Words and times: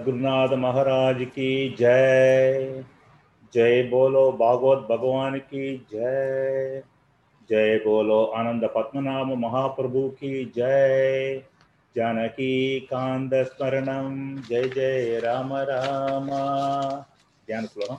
गुरुनाथ 0.00 0.48
महाराज 0.48 1.16
की 1.20 1.76
जय। 1.78 2.84
जय 3.54 3.82
बोलो 3.82 4.32
भागवत 4.32 4.78
भगवान 4.90 5.38
की 5.38 5.86
जय। 5.92 6.82
जय 7.50 7.78
बोलो 7.78 8.24
आनंद 8.24 8.64
पद्मनाभ 8.76 9.26
महाप्रभु 9.26 10.08
की 10.08 10.52
जय। 10.56 11.42
जानकी 11.96 12.80
कांद 12.80 13.34
स्मरणम 13.34 14.42
जय 14.48 14.68
जय 14.68 15.20
राम 15.24 15.52
राम। 15.52 16.28
ध्यान 17.46 17.66
श्लोकम 17.66 17.96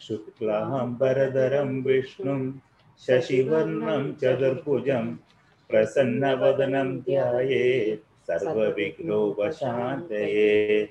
शुक्लाम्बरधरं 0.00 1.82
विष्णुं 1.82 2.52
शशिवर्णं 3.06 4.12
चतुर्भुजं 4.12 5.14
प्रसन्नवदनं 5.70 6.98
ध्यायेत्। 6.98 8.15
सर्वविघ्नोपशान्तये 8.30 10.88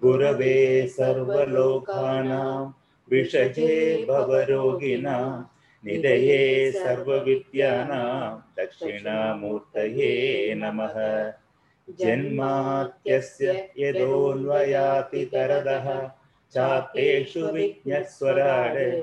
गुरवे 0.00 0.86
सर्वलोकानां, 0.86 2.72
विषजे 3.10 4.06
भवरोगिणां 4.08 5.42
निधये 5.84 6.72
सर्वविद्यानां, 6.72 8.52
दक्षिणामूर्तये 8.58 10.54
नमः। 10.54 11.32
जन्मात्यस्य 12.00 13.68
यदोन्वयाति 13.78 15.24
चातेषु 16.54 17.40
विज्ञस्वराड 17.40 19.02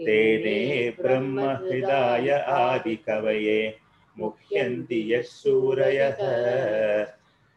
तेने 0.00 0.92
ब्रह्महृदाय 1.00 2.30
आदिकवये, 2.30 3.74
मुह्यन्ति 4.18 5.14
यः 5.14 5.22
सूरयः। 5.22 6.16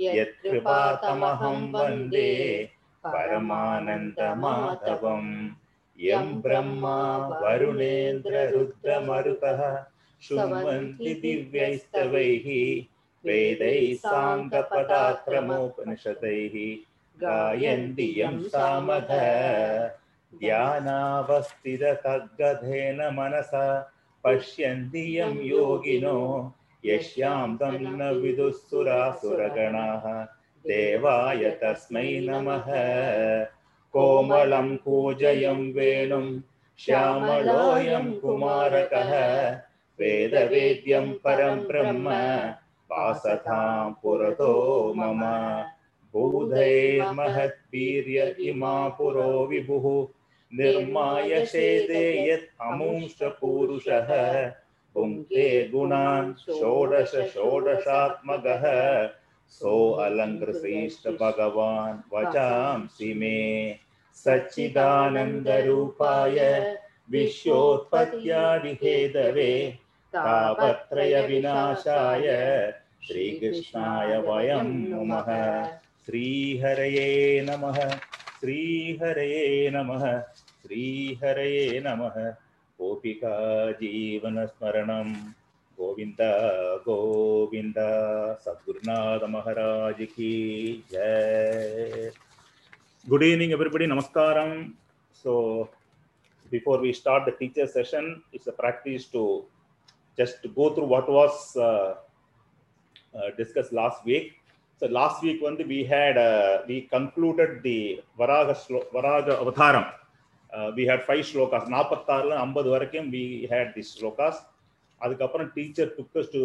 यत्कृपातमहं 0.00 1.58
वंदे 1.72 2.30
परमानन्दमाधवम् 3.04 5.32
यं 6.00 6.40
ब्रह्मा 6.42 6.98
वरुणेन्द्ररुद्रमरुतः 7.42 9.60
शृण्वन्ति 10.22 11.12
दिव्यैस्तवैः 11.22 12.46
वेदैः 13.26 13.86
साङ्गपदाक्रमोपनिषदैः 13.94 16.54
गायन्ति 17.22 18.06
यं 18.20 18.36
सामध 18.54 19.10
ध्यानावस्थिततद्गधेन 20.40 23.00
मनसा 23.18 23.66
पश्यन्ति 24.24 25.04
यं 25.18 25.34
योगिनो 25.46 26.18
यस्यां 26.84 27.48
तं 27.56 27.76
न 27.80 28.00
विदुःसुरासुरगणाः 28.20 30.04
देवाय 30.66 31.42
तस्मै 31.62 32.10
नमः। 32.28 32.66
कोमलं 33.92 34.76
कूजयं 34.76 35.72
वेणुं 35.72 36.40
श्यामलोऽयं 36.78 38.20
कुमारकः 38.20 39.12
वेदवेद्यं 40.00 41.12
परं 41.12 41.58
ब्रह्म 41.58 42.08
वासतां 42.90 43.92
पुरतो 44.02 44.94
मम। 44.96 45.22
भूधैर्महद्वीर्य 46.12 48.36
इमा 48.40 48.88
पुरो 48.88 49.46
विभुः, 49.46 50.06
निर्माय 50.54 51.46
शेदे 51.46 52.32
यत् 52.32 52.60
अमुंश्च 52.60 53.22
पूरुषः 53.22 54.50
पुङ्क्ते 54.94 55.68
गुणान् 55.68 56.34
षोडश 56.34 57.30
षोडशात्मकः। 57.34 58.64
सो 59.48 59.92
अलङ्कृश्रेष्ठ 59.92 61.08
भगवान् 61.08 62.14
वचांसि 62.14 63.14
मे 63.14 63.76
सच्चिदानन्दरूपाय 64.14 66.38
विश्वोत्पत्त्यादिहेदवे 67.10 69.78
तापत्रयविनाशाय 70.14 72.26
श्रीकृष्णाय 73.06 74.18
वयं 74.18 74.64
नमः। 74.64 75.68
श्रीहरये 76.06 77.40
नमः। 77.40 77.98
श्रीहरये 78.40 79.70
नमः। 79.70 80.20
श्रीहरये 80.20 81.82
नमः। 81.86 82.34
गोपिका 82.80 83.72
जीवनस्मरणं 83.72 85.14
good 93.08 93.22
evening 93.22 93.52
everybody. 93.52 93.86
namaskaram 93.86 94.72
so 95.22 95.68
before 96.50 96.78
we 96.78 96.92
start 96.92 97.24
the 97.26 97.34
teacher 97.40 97.66
session 97.66 98.22
it's 98.32 98.48
a 98.48 98.52
practice 98.62 99.04
to 99.06 99.44
just 100.18 100.38
go 100.54 100.74
through 100.74 100.86
what 100.86 101.08
was 101.08 101.56
uh, 101.56 101.94
uh, 103.14 103.30
discussed 103.36 103.72
last 103.72 104.04
week. 104.04 104.34
So 104.80 104.86
last 104.86 105.22
week 105.22 105.40
when 105.40 105.56
we 105.68 105.84
had 105.84 106.18
uh, 106.18 106.62
we 106.66 106.82
concluded 106.82 107.62
the 107.62 108.02
varaha 108.18 108.54
varaga 108.92 109.38
avataram. 109.42 109.86
We 110.76 110.86
had 110.86 111.04
five 111.04 111.24
slokas. 111.24 111.64
46 111.70 112.28
la 112.30 112.52
50 112.52 112.68
varakum 112.74 113.10
we 113.10 113.48
had 113.50 113.72
these 113.74 113.96
slokas. 113.96 114.36
அதுக்கப்புறம் 115.00 115.50
teacher 115.56 115.90
took us 115.98 116.32
to 116.32 116.40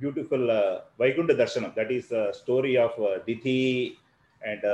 beautiful 0.00 0.48
Vaikunta 0.98 1.34
darshanam 1.34 1.72
that 1.78 1.92
is 1.96 2.12
story 2.40 2.74
of 2.84 2.98
Diti 3.26 3.60
and 4.42 4.66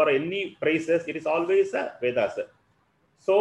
வர 0.00 0.08
any 0.20 0.42
praises 0.62 1.02
it 1.12 1.18
is 1.20 1.28
always 1.34 1.68
a 1.82 1.84
Vedas. 2.04 2.36
So 3.26 3.36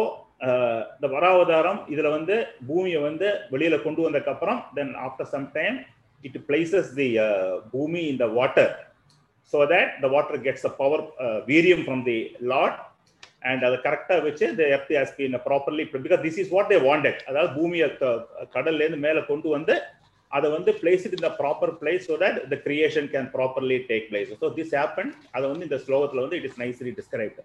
இந்த 0.96 1.06
வராவதாரம் 1.14 1.80
இதில் 1.92 2.14
வந்து 2.16 2.36
பூமியை 2.68 3.00
வந்து 3.08 3.28
வெளியில் 3.52 3.82
கொண்டு 3.86 4.00
வந்ததுக்கப்புறம் 4.06 4.60
then 4.76 4.92
after 5.06 5.28
some 5.34 5.46
time 5.56 5.76
it 6.26 6.38
places 6.48 6.88
the 7.00 7.08
bhumi 7.74 8.02
in 8.12 8.20
the 8.22 8.26
water 8.38 8.72
so 9.53 9.59
that 9.71 9.91
the 10.03 10.09
water 10.15 10.39
gets 10.45 10.67
a 10.69 10.73
power 10.81 11.03
வீரியம் 11.49 11.83
ஃப்ரம் 11.85 12.03
தி 12.07 12.17
லாட் 12.53 12.77
அண்ட் 13.49 13.63
அதை 13.67 13.77
கரெக்டாக 13.85 14.21
வச்சு 14.27 14.45
the 14.59 14.63
earth 14.75 14.93
has 14.97 15.15
been 15.17 15.37
properly 15.47 15.83
because 15.95 16.23
this 16.25 16.39
is 16.43 16.51
what 16.55 16.71
they 16.71 16.79
wanted 16.87 17.19
அதாவது 17.29 17.51
பூமியை 17.57 17.89
கடல்லேருந்து 18.55 19.01
மேலே 19.05 19.21
கொண்டு 19.27 19.49
வந்து 19.55 19.75
அதை 20.31 20.47
வந்து 20.55 20.71
பிளேஸ் 20.79 21.03
இட் 21.07 21.17
இந்த 21.17 21.29
proper 21.41 21.73
place 21.81 22.07
so 22.09 22.15
that 22.23 22.39
the 22.53 22.57
creation 22.65 23.09
can 23.13 23.29
properly 23.35 23.77
take 23.91 24.07
place 24.09 24.31
so 24.41 24.49
this 24.57 24.73
happen 24.79 25.11
அதை 25.35 25.45
வந்து 25.51 25.67
இந்த 25.69 25.79
ஸ்லோகத்தில் 25.85 26.23
வந்து 26.25 26.39
இட் 26.41 26.49
இஸ் 26.49 26.59
நைஸ்லி 26.63 26.93
டிஸ்கிரைப்டு 27.01 27.43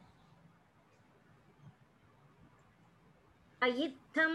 अयित्थं 3.62 4.34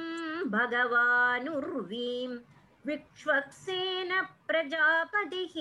भगवानुर्वीं 0.50 2.34
विक्ष्वक्सेन 2.86 4.12
प्रजापतिः 4.46 5.56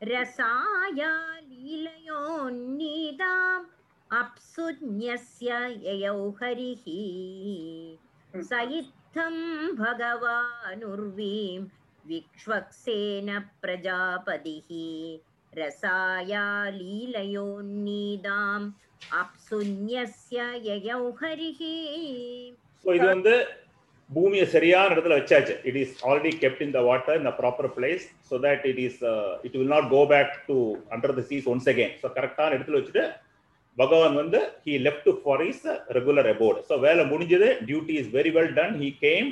ரசாயா 0.00 1.10
லீலயோன்னிதாம் 1.50 2.84
அப்சுஜ்ஞஸ்ய 4.10 5.50
யயௌ 5.82 6.20
ஹரிः 6.38 6.84
சயித்தம் 8.34 9.42
பகவானுர்வீம் 9.80 11.66
விக்ஷ்வக்சேன 12.04 13.28
பிரஜாபதிः 13.62 14.70
ரசாயா 15.52 16.46
லீலயோன்னிதாம் 16.78 18.66
அப்சுஞ்ஞஸ்ய 19.20 20.38
யயௌ 20.68 21.04
ஹரிः 21.20 21.60
இது 22.84 23.04
வந்து 23.04 23.34
பூமியை 24.10 24.44
சரியான 24.54 24.88
இடத்துல 24.94 25.16
வச்சாச்சு. 25.18 25.54
It 25.68 25.78
is 25.82 25.96
already 26.08 26.30
kept 26.42 26.62
in 26.64 26.74
the 26.76 26.80
water 26.88 27.16
in 27.18 27.28
the 27.28 27.32
proper 27.40 27.68
place 27.76 28.04
so 28.30 28.36
that 28.46 28.64
it 28.70 28.80
is 28.86 29.00
it 29.46 29.56
will 29.58 29.74
not 29.74 29.88
go 29.96 30.00
back 30.12 30.32
to 30.48 30.56
under 30.94 31.14
the 31.18 31.24
seas 31.30 31.46
once 31.52 31.68
again 31.72 31.92
so 32.02 32.08
கரெக்டான 32.16 32.56
இடத்துல 32.56 32.78
வச்சுட்டு 32.80 33.04
பகவான் 33.76 34.16
வந்து 34.22 34.38
he 34.66 34.72
left 34.86 35.10
for 35.22 35.44
his 35.50 35.62
regular 35.98 36.30
abode 36.32 36.58
so 36.70 36.76
வேலை 36.86 37.04
முடிஞ்சது. 37.12 37.48
Duty 37.68 37.94
is 38.00 38.10
very 38.18 38.32
well 38.36 38.52
done 38.58 38.74
he 38.82 38.90
came 39.06 39.28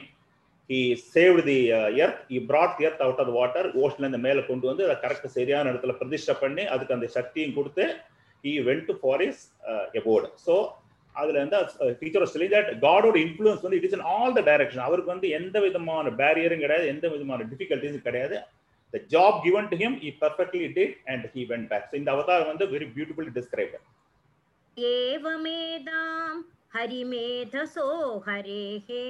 he 0.70 0.80
save 1.14 1.36
the 1.50 1.58
earth 2.02 2.22
he 2.32 2.38
brought 2.50 2.80
earth 2.86 3.02
out 3.06 3.20
of 3.24 3.32
water 3.38 3.68
ஓஷன்லேருந்து 3.82 4.24
மேலே 4.26 4.40
கொண்டு 4.50 4.66
வந்து 4.70 4.84
அதை 4.86 4.96
கரெக்ட் 5.04 5.36
சரியான 5.38 5.70
இடத்துல 5.72 5.94
பிரதிஷ்டை 6.00 6.36
பண்ணி 6.42 6.66
அதுக்கு 6.74 6.96
அந்த 6.96 7.08
சக்தியும் 7.18 7.56
கொடுத்து 7.58 7.86
he 8.44 8.52
went 8.68 8.92
for 9.00 9.24
his 9.28 9.42
abode 10.00 10.28
so 10.46 10.56
அதுல 11.14 11.40
வந்து 11.44 11.58
டீச்சர் 12.00 12.32
சொல்லி 12.32 12.48
தட் 12.48 12.70
காடோட 12.82 13.16
இன்ஃபுளுன்ஸ் 13.22 13.64
வந்து 13.64 13.78
it 13.78 13.86
is 13.88 13.96
in 13.98 14.06
all 14.12 14.36
the 14.36 14.42
direction 14.48 14.84
அவருக்கு 14.84 15.14
வந்து 15.14 15.28
எந்த 15.38 15.56
விதமான 15.64 16.12
பேரியரும் 16.20 16.62
கிடையாது 16.64 16.86
எந்த 16.86 17.06
விதமான 17.08 17.46
டிஃபிகல்ட்டிஸும் 17.50 18.06
கிடையாது. 18.08 18.36
The 18.94 19.00
job 19.10 19.38
given 19.44 19.70
to 19.70 19.78
him 19.80 19.96
he 20.02 20.12
perfectly 20.20 20.68
did 20.76 20.94
and 21.06 21.26
he 21.34 21.42
went 21.50 21.68
back 21.72 21.96
இந்த 22.00 22.10
அவதாரம் 22.14 22.50
வந்து 22.52 22.66
வெரி 22.74 22.88
பியூட்டிஃபுல்லி 22.94 23.32
டிஸ்கிரைப் 23.38 23.74
ஏவமேதாம் 24.76 26.40
ஹரிமேதசோ 26.74 27.88
ஹரேஹே 28.26 29.04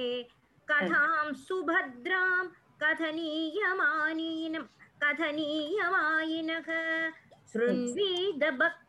கதாம் 0.67 1.33
சுபத்ராம் 1.45 2.49
கதனீயமானீனம் 2.81 4.67
கதனீயமாயினக. 5.01 6.69
ஸ்ருண்வீத 7.51 8.43
பக்த 8.59 8.88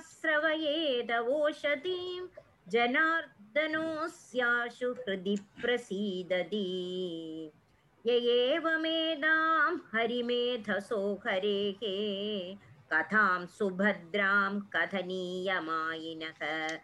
श्रवयेदवोषधीं 0.00 2.26
जनार्दनोऽस्याशु 2.68 4.92
हृदि 4.92 5.38
प्रसीदति 5.62 7.52
य 8.06 8.10
एवमेदां 8.10 9.76
हरिमेधसो 9.76 11.14
हरेः। 11.14 11.78
कथां 12.92 13.46
सुभद्रां 13.46 14.60
कथनीयमायिनः। 14.60 16.78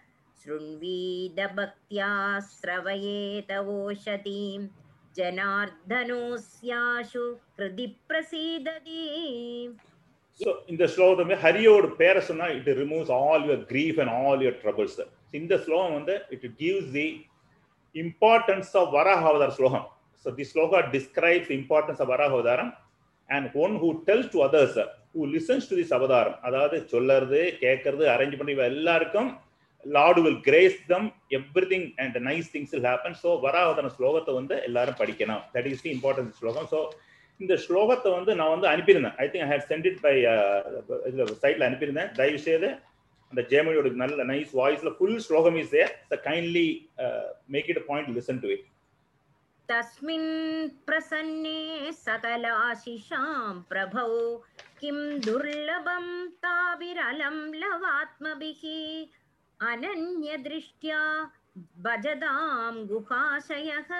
शृण्वीदभक्त्या 0.44 2.40
श्रवयेदवोषधीं 2.40 4.68
जनार्दनोऽस्याशु 5.16 7.32
हृदि 7.32 7.96
प्रसीदति 8.08 9.78
ஸோ 10.40 10.50
இந்த 10.72 10.84
ஸ்லோகத்தை 10.94 11.36
ஹரியோட 11.44 11.86
பேரை 12.00 12.20
சொன்னா 12.28 12.46
it 12.56 12.68
removes 12.82 13.12
all 13.20 13.44
your 13.46 13.62
grief 13.70 13.98
and 14.02 14.12
all 14.20 14.42
your 14.44 14.58
troubles 14.64 14.98
இந்த 15.32 15.54
ஸ்லோகம் 15.64 15.96
வந்து 15.98 16.14
it 16.34 16.46
gives 16.60 16.90
the 16.98 17.06
importance 17.94 18.70
of 18.80 18.92
Varahavatara 18.98 19.50
slokam 19.58 19.86
so 20.24 20.34
the 20.34 20.46
sloka 20.52 20.78
describes 20.94 21.50
importance 21.58 22.00
of 22.04 22.10
Varahavataram 22.14 22.70
and 23.30 23.56
one 23.64 23.74
who 23.82 23.90
tells 24.08 24.30
to 24.34 24.40
others 24.46 24.78
who 25.16 25.24
listens 25.34 25.68
to 25.70 25.76
this 25.76 25.94
avataram 25.98 26.38
அதாவது 26.42 26.76
சொல்லறது 26.92 27.40
கேட்கறது 27.64 28.06
arrange 28.14 28.38
பண்ணி 28.38 28.54
எல்லாருக்கும் 28.72 29.30
lord 29.84 30.20
will 30.20 30.40
grace 30.40 30.78
them 30.86 31.08
everything 31.72 31.86
and 31.96 32.16
nice 32.28 32.48
things 32.54 32.72
will 32.74 32.88
happen 32.90 33.18
so 33.22 33.30
வராவதான 33.44 33.90
ஸ்லோகத்தை 33.96 34.32
வந்து 34.34 34.54
எல்லாரும் 34.62 34.98
படிக்கணும். 35.02 35.42
That 35.54 35.68
is 35.72 35.82
the 35.82 35.90
importance 35.96 36.38
slokam 36.40 36.68
so 36.72 36.80
இந்த 37.39 37.53
ஸ்லோகத்தை 37.65 38.09
வந்து 38.17 38.31
நான் 38.39 38.53
வந்து 38.55 38.67
அனுப்பியிருந்தேன் 38.71 39.15
I 39.17 39.27
think 39.29 39.45
I 39.45 39.49
have 39.53 39.65
sent 39.71 39.87
it 39.91 40.01
by 40.01 40.13
இதில் 41.07 41.39
சைட்டில் 41.43 41.67
அனுப்பியிருந்தேன் 41.69 42.11
தயவு 42.19 42.41
செய்து 42.47 42.69
அந்த 43.31 43.41
ஜெயமணியோட 43.51 43.89
நல்ல 44.01 44.25
நைஸ் 44.31 44.51
வாய்ஸ்ல 44.59 44.91
ஃபுல் 44.97 45.19
ஸ்லோகம் 45.27 45.57
is 45.61 45.73
there 45.75 45.93
so 46.11 46.17
kindly 46.27 46.67
make 47.55 47.69
it 47.73 47.83
point 47.89 48.11
listen 48.19 48.43
to 48.45 48.49
it 48.55 48.67
तस्मिन् 49.69 50.31
प्रसन्ने 50.87 51.59
सकलाशिषां 51.93 53.27
प्रभौ 53.69 54.09
किं 54.79 54.97
दुर्लभं 55.19 56.05
ताभिरलं 56.37 57.37
लवात्मभिः 57.55 58.63
अनन्यदृष्ट्या 59.59 60.99
भजदां 61.79 62.73
गुहाशयः 62.87 63.91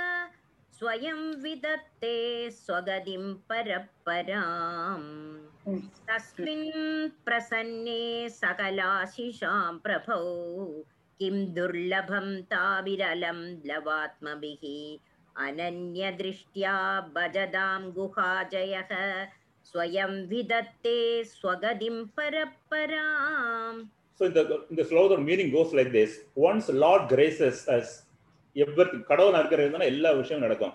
स्वयं 0.79 1.43
विदत्ते 1.43 2.51
स्वगतिं 2.51 3.35
परपराम्। 3.35 5.39
तस्मिन् 5.79 7.25
प्रसन्ने 7.25 8.29
सकलाशिषां 8.29 9.79
प्रभौ। 9.79 10.83
किं 11.19 11.55
दुर्लभं 11.55 12.43
ताभिरलं 12.43 13.67
लवात्मभिः। 13.67 14.99
अनन्यदृष्ट्या 15.47 17.01
भजदां 17.01 17.91
गुहाजयः। 17.91 19.27
स्वयं 19.65 20.27
विदत्ते 20.27 21.25
स्वगतिं 21.25 22.05
परपराम्। 22.05 23.89
So 24.23 24.27
in 24.27 24.37
the 24.37 24.43
in 24.43 24.77
the 24.77 24.79
slogan 24.79 25.27
meaning 25.27 25.53
goes 25.53 25.73
like 25.73 25.93
this: 25.93 26.11
Once 26.45 26.83
Lord 26.83 27.17
graces 27.17 27.69
us, 27.69 28.08
everything 28.57 29.03
கடவுள் 29.11 29.39
இருக்கிறதுனா 29.41 29.89
எல்லா 29.93 30.11
விஷயம் 30.21 30.45
நடக்கும். 30.47 30.75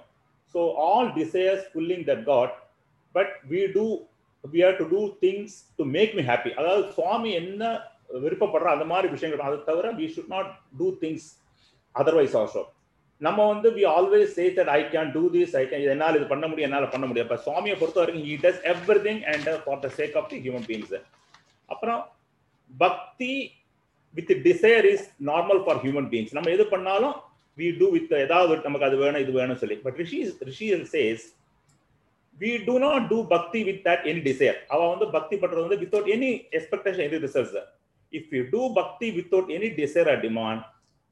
So 0.55 0.59
all 0.87 1.09
desires 1.19 1.63
filling 1.71 2.03
that 2.09 2.23
God 2.31 2.53
but 3.15 3.33
we 3.51 3.61
do 3.77 3.85
we 4.43 4.59
have 4.65 4.77
to 4.81 4.87
do 4.93 5.01
things 5.23 5.55
to 5.79 5.85
make 5.95 6.13
me 6.19 6.23
happy 6.29 6.51
அதாவது 6.59 6.83
சுவாமி 6.97 7.31
என்ன 7.41 7.61
விருப்பப்படுற 8.23 8.69
அந்த 8.75 8.85
மாதிரி 8.91 9.07
விஷயங்கள் 9.13 9.47
அதை 9.47 9.57
தவிர 9.69 9.91
we 9.99 10.07
should 10.15 10.31
not 10.35 10.49
do 10.79 10.87
things 11.03 11.27
otherwise 11.95 12.35
also 12.41 12.63
நம்ம 13.21 13.39
வந்து 13.51 13.67
we 13.75 13.83
always 13.95 14.31
say 14.37 14.45
that 14.57 14.71
I 14.75 14.79
can 14.93 15.11
do 15.17 15.23
this 15.35 15.53
I 15.59 15.63
can 15.71 15.83
என்னால் 15.95 16.17
இது 16.19 16.27
பண்ண 16.31 16.45
முடியும் 16.47 16.67
என்னால் 16.69 16.93
பண்ண 16.93 17.05
முடியும் 17.09 17.27
இப்போ 17.27 17.39
சுவாமியை 17.45 17.75
பொறுத்த 17.81 17.99
வரைக்கும் 18.01 18.25
he 18.29 18.35
does 18.45 18.61
everything 19.07 19.21
and 19.33 19.49
for 19.65 19.81
the 19.85 19.89
sake 19.99 20.15
of 20.21 20.29
the 20.33 20.39
human 20.45 20.67
beings 20.69 20.95
அப்புறம் 21.69 22.01
bhakti 22.73 23.33
with 24.15 24.33
desire 24.47 24.87
is 24.93 25.05
normal 25.31 25.61
for 25.65 25.79
human 25.85 26.09
beings 26.13 26.35
நம்ம 26.37 26.51
எது 26.55 26.65
பண்ணாலும் 26.73 27.15
வி 27.57 27.67
டூ 27.79 27.87
வித் 27.93 28.13
ஏதாவது 28.19 28.59
நமக்கு 28.65 28.87
அது 28.87 28.97
வேணும் 29.03 29.23
இது 29.23 29.33
வேணும் 29.39 29.61
சொல்லி 29.61 29.77
but 29.83 29.97
rishi 30.01 30.19
rishi 30.49 30.67
says 30.93 31.25
we 32.37 32.51
do 32.67 32.75
not 32.79 33.03
do 33.09 33.17
bhakti 33.33 33.59
with 33.63 33.81
that 33.87 34.05
any 34.11 34.21
desire 34.27 34.57
அவ 34.69 34.81
வந்து 34.89 35.07
பக்தி 35.17 35.35
பண்றது 35.41 35.65
வந்து 35.65 35.79
without 35.83 36.09
any 36.15 36.31
expectation 36.57 37.05
any 37.07 37.19
results 37.25 37.57
if 38.13 38.31
you 38.37 38.43
do 38.53 38.61
bhakti 38.79 39.09
without 39.17 39.51
any 39.57 39.69
desire 39.81 40.09
or 40.13 40.21
demand 40.25 40.63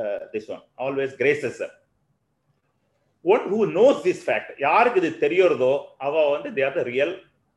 uh, 0.00 0.20
this 0.34 0.46
one 0.54 0.64
always 0.86 1.12
graces 1.22 1.56
her 1.62 1.72
one 3.32 3.42
who 3.52 3.58
knows 3.72 3.96
this 4.06 4.20
fact? 4.28 4.48
யாருக்கு 4.66 5.00
இது 5.00 5.08
தெரியறதோ 5.24 5.72
அவ 6.06 6.14
வந்து 6.34 6.48
they 6.56 6.64
are 6.68 6.74
the 6.78 6.84
real 6.92 7.10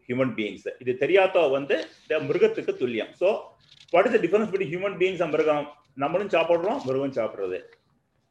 human 0.07 0.29
beings. 0.39 0.63
இது 0.83 0.93
தெரியாதோ 1.03 1.43
வந்து 1.57 1.75
மிருகத்துக்கு 2.29 2.73
துல்லியம். 2.81 3.11
So 3.21 3.27
what 3.93 4.07
is 4.07 4.15
the 4.15 4.19
difference 4.25 4.49
between 4.53 4.71
human 4.73 4.97
beings 5.01 5.23
mirugam? 5.33 5.67
நம்மளும் 6.03 6.31
சாப்பிடுறோம் 6.35 6.79
மிருகம் 6.87 7.15
சாப்பிடுறது. 7.19 7.59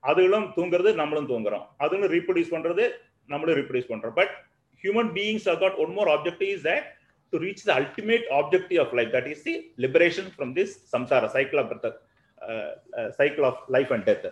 அதுகளும் 0.08 0.46
தூங்குறது 0.56 0.92
நம்மளும் 1.00 1.28
தூங்குறோம். 1.32 1.64
அதுகளும் 1.82 2.12
ரீப்ரொடியூஸ் 2.16 2.52
பண்றது 2.54 2.84
நம்மளும் 3.32 3.56
ரீப்ரொடியூஸ் 3.60 3.90
பண்றோம். 3.92 4.14
But 4.20 4.34
human 4.82 5.10
beings 5.18 5.46
are 5.52 5.60
got 5.64 5.78
one 5.84 5.94
more 5.98 6.10
object 6.16 6.44
is 6.52 6.64
that 6.68 6.86
to 7.33 7.39
reach 7.39 7.61
the 7.63 7.75
ultimate 7.75 8.25
objective 8.31 8.79
of 8.83 8.93
life 8.99 9.11
that 9.11 9.27
is 9.27 9.41
the 9.43 9.55
liberation 9.77 10.25
from 10.37 10.49
this 10.53 10.69
samsara 10.93 11.29
cycle 11.31 11.59
of 11.59 11.67
birth, 11.71 11.85
uh, 11.85 12.71
uh, 12.99 13.09
cycle 13.19 13.45
of 13.45 13.57
life 13.67 13.91
and 13.91 14.05
death 14.05 14.25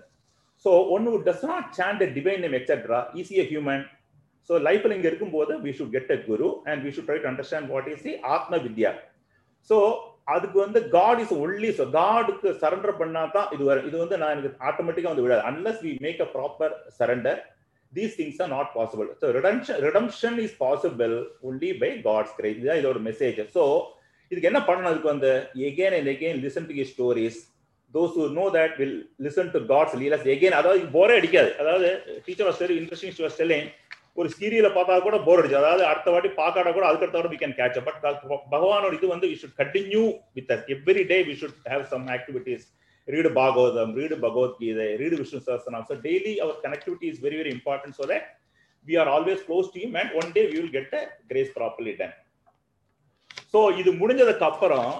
so 0.65 0.69
one 0.89 1.03
who 1.03 1.17
does 1.23 1.43
not 1.43 1.75
chant 1.77 1.99
the 1.99 2.07
divine 2.19 2.41
name 2.41 2.55
etc 2.61 3.09
is 3.21 3.29
he 3.29 3.39
a 3.39 3.47
human 3.53 3.81
so 4.49 4.55
life 4.69 4.83
இங்க 4.97 5.07
இருக்கும்போது 5.11 5.53
we 5.65 5.71
should 5.77 5.91
get 5.97 6.09
a 6.15 6.19
guru 6.27 6.49
and 6.69 6.77
we 6.85 6.91
should 6.95 7.07
try 7.11 7.19
to 7.23 7.29
understand 7.33 7.63
what 7.75 7.87
is 7.93 8.01
the 8.07 8.15
atma 8.35 8.59
vidya 8.67 8.91
so 9.69 9.77
அதுக்கு 10.33 10.57
வந்து 10.63 10.79
God 10.93 11.19
is 11.23 11.33
only 11.43 11.69
so 11.79 11.83
காடுக்கு 11.95 12.49
surrender 12.61 12.99
பண்ணா 13.01 13.21
தான் 13.35 13.49
இது 13.55 13.63
வரும் 13.67 13.87
இது 13.89 13.97
வந்து 14.03 14.15
நான் 14.21 14.31
எனக்கு 14.35 14.49
ஆட்டோமேட்டிக்காக 14.69 15.11
வந்து 15.13 15.25
விடாது 15.25 15.43
unless 15.49 15.81
we 15.85 15.91
make 16.05 16.21
a 16.25 16.27
proper 16.35 16.73
surrender 16.99 17.39
these 17.92 18.16
things 18.18 18.40
are 18.44 18.52
not 18.54 18.70
possible 18.76 19.08
so 19.20 19.28
redemption 19.38 19.80
redemption 19.86 20.38
is 20.44 20.56
possible 20.60 21.14
only 21.48 21.70
by 21.82 21.90
God's 22.06 22.34
grace 22.38 22.50
இதுதான் 22.54 22.80
இதோட 22.82 23.00
மெசேஜ் 23.08 23.40
ஸோ 23.56 23.64
இதுக்கு 24.30 24.50
என்ன 24.50 24.60
பண்ணணும் 24.66 24.90
அதுக்கு 24.90 25.12
வந்து? 25.12 25.30
Again 25.68 25.94
and 25.96 26.10
again 26.12 26.36
listen 26.44 26.68
to 26.68 26.84
stories 26.90 27.38
those 27.94 28.12
who 28.18 28.26
know 28.36 28.44
that 28.56 28.74
will 28.80 28.96
listen 29.26 29.50
to 29.54 29.60
God's 29.72 29.96
leelas 30.02 30.26
again 30.34 30.56
அதாவது 30.58 30.90
போரே 30.96 31.14
அடிக்காது. 31.20 31.50
அதாவது 31.62 31.88
teacher 32.26 32.48
was 32.48 32.60
very 32.64 32.76
interesting 32.80 33.16
to 33.18 33.30
telling 33.38 33.68
ஒரு 34.16 34.28
சீரியல 34.36 34.68
பார்த்தா 34.76 34.94
கூட 35.02 35.16
போர் 35.26 35.40
அடிச்சு 35.40 35.58
அதாவது 35.58 35.82
அடுத்த 35.90 36.08
வாட்டி 36.10 36.30
பார்க்காட 36.38 36.68
கூட 36.76 36.84
அதுக்கு 36.86 37.06
அடுத்த 37.06 37.30
வி 37.34 37.38
கேன் 37.42 37.56
கேட்ச் 37.58 37.78
பட் 37.86 37.98
பகவானோட 38.54 38.92
இது 38.98 39.12
வந்து 39.12 39.28
we 39.32 39.36
should 39.42 39.58
continue 39.60 40.02
with 40.36 40.50
every 40.74 41.04
day 41.12 41.18
we 41.28 41.34
should 41.42 41.58
have 41.72 41.84
some 41.92 42.06
activities 42.16 42.64
read 43.12 43.26
Bhagavatam, 43.26 43.96
read 43.96 44.12
Bhagavad 44.24 44.52
Gita, 44.60 44.96
read 45.00 45.12
Vishnu 45.18 45.40
Sahasranam. 45.40 45.86
So 45.88 45.94
daily 45.96 46.40
our 46.40 46.54
connectivity 46.64 47.10
is 47.12 47.18
very, 47.18 47.36
very 47.36 47.50
important 47.50 47.94
so 47.94 48.04
that 48.04 48.22
we 48.86 48.96
are 48.96 49.08
always 49.08 49.42
close 49.42 49.70
to 49.72 49.78
him 49.80 49.96
and 49.96 50.10
one 50.14 50.32
day 50.32 50.50
we 50.50 50.60
will 50.60 50.70
get 50.70 50.90
the 50.90 51.02
grace 51.30 51.50
properly 51.58 51.94
done. 52.00 52.12
So 53.52 53.60
இது 53.80 53.90
முடிஞ்சதுக்கு 54.00 54.44
அப்புறம் 54.50 54.92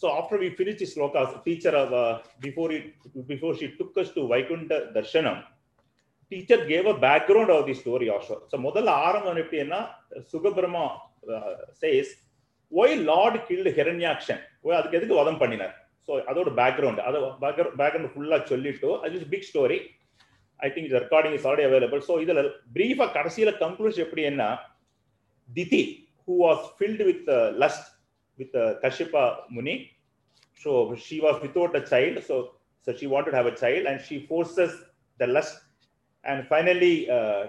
so 0.00 0.08
after 0.18 0.36
we 0.42 0.48
finish 0.58 0.76
this 0.80 0.92
slokas, 0.96 1.30
teacher 1.44 1.72
of 1.82 1.92
uh, 1.92 2.18
before 2.40 2.70
it 2.72 2.84
before 3.32 3.54
she 3.58 3.66
took 3.78 3.96
us 4.02 4.10
to 4.16 4.26
Vaikuntha 4.32 4.76
Darshanam, 4.94 5.38
teacher 6.30 6.58
gave 6.64 6.86
a 6.86 6.94
background 6.94 7.50
of 7.50 7.66
the 7.66 7.74
story 7.82 8.08
also. 8.14 8.36
So 8.50 8.58
முதல்ல 8.66 8.94
ஆரம்பம் 9.08 9.40
எப்படின்னா 9.44 9.80
சுகபிரமா 10.32 10.84
says 11.82 12.08
why 12.76 12.88
Lord 13.10 13.34
killed 13.48 13.68
Hiranyakshan? 13.78 14.40
அதுக்கு 14.78 14.98
எதுக்கு 14.98 15.20
வதம் 15.20 15.40
பண்ணினார் 15.42 15.74
so 16.08 16.12
அதோட 16.30 16.50
background 16.60 17.00
அதை 17.08 17.18
background 17.80 18.12
ஃபுல்லாக 18.14 18.48
சொல்லிட்டு 18.52 18.90
அது 19.04 19.18
is 19.20 19.30
big 19.34 19.48
story 19.50 19.78
I 20.60 20.68
think 20.74 20.88
இது 20.88 20.98
recording 21.04 21.36
is 21.38 21.46
already 21.50 21.66
available 21.68 22.02
so 22.08 22.14
இதில் 22.24 22.42
பிரீஃபாக 22.76 23.10
கடைசியில் 23.18 23.52
கன்க்ளூஷன் 23.64 24.04
எப்படி 24.06 24.24
என்ன 24.32 24.44
Diti 25.48 25.82
who 26.28 26.34
was 26.44 26.64
filled 26.78 27.06
with 27.10 27.30
lust 27.64 27.88
with 28.38 28.56
Kashyapa 28.84 29.24
Muni 29.56 29.76
so 30.60 30.70
she 31.06 31.18
was 31.26 31.40
without 31.44 31.78
a 31.80 31.84
child 31.94 32.22
so 32.28 32.36
so 32.86 32.92
she 33.00 33.08
wanted 33.14 33.36
have 33.38 33.48
a 33.52 33.56
child 33.64 33.86
and 33.92 34.02
she 34.08 34.18
forces 34.28 34.76
the 35.20 35.28
lust 35.36 35.58
and 36.24 36.42
finally 36.50 36.94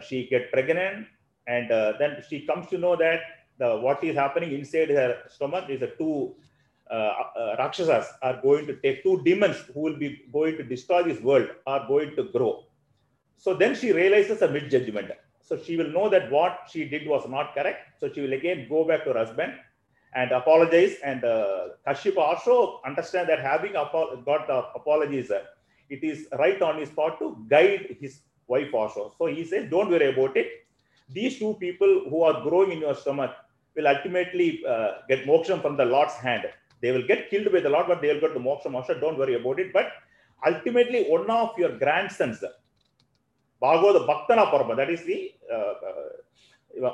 she 0.10 0.20
get 0.34 0.48
pregnant 0.55 1.01
and 1.48 1.72
then 2.01 2.15
she 2.29 2.39
comes 2.51 2.72
to 2.74 2.79
know 2.88 2.93
that 3.03 3.25
the 3.60 3.77
what 3.77 4.03
is 4.03 4.15
happening 4.15 4.51
inside 4.51 4.89
her 4.89 5.10
stomach 5.27 5.70
is 5.70 5.81
a 5.81 5.91
two 5.91 6.13
uh, 6.13 6.29
uh, 6.29 6.50
rakshasas 7.57 8.07
are 8.21 8.41
going 8.41 8.67
to 8.67 8.75
take 8.81 9.03
two 9.03 9.21
demons 9.24 9.57
who 9.74 9.81
will 9.81 9.98
be 9.98 10.21
going 10.33 10.57
to 10.57 10.63
destroy 10.63 11.03
this 11.03 11.21
world 11.21 11.50
are 11.65 11.88
going 11.88 12.15
to 12.15 12.24
grow. 12.24 12.65
So 13.38 13.53
then 13.53 13.75
she 13.75 13.91
realizes 13.91 14.41
a 14.41 14.48
mid 14.48 14.69
judgment 14.69 15.12
so 15.51 15.57
she 15.57 15.75
will 15.75 15.91
know 15.91 16.07
that 16.07 16.31
what 16.31 16.69
she 16.71 16.86
did 16.86 17.05
was 17.05 17.27
not 17.27 17.53
correct. 17.53 18.00
So 18.00 18.10
she 18.10 18.21
will 18.21 18.31
again 18.31 18.67
go 18.69 18.86
back 18.86 19.03
to 19.03 19.12
her 19.12 19.19
husband 19.19 19.53
and 20.15 20.31
apologize. 20.31 20.95
And 21.03 21.25
uh, 21.25 21.69
kashyapa 21.86 22.19
also 22.19 22.79
understand 22.86 23.27
that 23.27 23.39
having 23.39 23.74
got 23.74 24.48
the 24.48 24.63
apologies 24.79 25.29
it 25.89 26.03
is 26.05 26.27
right 26.39 26.62
on 26.62 26.79
his 26.79 26.89
part 26.89 27.19
to 27.19 27.36
guide 27.50 27.98
his 28.00 28.21
wife 28.48 28.74
also. 28.74 29.13
So 29.17 29.25
he 29.25 29.43
says 29.43 29.69
don't 29.69 29.89
worry 29.89 30.13
about 30.13 30.38
it. 30.38 30.48
These 31.10 31.39
two 31.39 31.55
people 31.55 32.05
who 32.10 32.24
are 32.24 32.41
growing 32.43 32.71
in 32.71 32.79
your 32.79 32.95
stomach 32.95 33.31
will 33.75 33.88
ultimately 33.88 34.63
uh, 34.65 35.00
get 35.10 35.25
moksham 35.25 35.62
from 35.62 35.75
the 35.75 35.83
Lord's 35.83 36.13
hand. 36.13 36.45
They 36.82 36.92
will 36.92 37.06
get 37.06 37.30
killed 37.30 37.50
by 37.52 37.61
the 37.61 37.70
Lord, 37.70 37.87
but 37.88 38.00
they 38.02 38.12
will 38.12 38.20
get 38.20 38.35
the 38.35 38.40
moksham 38.40 38.75
also. 38.75 38.99
Don't 38.99 39.18
worry 39.18 39.35
about 39.35 39.58
it. 39.58 39.73
But 39.73 39.92
ultimately, 40.46 41.04
one 41.04 41.30
of 41.30 41.56
your 41.58 41.78
grandsons, 41.78 42.44
Bhagavad 43.61 44.02
Bhaktana 44.11 44.50
Parma, 44.50 44.76
that 44.76 44.90
is 44.90 45.04
the 45.04 45.32
uh, 45.52 45.75
uh, 46.87 46.92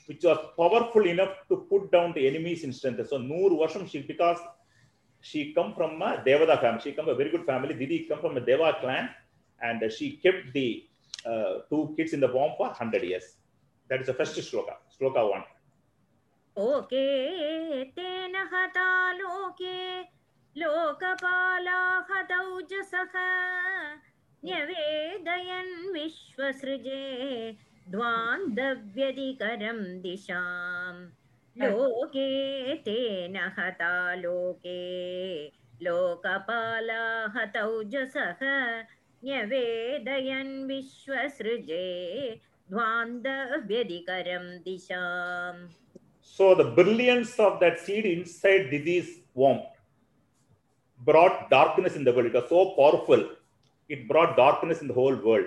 which 0.07 0.25
was 0.25 0.39
powerful 0.57 1.07
enough 1.07 1.35
to 1.49 1.67
put 1.71 1.93
down 1.93 2.13
the 2.15 2.27
enemies 2.27 2.65
in 2.65 2.73
strength. 2.73 3.09
So, 3.09 3.19
Noor 3.19 3.51
Vasham, 3.51 3.89
she, 3.89 4.03
because 4.03 4.39
she 5.21 5.53
come 5.53 5.75
from 5.75 6.03
a 6.03 6.23
Devada 6.27 6.61
family, 6.61 6.81
she 6.83 6.93
come 6.93 7.05
from 7.05 7.15
a 7.15 7.17
very 7.17 7.31
good 7.31 7.47
family. 7.47 7.75
Didi 7.75 8.07
come 8.09 8.21
from 8.21 8.37
a 8.37 8.41
Deva 8.41 8.79
clan, 8.81 9.11
and 9.63 9.93
she 9.93 10.17
kept 10.17 10.53
the 10.53 10.85
uh, 11.25 11.61
two 11.69 11.95
kids 11.97 12.13
in 12.13 12.21
the 12.21 12.27
womb 12.27 12.55
for 12.57 12.67
100 12.67 13.03
years. 13.05 13.37
That 13.89 14.01
is 14.01 14.07
the 14.07 14.15
first 14.15 14.37
shloka, 14.37 14.77
shloka 14.99 15.31
1. 15.31 15.43
लोके 16.59 17.85
तेन 17.97 18.37
हता 18.53 18.91
लोके 19.17 20.01
लोकपालाः 20.61 22.09
दौजसः 22.31 23.15
न्यवेदयन् 24.46 25.76
विश्वसृजे 25.94 27.04
द्वान्दव्यधिकरं 27.94 29.80
दिशाम् 30.02 31.00
लोके 31.62 32.28
तेन 32.86 33.36
हता 33.58 33.94
लोके 34.16 34.82
लोकपालाः 35.86 37.40
तौजसः 37.56 38.42
न्यवेदयन् 39.26 40.54
विश्वसृजे 40.68 41.88
द्वान्दव्यधिकरं 42.72 44.46
दिशाम् 44.68 45.68
So, 46.38 46.54
the 46.56 46.64
brilliance 46.64 47.40
of 47.40 47.60
that 47.62 47.80
seed 47.80 48.06
inside 48.06 48.70
Didi's 48.72 49.10
womb 49.36 49.62
brought 51.00 51.50
darkness 51.50 51.96
in 51.96 52.04
the 52.04 52.12
world. 52.12 52.28
It 52.28 52.34
was 52.34 52.50
so 52.50 52.76
powerful. 52.76 53.30
it 53.90 54.08
brought 54.08 54.36
darkness 54.36 54.82
in 54.82 54.88
the 54.88 54.94
whole 54.94 55.16
world. 55.16 55.46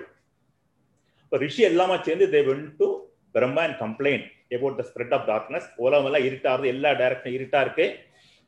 But 1.29 1.41
Rishi 1.41 1.65
and 1.65 1.75
Lama 1.77 1.99
Chendi, 1.99 2.29
they 2.31 2.45
went 2.45 2.77
to 2.79 3.05
Brahma 3.33 3.61
and 3.61 3.77
complained 3.77 4.25
about 4.51 4.77
the 4.77 4.83
spread 4.83 5.13
of 5.13 5.27
darkness. 5.27 5.63
Olamala 5.79 6.19
irritar, 6.19 6.59
ella 6.67 6.95
direction 6.95 7.33
irritar 7.33 7.97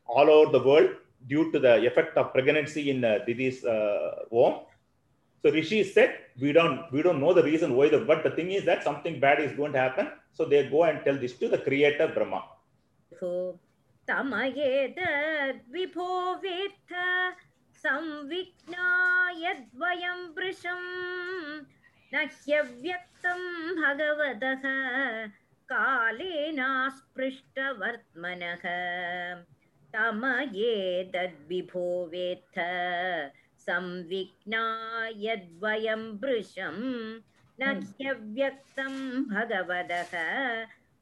all 0.06 0.30
over 0.30 0.52
the 0.52 0.64
world 0.64 0.90
due 1.28 1.52
to 1.52 1.60
the 1.60 1.86
effect 1.86 2.18
of 2.18 2.34
pregnancy 2.34 2.90
in 2.90 3.04
uh, 3.04 3.20
Didis 3.28 3.66
uh, 3.66 4.26
womb. 4.32 4.62
So 5.44 5.52
Rishi 5.52 5.84
said, 5.84 6.18
we 6.40 6.52
don't, 6.52 6.92
we 6.92 7.02
don't 7.02 7.20
know 7.20 7.34
the 7.34 7.44
reason 7.44 7.76
why 7.76 7.90
but 7.90 8.24
the 8.24 8.32
thing 8.32 8.52
is 8.52 8.64
that 8.66 8.84
something 8.84 9.20
bad 9.20 9.40
is 9.40 9.52
going 9.54 9.74
to 9.74 9.80
happen. 9.80 10.10
So 10.34 10.46
they 10.46 10.68
go 10.70 10.84
and 10.84 11.04
tell 11.04 11.18
this 11.18 11.34
to 11.34 11.50
the 11.50 11.58
creator 11.58 12.08
Brahma. 12.08 12.44
तमयेद 14.10 14.96
विभो 15.72 16.10
वेत्थ 16.44 16.94
संविघ्नायद्वयं 17.83 18.81
वृषम् 20.37 20.87
न 22.15 22.17
ह्यव्यक्तं 22.35 23.41
भगवतः 23.81 24.63
कालेनास्पृष्टवर्त्मनः 25.73 28.65
तमयेतद्विभो 29.95 31.87
वेत्थ 32.13 32.57
संविघ्नायद्वयं 33.67 34.55
वृषं 36.23 36.79
न 37.61 37.63
ह्यव्यक्तं 38.01 38.95
भगवतः 39.35 40.15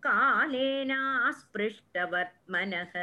कालेनास्पृष्टवर्त्मनः 0.06 2.94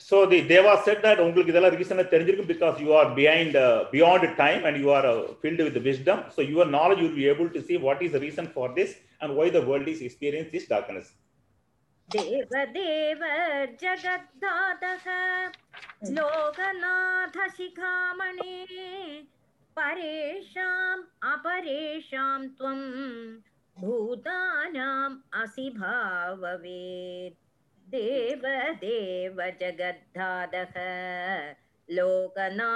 So 0.00 0.26
the 0.26 0.38
Deva 0.50 0.72
said 0.84 0.98
that 1.04 1.18
உங்களுக்கு 1.24 1.52
இதெல்லாம் 1.52 1.76
reason 1.80 1.98
தெரிஞ்சிருக்கும் 2.14 2.50
because 2.54 2.76
you 2.84 2.92
are 2.98 3.06
behind 3.20 3.52
uh, 3.56 3.86
beyond 3.94 4.24
time 4.42 4.60
and 4.68 4.76
you 4.82 4.90
are 4.96 5.06
uh, 5.12 5.14
filled 5.42 5.60
with 5.66 5.76
wisdom. 5.90 6.18
So 6.34 6.40
your 6.54 6.66
knowledge 6.74 7.00
you 7.02 7.08
will 7.08 7.20
be 7.24 7.28
able 7.34 7.48
to 7.56 7.62
see 7.68 7.78
what 7.86 8.02
is 8.06 8.12
the 8.16 8.22
reason 8.26 8.48
for 8.56 8.66
this 8.78 8.90
and 9.20 9.28
why 9.38 9.46
the 9.56 9.62
world 9.68 9.88
is 9.94 10.00
experiencing 10.08 10.52
this 10.56 10.66
darkness. 10.74 11.08
देवदेव 12.14 13.22
जगद्धातः 13.82 15.06
लोकनाथशिखामणे 17.36 17.78
परेषाम् 19.78 21.02
अपरेषां 21.32 22.40
त्वं 22.58 22.78
भूतानाम् 23.80 25.18
असि 25.42 25.66
भाववेत् 25.80 27.40
देवदेव 27.94 29.40
जगद्धातः 29.60 30.74
लोकनाथशिखामणे 31.96 32.68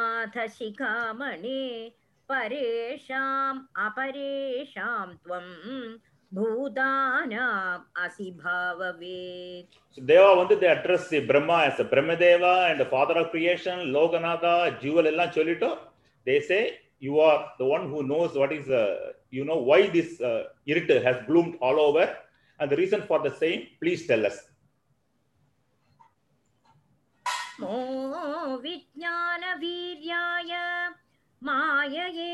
परेषाम् 2.30 3.60
अपरेषां 3.86 5.06
त्वं 5.24 5.46
भूतानाम् 6.34 7.88
असि 8.04 8.28
भाववेत् 8.42 9.78
So 9.94 10.00
Deva 10.08 10.30
வந்து 10.40 10.54
they 10.60 10.68
address 10.76 11.04
the 11.12 11.20
Brahma 11.28 11.56
as 11.68 11.80
a 11.80 11.86
Brahmadeva 11.92 12.52
and 12.70 12.78
the 12.78 12.86
father 12.92 13.16
of 13.22 13.30
creation, 13.32 13.78
Loganatha, 13.96 14.52
jewel 14.82 15.06
எல்லாம் 15.12 15.32
சொல்லிட்டு 15.38 15.70
they 16.28 16.38
say 16.50 16.62
you 17.06 17.18
are 17.28 17.40
the 17.58 17.66
one 17.74 17.84
who 17.90 18.00
knows 18.10 18.32
what 18.40 18.52
is 18.58 18.68
uh, 18.68 19.12
you 19.36 19.44
know 19.48 19.58
why 19.70 19.80
this 19.96 20.10
uh, 20.20 20.42
irrit 20.70 20.90
has 21.08 21.18
bloomed 21.28 21.54
all 21.66 21.78
over 21.88 22.06
and 22.60 22.70
the 22.72 22.78
reason 22.82 23.02
for 23.10 23.18
the 23.26 23.34
same 23.42 23.62
please 27.57 27.67
tell 27.67 27.73
us 27.73 27.79
मो 28.45 28.57
विज्ञानवीर्याय 28.57 30.51
माययेदमुपेयुषे 31.43 32.29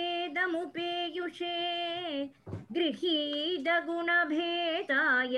गृहीतगुणभेदाय 2.71 5.37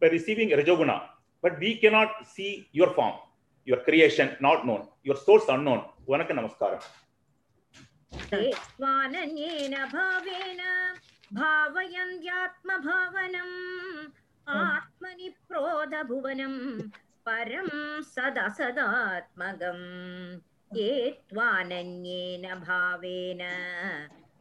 by 0.01 0.07
receiving 0.17 0.49
Rajoguna 0.59 0.97
but 1.43 1.53
we 1.63 1.71
cannot 1.81 2.11
see 2.33 2.51
your 2.79 2.89
form 2.97 3.15
your 3.67 3.79
creation 3.87 4.27
not 4.47 4.59
known 4.67 4.81
your 5.09 5.17
source 5.27 5.47
unknown 5.55 5.81
உனக்கு 6.11 6.33
நமஸ்காரம் 6.39 6.85
स्वानन्येन 8.75 9.73
भावेन 9.93 10.61
भावयन्त्यात्मभावनम् 11.31 13.55
आत्मनि 14.47 14.59
आत्मनिप्रोधभुवनं 14.59 16.55
परं 17.27 17.67
सदसदात्मगम् 18.13 19.85
ये 20.75 20.91
त्वानन्येन 21.29 22.45
भावेन 22.59 23.41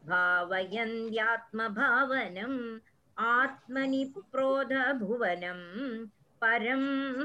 भावयन्त्यात्मभावनम् 0.09 2.59
आत्मनिप्रोधभुवनं 3.31 5.61
परं 6.43 6.83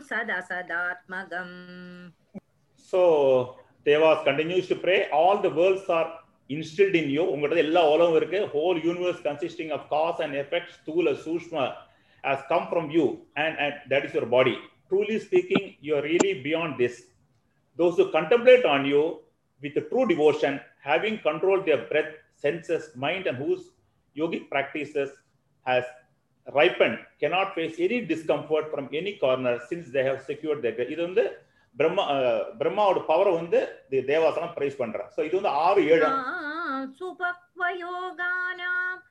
सदसदात्मगम् 0.10 1.56
So 2.78 3.02
Devas 3.86 4.20
continues 4.24 4.68
to 4.68 4.76
pray. 4.76 5.10
All 5.12 5.42
the 5.42 5.50
worlds 5.50 5.90
are 5.90 6.20
instilled 6.50 6.96
in 7.02 7.10
you. 7.16 7.24
உங்கள்கிட்ட 7.34 7.64
எல்லா 7.68 7.82
உலகம் 7.94 8.18
இருக்கு 8.20 8.40
whole 8.54 8.78
universe 8.92 9.20
consisting 9.30 9.70
of 9.76 9.82
cause 9.94 10.20
and 10.26 10.34
effect, 10.44 10.68
stula, 10.78 11.14
sushma, 11.26 11.66
has 12.28 12.40
come 12.52 12.66
from 12.72 12.86
you, 12.96 13.06
and, 13.44 13.54
and 13.64 13.74
that 13.92 14.04
is 14.08 14.14
your 14.18 14.28
body. 14.38 14.56
Truly 14.90 15.18
speaking, 15.28 15.64
you 15.86 15.94
are 15.98 16.06
really 16.12 16.34
beyond 16.48 16.74
this. 16.84 16.96
Those 17.81 17.97
who 17.97 18.05
contemplate 18.11 18.65
on 18.75 18.85
you 18.85 19.03
with 19.63 19.77
true 19.91 20.07
devotion, 20.07 20.61
having 20.83 21.19
controlled 21.29 21.65
their 21.69 21.83
breath, 21.91 22.13
senses, 22.45 22.85
mind, 22.97 23.27
and 23.27 23.37
whose 23.43 23.63
yogic 24.17 24.45
practices 24.53 25.11
has 25.67 25.85
ripened, 26.47 26.99
cannot 27.23 27.49
face 27.57 27.75
any 27.79 27.99
discomfort 28.13 28.65
from 28.73 28.85
any 28.93 29.13
corner 29.17 29.61
since 29.71 29.87
they 29.95 30.03
have 30.03 30.21
secured 30.23 30.63
their 30.65 30.73
uh, 30.73 30.81
power 30.81 31.01
வந்து 31.07 31.25
பிரம்மா 31.77 32.05
பிரம்மாவோட 32.61 32.99
பவரை 33.11 33.33
வந்து 33.41 33.59
தேவாசனம் 34.11 34.55
price 34.57 34.77
பண்ற. 34.77 34.99
So 35.17 35.21
இது 35.27 35.35
வந்து 35.41 35.53
ஆறு 35.67 35.81
ஏழு. 35.93 36.07
சுபக்வயோகானாம் 36.99 39.03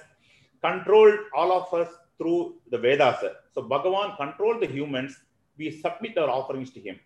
controlled 0.64 1.18
all 1.34 1.54
of 1.56 1.74
us 1.80 1.92
through 2.20 2.34
the 2.70 2.80
Vedas 2.84 3.24
so 3.54 3.62
பகவான் 3.70 4.12
control 4.18 4.58
the 4.62 4.68
humans 4.72 5.16
we 5.58 5.68
submit 5.82 6.20
our 6.20 6.34
offerings 6.38 6.74
to 6.76 6.82
him 6.86 7.02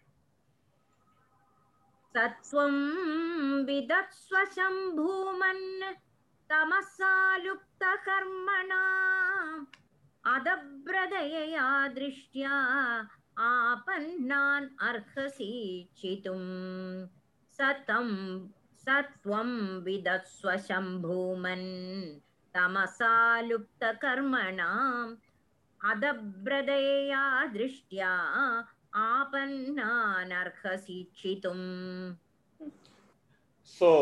सत्त्वं 2.14 2.76
विदत्स्व 3.66 4.34
शम्भूमन् 4.54 5.66
तमसा 6.50 7.11
लुप्तकर्मणाम् 7.44 9.21
अदभ्रदयया 10.34 11.66
दृष्ट्या 11.98 12.54
आपन्नान् 13.48 14.66
अर्हसीचितुम् 14.88 16.48
सतं 17.58 18.08
सत्त्वं 18.84 19.50
विदत्स्व 19.84 20.48
शम्भूमन् 20.66 21.68
तमसा 22.54 23.14
लुप्तकर्मणाम् 23.48 25.12
अदभ्रदयया 25.80 27.22
दृष्ट्या 27.56 28.12
आपन्नानर्हसीक्षितुम् 29.08 31.66
so 33.78 33.92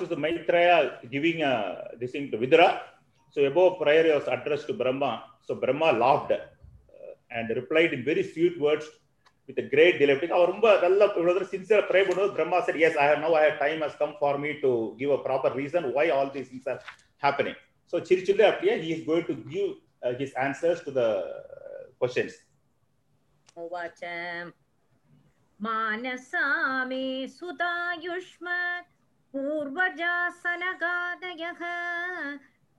with 0.00 0.10
the 0.10 0.16
Maitreya 0.16 1.00
giving 1.10 1.42
uh, 1.42 1.88
this 1.98 2.12
thing 2.12 2.30
to 2.30 2.36
Vidura. 2.36 2.80
So, 3.30 3.44
above 3.44 3.80
prayer 3.80 4.14
was 4.14 4.28
addressed 4.28 4.66
to 4.68 4.74
Brahma. 4.74 5.24
So, 5.42 5.54
Brahma 5.54 5.92
laughed 5.92 6.32
uh, 6.32 6.36
and 7.30 7.48
replied 7.56 7.94
in 7.94 8.04
very 8.04 8.22
sweet 8.22 8.60
words 8.60 8.86
with 9.47 9.57
a 9.57 9.67
great 9.73 9.95
delight. 9.99 10.23
அவர் 10.35 10.51
ரொம்ப 10.53 10.67
நல்ல 10.83 11.01
இவ்வளவு 11.19 11.47
sincere 11.53 11.87
pray 11.89 12.01
பண்ணும்போது 12.07 12.35
Brahma 12.37 12.59
said 12.65 12.77
yes 12.83 12.93
i 13.03 13.07
have 13.09 13.19
now 13.23 13.31
i 13.39 13.43
have 13.45 13.57
time 13.63 13.79
has 13.85 13.95
come 14.01 14.13
for 14.21 14.33
me 14.43 14.51
to 14.63 14.71
give 15.01 15.11
a 15.17 15.21
proper 15.27 15.51
reason 15.61 15.83
why 15.95 16.05
all 16.17 16.29
these 16.35 16.49
things 16.51 16.67
are 16.73 16.79
happening 17.25 17.57
so 17.91 17.95
சிரிச்சுட்டு 18.09 18.43
அப்படியே 18.51 18.73
he 18.83 18.89
is 18.97 19.01
going 19.09 19.25
to 19.31 19.35
give 19.55 19.69
uh, 20.05 20.13
his 20.21 20.31
answers 20.45 20.79
to 20.87 20.91
the 20.99 21.09
uh, 21.19 21.81
questions 22.01 22.33
उवाच 23.63 24.01
मानसा 25.59 26.45
मे 26.89 27.03
सुतायुष्मत् 27.37 28.89
पूर्वजासनगादयः 30.33 31.61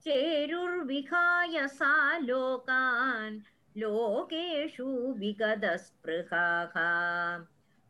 चेरुर्विहाय 0.05 1.55
सा 1.79 1.93
लोकान् 2.29 3.37
लोकेषु 3.76 5.14
विगतस्पृहाः। 5.18 6.76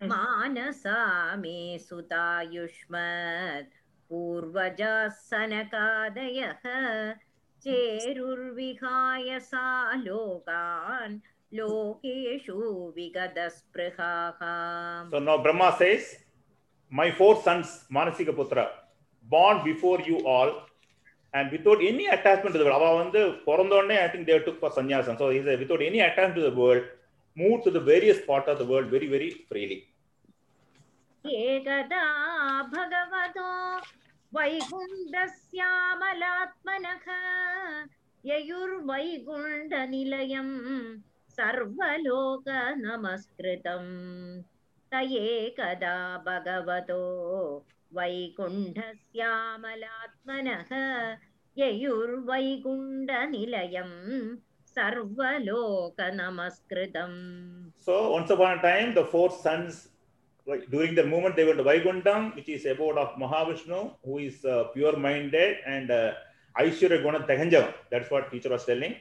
मानसा 0.03 1.37
मे 1.37 1.79
सुता 1.79 2.43
युष्मत् 2.43 3.73
पूर्वजाः 4.11 5.09
सनकादयः 5.09 6.63
चेरुर्विहाय 7.65 9.39
सा 9.41 9.93
लोकान्। 9.93 11.21
लोकेषु 11.55 12.93
विगतस्पृहाः। 12.97 14.41
Brahma 15.43 15.71
says 15.71 16.09
my 16.93 17.11
four 17.11 17.37
sons 17.37 17.93
मानसिकपुत्र 17.93 18.63
born 19.27 19.63
before 19.63 20.03
you 20.09 20.21
all 20.27 20.51
and 21.34 21.46
without 21.56 21.80
any 21.92 22.06
attachment 22.16 22.52
to 22.56 22.60
the 22.60 22.66
world. 22.68 22.78
அவ 22.82 22.92
வந்து 23.02 23.22
பிறந்த 23.48 23.74
உடனே 23.80 23.96
I 24.04 24.08
think 24.12 24.24
they 24.30 24.38
took 24.48 24.58
for 24.64 24.72
sannyasam. 24.78 25.16
So 25.22 25.26
he 25.36 25.40
said, 25.48 25.58
without 25.64 25.82
any 25.90 26.00
attachment 26.10 26.38
to 26.42 26.46
the 26.50 26.56
world, 26.62 26.84
moved 27.42 27.62
to 27.66 27.72
the 27.78 27.84
various 27.92 28.20
part 28.30 28.46
of 28.52 28.56
the 28.62 28.68
world 28.72 28.88
very, 28.96 29.10
very 29.16 29.30
freely. 29.50 29.80
एकदा 31.26 32.04
भगवतो 32.74 33.50
वैकुण्ठस्यामलात्मनः 34.36 37.06
ययुर्वैकुण्ठनिलयम् 38.30 40.56
सर्वलोकनमस्कृतम् 41.38 43.94
त 44.92 44.94
एकदा 45.28 45.96
भगवतो 46.28 47.04
वैकुण्ठस्यामलात्मनः 47.97 50.71
ययुर्वैकुण्ठनिलयम् 51.59 53.97
सर्वलोकनमस्कृतम् 54.75 57.19
So 57.77 58.13
once 58.13 58.31
upon 58.31 58.59
a 58.59 58.63
time, 58.63 58.95
the 58.95 59.05
four 59.05 59.31
sons, 59.31 59.89
like, 60.47 60.71
during 60.71 60.95
the 60.95 61.05
movement, 61.05 61.37
they 61.37 61.45
went 61.45 61.59
to 61.59 61.65
Vaikuntham, 61.65 62.35
which 62.37 62.49
is 62.49 62.65
abode 62.67 62.99
of 62.99 63.17
Mahavishnu, 63.17 63.93
who 64.05 64.19
is 64.19 64.45
uh, 64.45 64.65
pure-minded 64.75 65.59
and 65.67 65.91
uh, 65.91 66.13
Aishwarya 66.59 67.03
Guna 67.03 67.21
Teganjavam. 67.21 67.73
That's 67.91 68.11
what 68.11 68.31
teacher 68.31 68.51
was 68.51 68.65
telling. 68.65 68.97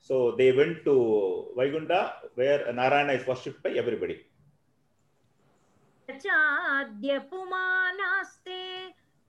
So 0.00 0.34
they 0.36 0.52
went 0.52 0.84
to 0.84 1.46
Vaikuntha, 1.56 2.14
where 2.34 2.72
Narayana 2.72 3.12
is 3.12 3.26
worshipped 3.26 3.62
by 3.62 3.70
everybody. 3.70 4.20
चाद्य 6.18 7.18
पुमानास्ते 7.30 8.62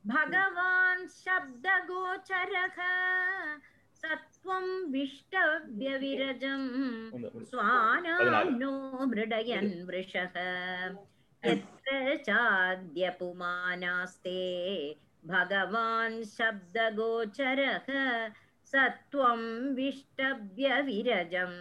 भगवान् 0.03 1.07
शब्दगोचरः 1.07 2.77
सत्त्वं 4.01 4.65
विष्टव्यविरजम् 4.91 6.69
स्वानां 7.49 8.45
नो 8.59 8.71
मृडयन् 9.11 9.71
वृषः 9.87 10.37
यत्र 11.43 12.15
चाद्य 12.27 13.09
पुमानास्ते 13.19 14.39
भगवान् 15.33 16.23
शब्दगोचरः 16.37 17.87
सत्त्वं 18.73 19.41
विष्टव्यविरजम् 19.75 21.57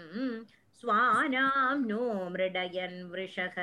स्वानां 0.80 1.76
नो 1.86 2.04
मृडयन् 2.34 3.10
वृषः 3.12 3.56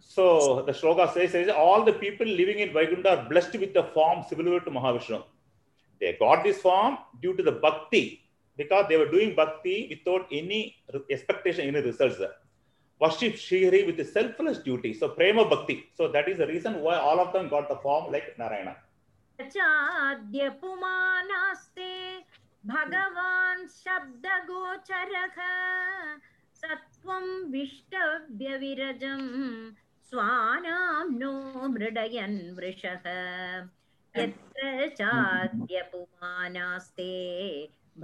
So 0.00 0.62
the 0.62 0.72
shloka 0.72 1.12
says, 1.14 1.30
says 1.30 1.48
all 1.48 1.84
the 1.84 1.92
people 1.92 2.26
living 2.26 2.58
in 2.58 2.72
Vaikuntha 2.72 3.10
are 3.10 3.28
blessed 3.28 3.54
with 3.54 3.72
the 3.74 3.84
form 3.94 4.24
similar 4.28 4.58
to 4.60 4.70
Mahavishnu. 4.70 5.22
They 6.00 6.16
got 6.18 6.42
this 6.42 6.60
form 6.60 6.98
due 7.20 7.34
to 7.36 7.42
the 7.42 7.52
bhakti 7.52 8.22
because 8.56 8.86
they 8.88 8.96
were 8.96 9.10
doing 9.10 9.36
bhakti 9.36 9.86
without 9.90 10.26
any 10.32 10.76
expectation, 11.10 11.68
any 11.68 11.80
results. 11.80 12.20
Worship 12.98 13.36
Shri 13.36 13.84
with 13.84 14.00
a 14.00 14.04
selfless 14.04 14.58
duty. 14.58 14.94
So 14.94 15.10
prema 15.10 15.44
bhakti. 15.48 15.84
So 15.96 16.08
that 16.08 16.28
is 16.28 16.38
the 16.38 16.46
reason 16.46 16.80
why 16.80 16.96
all 16.96 17.20
of 17.20 17.32
them 17.32 17.48
got 17.48 17.68
the 17.68 17.76
form 17.76 18.12
like 18.12 18.36
Narayana. 18.38 18.76
चाद्य 19.42 20.48
पुमानास्ते 20.62 21.92
भगवान् 22.66 23.66
शब्दगोचरः 23.68 25.38
सत्त्वं 26.61 27.25
विष्टव्यविरजम् 27.51 29.27
स्वानां 30.09 31.05
नो 31.19 31.33
मृडयन् 31.73 32.37
वृषः 32.57 33.07
यत्र 34.15 34.87
चाद्य 34.99 35.81
पुमानास्ते 35.91 37.13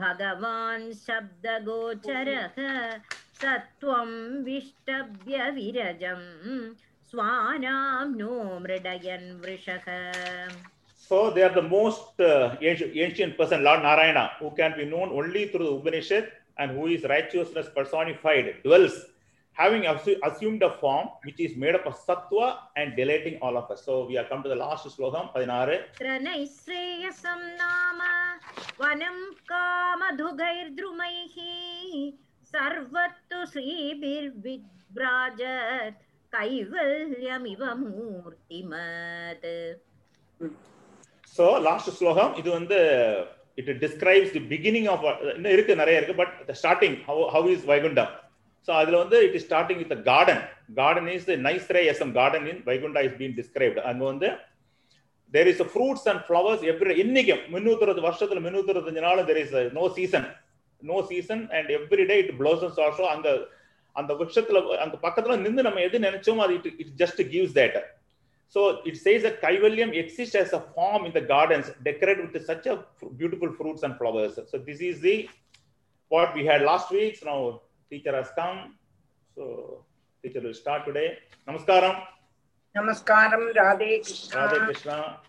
भगवान् 0.02 0.92
शब्दगोचरः 1.06 2.58
सत्त्वं 3.42 4.12
विष्टव्यविरजम् 4.50 6.28
स्वानां 7.12 8.06
नो 8.20 8.60
मृडयन् 8.60 9.28
वृषः 9.42 9.88
So 11.10 11.30
they 11.32 11.44
are 11.44 11.54
the 11.54 11.62
most 11.62 12.20
uh, 12.22 12.56
ancient, 12.62 12.96
ancient 12.96 13.38
person, 13.38 13.64
Lord 13.64 13.84
Narayana, 13.84 14.32
who 14.40 14.52
can 14.52 14.74
be 14.78 14.86
known 14.86 15.10
only 15.10 15.50
through 15.50 15.66
the 15.66 15.72
Upanishad 15.74 16.32
and 16.59 16.73
who 16.73 16.87
is 16.87 17.05
righteousness 17.05 17.69
personified, 17.75 18.63
dwells, 18.65 18.97
having 19.53 19.85
assumed 19.87 20.63
a 20.63 20.73
form 20.81 21.09
which 21.25 21.41
is 21.41 21.57
made 21.57 21.75
up 21.75 21.87
of 21.87 21.95
sattva 22.07 22.59
and 22.77 22.97
delighting 22.97 23.39
all 23.43 23.57
of 23.57 23.71
us. 23.71 23.85
So 23.85 24.07
we 24.07 24.17
are 24.17 24.25
come 24.25 24.43
to 24.43 24.49
the 24.49 24.55
last 24.55 24.87
slogam, 24.97 25.33
16. 25.35 25.81
Tranaisreyasam 26.01 27.41
nama 27.63 28.13
vanam 28.79 29.17
kamadhugair 29.51 30.67
sarvattu 32.53 33.39
sribir 33.55 34.33
vidbrajat 34.45 35.97
கைவல்யமிவ 36.33 37.63
மூர்த்திமத் 37.83 39.47
so 41.37 41.45
last 41.67 41.91
ஸ்லோகம் 41.99 42.33
இது 42.41 42.49
வந்து 42.57 42.81
it 43.59 43.71
describes 43.79 44.33
the 44.37 44.43
beginning 44.51 44.89
of 44.95 45.05
இன்னும் 45.35 45.53
இருக்கு 45.53 45.81
நிறைய 45.83 46.01
இருக்கு 46.01 46.17
but 46.17 46.35
starting 46.61 46.97
how 47.09 47.23
how 47.35 47.51
is 47.57 47.67
Vaikuntha 47.67 48.07
so 48.69 48.73
அதில் 48.73 48.99
வந்து 49.03 49.19
it 49.27 49.37
is 49.39 49.47
starting 49.49 49.81
with 49.83 49.95
garden 50.09 50.43
garden 50.77 51.09
is 51.15 51.29
nice 51.47 51.69
ray 51.77 51.83
SM 51.93 52.15
garden 52.19 52.47
in 52.47 52.61
Vaikuntha 52.67 53.03
is 53.09 53.17
been 53.17 53.37
described 53.39 53.85
அங்கே 53.91 54.05
வந்து 54.05 54.31
there 55.33 55.49
is 55.49 55.63
fruits 55.73 56.07
and 56.09 56.23
flowers 56.27 56.63
every 56.73 56.97
இன்னைக்கும் 57.05 57.43
முன்னூத்தி 57.49 58.03
வருஷத்துல 58.09 58.43
முன்னூத்தி 58.47 58.73
இருபத்தஞ்சு 58.75 59.07
நாள் 59.09 59.25
there 59.25 59.41
is 59.45 59.55
no 59.73 59.87
season 59.97 60.29
no 60.83 60.99
season 61.09 61.45
and 61.51 61.71
every 61.79 62.05
day 62.07 62.17
it 62.19 62.35
blossoms 62.39 62.79
also 62.79 63.07
அங்க 63.15 63.29
அந்த 63.97 64.13
வருஷத்துல 64.15 64.59
அந்த 64.79 64.97
பக்கத்துல 65.03 65.37
நின்று 65.37 65.63
நம்ம 65.63 65.81
எது 65.81 65.99
நினைச்சோமோ 65.99 66.43
அது 66.45 66.55
it 66.55 66.69
it 66.79 66.95
just 67.03 67.21
gives 67.33 67.55
that 67.55 67.79
So 68.49 68.81
it 68.87 68.97
says 68.97 69.23
that 69.25 69.43
Kaivalyam 69.43 69.95
exists 69.95 70.35
as 70.35 70.53
a 70.55 70.61
form 70.75 71.05
in 71.05 71.13
the 71.13 71.21
gardens, 71.21 71.71
decorated 71.85 72.33
with 72.33 72.47
such 72.47 72.67
a 72.67 72.85
beautiful 73.17 73.53
fruits 73.53 73.83
and 73.83 73.97
flowers. 73.99 74.39
So 74.51 74.59
this 74.59 74.81
is 74.81 75.01
the 75.01 75.29
what 76.09 76.35
we 76.35 76.47
had 76.47 76.63
last 76.63 76.91
week. 76.91 77.17
So 77.19 77.27
now 77.27 77.61
teacher 77.91 78.15
has 78.17 78.31
come. 78.35 78.77
So 79.35 79.85
teacher 80.23 80.41
will 80.41 80.55
start 80.55 80.87
today. 80.87 81.19
Namaskaram. 81.47 82.03
Namaskaram, 82.77 83.53
Radhe 83.55 84.03
Krishna. 84.05 84.37
Radhe 84.37 84.65
Krishna. 84.65 85.21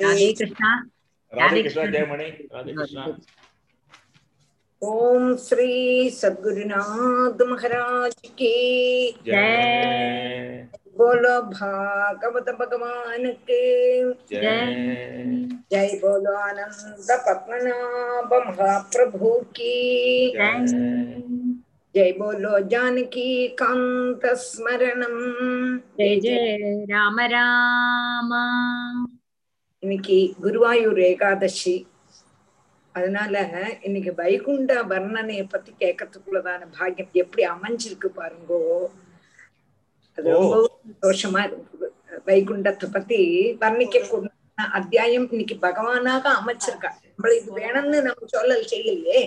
Radhe 0.00 0.36
Krishna. 0.36 0.86
Radhe 1.34 1.60
Krishna, 1.62 1.82
Jayamani. 1.82 2.50
Radhe 2.52 2.76
Krishna. 2.76 3.18
Om 4.84 5.34
Shri 5.42 6.10
Sadgurunath 6.14 7.40
Maharaj 7.46 8.14
की 8.38 9.10
जय 9.26 10.68
polo 10.97 11.33
பாகவத 11.51 12.49
பகவானுக்கு 12.59 13.59
Jai. 14.33 14.57
Jai 15.71 15.95
polo 16.01 16.33
ஆனந்த 16.43 17.11
பத்மநாப 17.25 18.31
மகாபிரபு 18.47 19.31
கி 19.57 19.75
Jai. 20.35 20.53
Jai 21.95 22.15
polo 22.19 22.51
Janaki 22.71 23.29
காந்த 23.57 24.25
ஸ்மரணம் 24.45 25.21
जय 25.99 26.13
जय 26.23 26.37
राम 26.93 27.17
राम 27.33 28.31
இன்னைக்கு 29.83 30.17
குருவாயூர் 30.43 30.99
ஏகாதசி 31.07 31.73
அதனால 32.95 33.35
இன்னைக்கு 33.83 34.11
வைகுண்ட 34.19 34.71
வர்ணனைய 34.91 35.43
பத்தி 35.47 35.71
கேட்கறதுக்குள்ளதான 35.81 36.67
பாக்கியம் 36.75 37.17
எப்படி 37.23 37.43
அமைஞ்சிருக்கு 37.53 38.09
பாருங்கோ 38.17 38.59
அது 40.18 40.28
ஓ. 40.30 40.40
ரொம்ப 40.44 40.56
சந்தோஷமா 40.84 41.42
வைகுண்டத்தை 42.28 42.86
பத்தி 42.90 43.18
வர்ணிக்க 43.60 43.98
கூடிய 44.04 44.34
அத்தியாயம் 44.74 45.26
இன்னைக்கு 45.32 45.56
பகவானாக 45.64 46.32
அமைச்சிருக்கா 46.38 46.90
நம்மள 47.06 47.32
இது 47.36 47.50
வேணும்னு 47.58 47.98
நம்ம 48.06 48.28
சொல்லல் 48.32 48.70
செய்யலையே. 48.72 49.20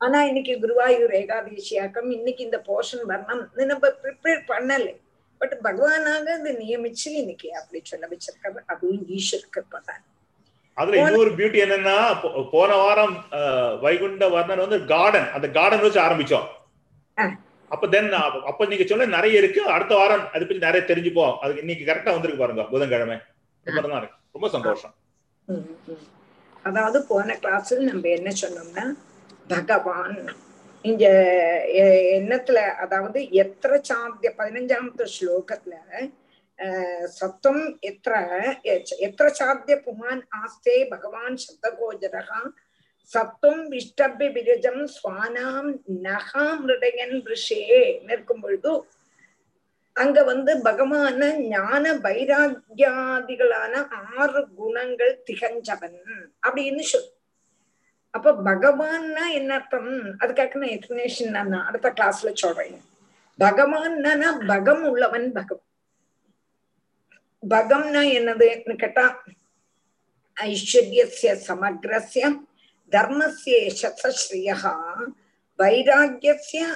ஆனா 0.00 0.18
இன்னைக்கு 0.28 0.52
குருவாயூர் 0.62 1.14
ஏகாதசியாக்கம் 1.20 2.10
இன்னைக்கு 2.16 2.42
இந்த 2.44 2.58
போஷன் 2.68 3.04
வர்ணம் 3.10 3.42
நம்ம 3.64 3.90
ப்ரிப்பேர் 4.02 4.42
பண்ணல 4.50 4.88
பட் 5.40 5.56
பகவானாக 5.64 6.36
இது 6.36 6.52
நியமிச்சு 6.60 7.08
இன்னைக்கு 7.20 7.48
அப்படி 7.58 7.80
சொல்ல 7.84 8.06
வச்சிருக்காரு 8.12 8.62
அதுவும் 8.72 9.02
ஈஸ்வர் 9.16 9.50
கிருப்பை 9.54 9.80
தான் 9.82 10.04
அதுல 10.76 10.96
இன்னொரு 11.02 11.30
பியூட்டி 11.36 11.58
என்னன்னா 11.64 11.96
போன 12.52 12.70
வாரம் 12.80 13.14
வைகுண்ட 13.82 14.24
வர்ணன் 14.34 14.64
வந்து 14.64 14.78
கார்டன் 14.90 15.28
அந்த 15.36 15.46
கார்டன் 15.56 15.84
வச்சு 15.84 16.00
ஆரம்பிச்சோம். 16.02 16.48
அப்ப 17.70 17.88
தென் 17.88 18.10
அப்ப 18.46 18.66
நீங்க 18.66 18.84
சொன்ன 18.84 19.08
நிறைய 19.08 19.38
இருக்கு. 19.38 19.60
அடுத்த 19.68 19.94
வாரம் 19.94 20.24
அதை 20.26 20.42
பத்தி 20.42 20.58
நிறைய 20.58 20.82
தெரிஞ்சுப்போம் 20.84 21.34
அதுக்கு 21.38 21.60
இன்னைக்கு 21.60 21.84
கரெக்டா 21.84 22.12
வந்திருக்கு 22.12 22.42
பாருங்க. 22.42 22.64
புதன்கிழமை. 22.66 23.16
ரொம்ப 23.66 23.80
நல்லா 23.82 23.98
இருக்கு. 23.98 24.18
ரொம்ப 24.32 24.48
சந்தோஷம். 24.48 24.94
அதாவது 26.64 26.98
போன 27.04 27.34
கிளாஸில் 27.34 27.82
நம்ம 27.82 28.08
என்ன 28.10 28.30
சொன்னோம்னா 28.40 28.84
பகவான் 29.48 30.16
இங்க 30.84 31.04
எ- 31.78 32.06
எண்ணத்துல 32.16 32.58
அதாவது 32.76 33.18
எத்திர 33.38 33.80
சாத்திய 33.82 34.34
பதினஞ்சாமத்து 34.38 35.04
ஸ்லோகத்துல 35.14 35.74
அஹ், 36.58 37.04
சத்தம் 37.16 37.60
எத்திர 37.82 38.12
எத்திர 39.06 39.26
சாத்திய 39.32 39.76
புமான் 39.84 40.22
ஆஸ்தே 40.38 40.88
பகவான் 40.88 41.36
சப்தகோஜரகா 41.44 42.40
சத்தும் 43.12 43.70
விஷ்டபி 43.70 44.26
விரஜம் 44.32 44.88
ஸ்வானாம் 44.96 45.70
நகாம் 46.02 46.62
ஹிருதயன் 46.64 47.16
ரிஷே 47.24 47.60
நிற்கும் 48.06 48.40
பொழுது 48.40 48.72
அங்க 49.96 50.24
வந்து 50.24 50.52
பகவான 50.56 51.36
ஞான 51.36 51.92
வைராக்கியாதிகளான 51.94 53.74
ஆறு 54.16 54.48
குணங்கள் 54.54 55.22
திகஞ்சவன் 55.26 55.98
அப்படின்னு 56.48 56.80
சொல். 56.80 57.08
அப்ப 58.10 58.32
பகவான்னா 58.32 59.24
என்ன 59.32 59.54
அர்த்தம்? 59.54 59.90
அதுக்காக 60.20 60.54
நான் 60.54 60.74
எக்ஸ்பிளேஷன் 60.76 61.30
நான் 61.30 61.52
அடுத்த 61.52 61.90
கிளாஸ்ல 61.90 62.30
சொல்றேன். 62.34 62.76
பகவான்னா 63.38 64.28
பகம் 64.46 64.84
உள்ளவன் 64.84 65.32
பகம். 65.32 65.62
பகம்னா 67.42 68.02
என்னதுன்னு 68.18 68.76
கேட்டா 68.76 69.22
ஐஸ்வர்யசிய 70.36 71.30
சமக்ரஸ்யம் 71.48 72.38
தர்மஸ்ய 72.90 73.72
யசஸ்ஸ்ரீயா 73.82 74.80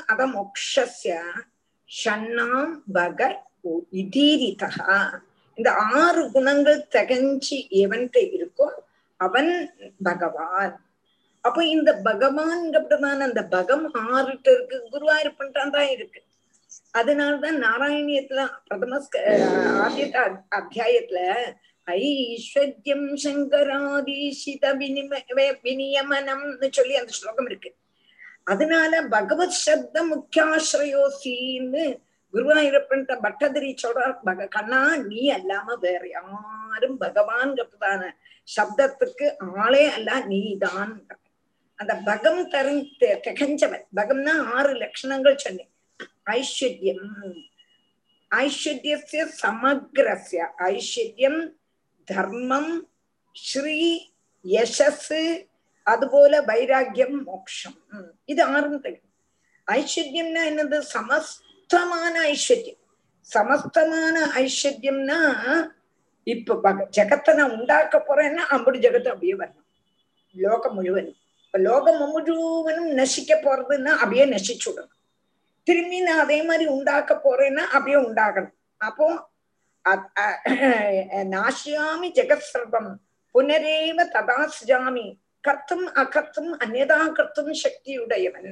அத 0.06 0.26
மோக்ஷஸ்ய 0.26 1.22
ஷண்ணாம் 2.04 2.72
பக 2.94 3.34
இதீரிதா 3.92 5.20
இந்த 5.54 5.72
ஆறு 5.72 6.30
குணங்கள் 6.30 6.86
தகஞ்சி 6.90 7.68
எவன்கிட்ட 7.70 8.16
இருக்கோ 8.16 8.68
அவன் 9.16 9.74
பகவான். 10.02 10.86
அப்ப 11.40 11.64
இந்த 11.64 12.00
பகவான்கிறதான 12.04 13.18
அந்த 13.18 13.46
பகம் 13.50 13.90
ஆறுட்டு 13.94 14.54
இருக்கு 14.54 14.88
குருவாயூரப்பன் 14.92 15.70
தான் 15.70 15.88
இருக்கு. 15.88 16.22
அதனாலதான் 16.98 17.62
நாராயணியத்துல 17.62 18.48
பிரதம 18.64 18.98
ஸ்க- 18.98 19.20
ஆதிய 19.86 20.36
அத்தியாயத்துல 20.50 21.36
ஐஸ்வர்யம் 21.86 23.16
சங்கராதீஷித 23.22 24.74
வினிம 24.78 25.18
விநியமனம்னு 25.62 26.68
சொல்லி 26.70 26.96
அந்த 26.96 27.12
ஸ்லோகம் 27.12 27.46
இருக்கு. 27.46 27.74
அதனால 28.44 29.02
பகவத் 29.02 29.50
சப்த 29.50 30.04
முக்கியாசிரயோசின்னு 30.04 32.00
குருவாயூரப்பன் 32.32 33.04
பட்டதிரி 33.22 33.76
சொல்றார் 33.82 34.16
பக 34.26 34.48
கண்ணா 34.48 34.96
நீ 34.96 35.32
அல்லாம 35.32 35.78
வேற 35.80 36.08
யாரும் 36.08 37.00
பகவான்கிறதான 37.00 38.10
சப்தத்துக்கு 38.56 39.36
ஆளே 39.56 39.84
அல்ல 39.86 40.24
நீதான். 40.24 41.06
அந்த 41.74 41.94
பகம் 41.94 42.48
தரும் 42.48 42.88
திகஞ்சவன். 43.00 43.84
பகம்னா 43.96 44.44
ஆறு 44.44 44.74
லட்சணங்கள் 44.74 45.36
சொன்னேன். 45.36 45.70
ஐஸ்வர்யம். 46.26 47.42
ஐஸ்வர்யஸ்ய 48.30 49.28
சமக்ரஸ்ய. 49.42 50.46
ஐஸ்வர்யம் 50.58 51.60
தர்மம் 52.08 52.72
ஸ்ரீ 53.34 53.78
யசஸ் 54.44 55.10
அதுபோல 55.86 56.40
வைராக்கியம் 56.42 57.16
மோக்ஷம் 57.24 57.78
இது 58.26 58.42
ஆறும் 58.48 58.82
தெரியும் 58.82 59.08
ஐஸ்வர்யம்னா 59.68 60.42
என்னது 60.50 60.78
சமஸ்தமான 60.92 62.14
ஐஸ்வர்யம் 62.30 62.80
சமஸ்தமான 63.28 64.16
ஐஸ்வர்யம்னா 64.42 65.18
இப்ப 66.26 66.72
ஜகத்தை 66.96 67.32
நான் 67.34 67.54
உண்டாக்க 67.56 67.96
போறேன்னா 68.08 68.42
அப்படி 68.48 68.78
ஜெகத்தை 68.78 69.10
அப்படியே 69.12 69.34
வரணும் 69.34 69.68
லோகம் 70.34 70.74
முழுவதும் 70.74 71.18
இப்ப 71.44 71.58
லோகம் 71.58 72.00
முழுவதும் 72.02 72.90
நசிக்க 73.00 73.32
போறதுன்னா 73.38 73.92
அப்படியே 73.96 74.26
நசிச்சு 74.26 74.68
விடணும் 74.68 74.98
திரும்பி 75.66 75.98
நான் 76.00 76.22
அதே 76.22 76.38
மாதிரி 76.42 76.64
உண்டாக்க 76.68 77.12
போறேன்னா 77.24 77.64
அப்படியே 77.74 77.98
உண்டாகணும் 78.06 78.56
அப்போ 78.80 79.06
நாசியாமி 81.34 82.08
ஜெகத்சர்வம். 82.18 82.90
புனரேவ 83.34 83.98
ததா 84.14 84.38
சுஜாமி. 84.56 85.06
கர்த்தும் 85.48 85.86
அகர்த்தும் 86.02 86.50
அந்நதா 86.62 86.98
கர்த்தும் 87.18 87.52
சக்தியுடையவன். 87.62 88.50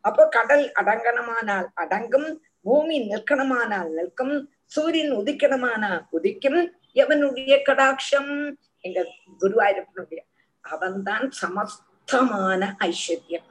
அப்போ 0.00 0.28
கடல் 0.28 0.72
அடங்கணமானால் 0.80 1.66
அடங்கும் 1.74 2.28
பூமி 2.62 2.96
நிற்கணுமானால் 3.10 3.90
நிற்கும் 3.90 4.34
சூரியன் 4.66 5.12
உதிக்கணுமானால் 5.12 6.00
உதிக்கும் 6.16 6.60
எவனுடைய 6.94 7.52
கடாட்சம்? 7.68 8.32
எங்க 8.80 8.98
குருவாயிருப்பனுடைய. 9.40 10.20
அவன்தான் 10.60 11.26
சமஸ்தமான 11.40 12.62
ஐஸ்வர்யம். 12.88 13.50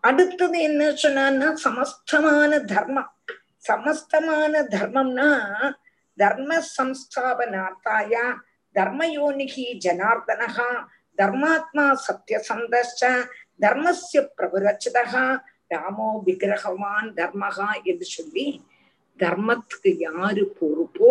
அடுத்தது 0.00 0.58
என்ன 0.60 0.82
சொன்னான்னா 0.94 1.48
சமஸ்தமான 1.64 2.60
தர்மம். 2.64 3.12
சமஸ்தமான 3.62 4.62
தர்மம்னா 4.72 5.28
தர்ம 6.18 6.50
சம்ஸ்தாபனார்த்தாய 6.76 8.14
தர்மயோனிகி 8.74 9.66
ஜனார்தனகா 9.84 10.70
தர்மாத்மா 11.18 11.86
சத்யசந்தச்ச 12.04 13.00
தர்மஸ்ய 13.60 14.20
பிரபுரச்சிதகா 14.36 15.24
ராமோ 15.70 16.08
விக்கிரகவான் 16.24 17.08
தர்மகா 17.16 17.70
என்று 17.84 18.06
சொல்லி 18.10 18.46
தர்மத்துக்கு 19.18 19.90
யாரு 20.00 20.44
பொறுப்போ 20.56 21.10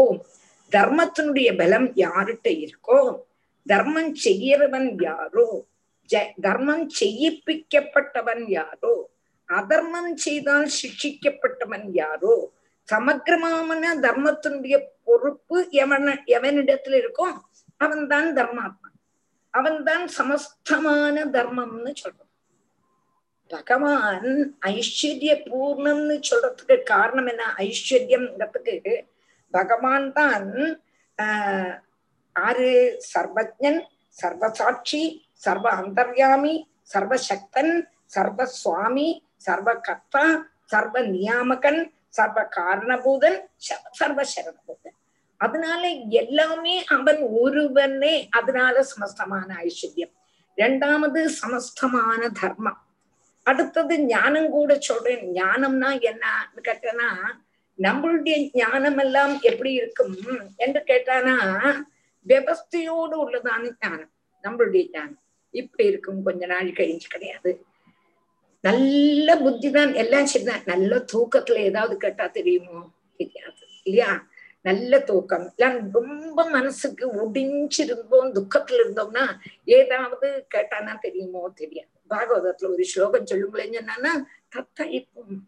தர்மத்தினுடைய 0.72 1.50
பலம் 1.58 1.90
யாருகிட்ட 1.98 2.50
இருக்கோ 2.62 3.00
தர்மம் 3.66 4.14
செய்யறவன் 4.24 4.90
யாரோ 5.02 5.48
ஜ- 6.10 6.32
தர்மம் 6.42 6.86
செய்யிப்பிக்கப்பட்டவன் 7.00 8.44
யாரோ 8.52 8.94
அதர்மம் 9.58 10.16
செய்தால் 10.18 10.70
சிக்ஷிக்கப்பட்டவன் 10.82 11.88
யாரோ? 11.94 12.34
சமக்கிரமான 12.90 13.84
தர்மத்தினுடைய 14.02 14.76
பொறுப்பு 15.04 15.58
எவன 15.74 16.08
எவனிடத்துல 16.28 17.00
இருக்கோ 17.02 17.28
அவன்தான் 17.82 18.30
தர்மாத்மா. 18.36 18.88
அவன்தான் 19.54 20.06
சமஸ்தமான 20.18 21.16
தர்மம்னு 21.32 21.92
சொல்றான் 22.02 22.28
பகவான் 23.52 24.28
ஐஸ்வர்ய 24.66 25.32
பூர்ணம்னு 25.48 26.16
சொல்றதுக்கு 26.30 26.84
காரணம் 26.84 27.28
என்ன? 27.28 27.44
ஐஸ்வர்யம்ங்கிறதுக்கு 27.58 28.96
பகவான் 29.54 30.14
தான் 30.14 30.50
ஆஹ் 31.18 31.76
ஆறு 32.36 32.70
சர்வஜன் 33.14 33.82
சர்வசாட்சி 34.18 35.02
சர்வ 35.36 35.68
அந்தர்யாமி 35.72 36.56
சர்வசக்தன் 36.94 37.74
சர்வசுவாமி 38.16 39.10
சர்வ 39.46 39.70
கர்த்தா 39.88 40.24
சர்வ 40.72 40.98
நியாமகன் 41.16 41.82
சர்வ 42.18 42.40
காரணபூதன் 42.56 43.38
சர்வ 43.92 44.22
சரணபூதன் 44.34 44.98
அதனால 45.46 45.84
எல்லாமே 46.24 46.74
அவன் 46.96 47.22
ஒருவனே. 47.44 48.16
அதனால 48.40 48.76
சமஸ்தமான 48.92 49.50
ஐஸ்வர்யம். 49.66 50.14
ரெண்டாவது 50.58 51.22
சமஸ்தமான 51.42 52.30
தர்மம். 52.42 52.82
அடுத்தது 53.50 53.96
ஞானம் 54.12 54.50
கூட 54.56 54.72
சொல்றேன். 54.88 55.24
ஞானம்னா 55.38 55.90
என்னன்னு 56.10 56.60
கேட்டனா 56.68 57.08
நம்மளுடைய 57.86 58.36
ஞானம் 58.54 59.00
எல்லாம் 59.04 59.34
எப்படி 59.50 59.72
இருக்கும் 59.80 60.16
என்று 60.66 60.82
கேட்டானா 60.90 61.36
விவஸ்தையோடு 62.28 63.16
உள்ளதான 63.24 63.64
ஞானம் 63.82 64.14
நம்மளுடைய 64.44 64.84
ஞானம். 64.92 65.22
இப்ப 65.62 65.78
இருக்கும் 65.90 66.20
கொஞ்ச 66.28 66.46
நாள் 66.54 66.78
கழிஞ்சு 66.80 67.08
கிடையாது. 67.14 67.52
நல்ல 68.62 69.38
புத்தி 69.38 69.72
தான் 69.72 69.94
எல்லாம் 69.94 70.26
சரிதான். 70.26 70.64
நல்ல 70.66 71.06
தூக்கத்துல 71.14 71.56
ஏதாவது 71.56 71.98
கேட்டா 71.98 72.28
தெரியுமோ? 72.28 72.92
தெரியாது. 73.18 73.64
இல்லையா? 73.84 74.28
நல்ல 74.62 75.00
தூக்கம். 75.00 75.54
எல்லாம் 75.56 75.92
ரொம்ப 75.92 76.50
மனசுக்கு 76.50 77.06
ஒடிஞ்சிருந்தோம் 77.14 78.30
துக்கத்துல 78.38 78.82
இருந்தோம்னா 78.86 79.26
ஏதாவது 79.64 80.48
கேட்டானா 80.56 81.00
தெரியுமோ? 81.00 81.52
தெரியாது. 81.56 81.90
பாகவதத்துல 82.10 82.72
ஒரு 82.72 82.84
ஸ்லோகம் 82.84 83.26
சொல்லுங்களேன்னு 83.26 83.74
சொன்னான்னா 83.74 84.26
தத்தயிப்பும். 84.56 85.40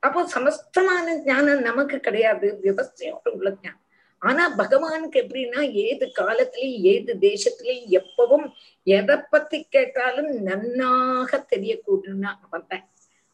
அப்போ 0.00 0.28
சமஸ்தமான 0.34 1.24
ஞானம் 1.24 1.60
நமக்கு 1.60 1.98
கிடையாது. 1.98 2.58
விவசாயம் 2.60 3.20
உள்ள 3.24 3.56
ஞானம். 3.62 3.83
ஆனா 4.24 4.44
பகவானுக்கு 4.58 5.18
எப்படின்னா 5.24 5.60
ஏது 5.86 6.04
காலத்திலையும் 6.18 6.84
ஏது 6.92 7.12
தேசத்திலையும் 7.20 7.90
எப்பவும் 7.98 8.46
எதை 8.82 9.16
பத்தி 9.30 9.58
கேட்டாலும் 9.74 10.30
நன்னாக 10.46 11.30
தெரியக்கூடியன்னா 11.52 12.30
அவன். 12.44 12.84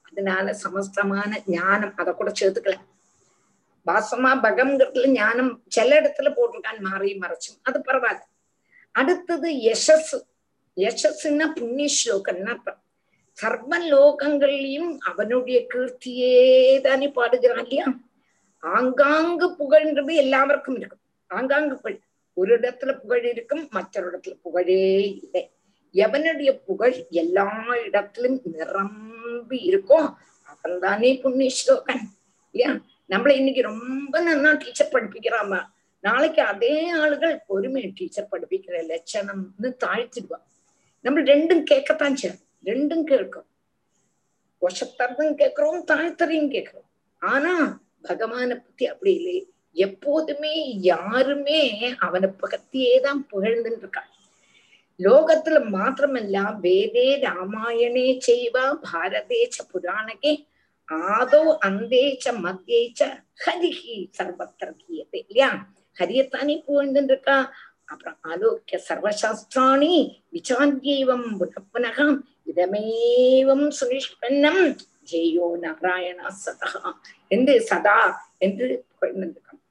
அதனால 0.08 0.56
சமஸ்தமான 0.64 1.30
ஞானம் 1.46 1.96
அதை 1.96 2.12
கூட 2.14 2.30
சேர்த்துக்கலாம் 2.40 2.88
பாசமா 3.86 4.30
பகம்ங்கிறதுல 4.46 5.06
ஞானம் 5.06 5.52
சில 5.68 6.00
இடத்துல 6.00 6.28
போட்டிருக்கான் 6.36 6.80
மாறி 6.80 7.18
மறைச்சும். 7.18 7.58
அது 7.62 7.78
பரவாயில்ல. 7.86 8.24
அடுத்தது 8.94 9.48
யசஸ். 9.68 10.14
யசஸ்ன்னா 10.76 11.46
புண்ணிய 11.54 11.88
ஸ்லோகம்னா 11.96 12.50
அர்த்தம். 12.50 12.80
சர்வ 13.38 13.72
லோகங்கள்லயும் 13.92 14.90
அவனுடைய 14.98 15.58
கீர்த்தியே 15.74 16.34
தானே 16.80 17.08
பாடுகிறான் 17.08 17.62
இல்லையா? 17.62 17.86
ஆங்காங்கு 18.60 19.56
புகழ்ன்றது 19.58 20.14
எல்லாருக்கும் 20.14 20.76
இருக்கும். 20.76 20.98
ஆங்காங்கு 21.26 21.74
புகழ். 21.74 22.00
ஒரு 22.34 22.58
இடத்துல 22.58 22.98
புகழ் 22.98 23.24
இருக்கும் 23.24 23.68
மற்றொரு 23.70 24.18
இடத்துல 24.18 24.40
புகழே 24.42 25.18
இல்லை. 25.22 25.50
எவனுடைய 25.92 26.52
புகழ் 26.66 27.06
எல்லா 27.10 27.64
இடத்திலும் 27.84 28.40
நிரம்பி 28.44 29.70
இருக்கோ 29.70 30.14
அவன் 30.42 30.78
தானே 30.78 31.18
புண்ணிய 31.18 31.50
ஸ்லோகன். 31.50 32.00
இல்லையா? 32.50 32.80
நம்மள 33.08 33.28
இன்னைக்கு 33.28 33.62
ரொம்ப 33.62 34.20
நல்லா 34.20 34.52
டீச்சர் 34.52 34.92
படிப்பிக்கிறாமா 34.92 35.66
நாளைக்கு 36.00 36.42
அதே 36.42 36.94
ஆளுகள் 36.94 37.38
பொறுமை 37.46 37.92
டீச்சர் 37.94 38.28
படிப்பிக்கிற 38.32 38.86
லட்சணம்னு 38.88 39.72
தாழ்த்திடுவான் 39.84 40.46
நம்ம 41.00 41.20
ரெண்டும் 41.20 41.64
கேட்கத்தான் 41.70 42.14
செய்யும் 42.14 42.40
ரெண்டும் 42.64 43.04
கேட்கும் 43.04 43.46
வசத்தரதும் 44.60 45.34
கேட்கிறோம் 45.34 45.84
தாழ்த்தரையும் 45.86 46.50
கேட்கிறோம். 46.50 46.88
ஆனா 47.18 47.80
பகவானை 48.04 48.56
பத்தி 48.56 48.84
அப்படி 48.86 49.12
இல்லை. 49.14 49.38
எப்போதுமே 49.76 50.54
யாருமே 50.82 51.60
அவனை 51.98 52.28
பக்கத்தியே 52.40 52.94
தான் 53.00 53.20
புகழ்ந்துட்டு 53.32 53.82
இருக்காள் 53.82 54.08
லோகத்துல 55.00 55.58
மாத்திரமல்ல 55.70 56.38
வேதே 56.60 57.08
ராமாயணே 57.22 58.06
செய்வா 58.26 58.64
பாரதேச்ச 58.84 59.58
புராணகே 59.72 60.32
ஆதோ 61.12 61.42
அந்தேச்ச 61.68 62.32
மத்தியேச்ச 62.42 63.00
ஹரிஹி 63.44 63.96
சர்வத்திர 64.18 64.68
கீயத்தை 64.80 65.20
இல்லையா? 65.22 65.50
ஹரியத்தானே 65.96 66.56
புகழ்ந்துட்டு 66.66 67.12
இருக்கா? 67.12 67.38
அப்புறம் 67.84 68.18
ஆலோக்கிய 68.22 68.78
சர்வசாஸ்திராணி 68.88 69.94
விசாந்தியவம் 70.32 71.28
புனப்புனகம் 71.40 72.14
இதமேவம் 72.46 73.66
சுனிஷ்பன்னம் 73.78 74.62
ஜெயோ 75.10 75.46
நாராயணா 75.62 76.28
சதா 76.38 76.70
என்று 77.28 77.54
சதா 77.68 77.98
என்று 78.38 78.66
புகழ்ந்திருக்கான் 78.90 79.62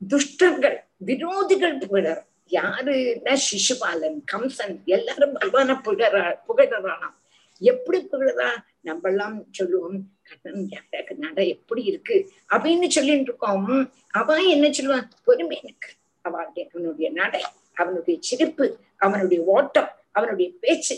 துஷ்டர்கள் 0.00 0.78
விரோதிகள் 1.04 1.80
புகழர் 1.82 2.22
யாருன்னா 2.52 3.34
சிசுபாலன் 3.44 4.20
கம்சன் 4.28 4.76
எல்லாரும் 4.88 5.34
பகவான 5.36 5.76
புகழ 5.80 6.22
புகழறானாம் 6.48 7.16
எப்படி 7.62 7.98
புகழறா 8.04 8.50
நம்ம 8.80 9.08
எல்லாம் 9.08 9.36
சொல்லுவோம் 9.50 9.98
கண்ணன் 10.28 10.62
யாருக்கு 10.68 11.14
நட 11.16 11.40
எப்படி 11.46 11.82
இருக்கு 11.84 12.16
அப்படின்னு 12.50 12.88
சொல்லிட்டு 12.90 13.30
இருக்கோம் 13.30 13.68
அவன் 14.12 14.52
என்ன 14.54 14.70
சொல்லுவான் 14.72 15.08
பொறுமை 15.24 15.56
எனக்கு 15.60 15.90
அவனுடைய 16.24 16.64
அவனுடைய 16.68 17.08
நடை 17.12 17.42
அவனுடைய 17.76 18.16
சிரிப்பு 18.20 18.66
அவனுடைய 19.00 19.40
ஓட்டம் 19.54 19.90
அவனுடைய 20.12 20.48
பேச்சு 20.62 20.94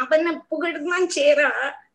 அவனை 0.00 0.32
புகழ்தான் 0.50 1.06
சேரா 1.10 1.50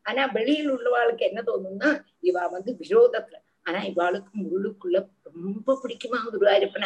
ஆனா 0.10 0.26
வெளியில் 0.28 0.72
உள்ளவாளுக்கு 0.72 1.24
என்ன 1.30 1.42
தோணும்னா 1.42 1.90
இவா 2.24 2.44
வந்து 2.52 2.72
விரோதத்துல. 2.82 3.38
ஆனா 3.64 3.80
இவாளுக்கு 3.84 4.32
முள்ளுக்குள்ள 4.44 4.98
ரொம்ப 5.34 5.76
பிடிக்குமா 5.82 6.20
குருவாயிருப்பன? 6.26 6.86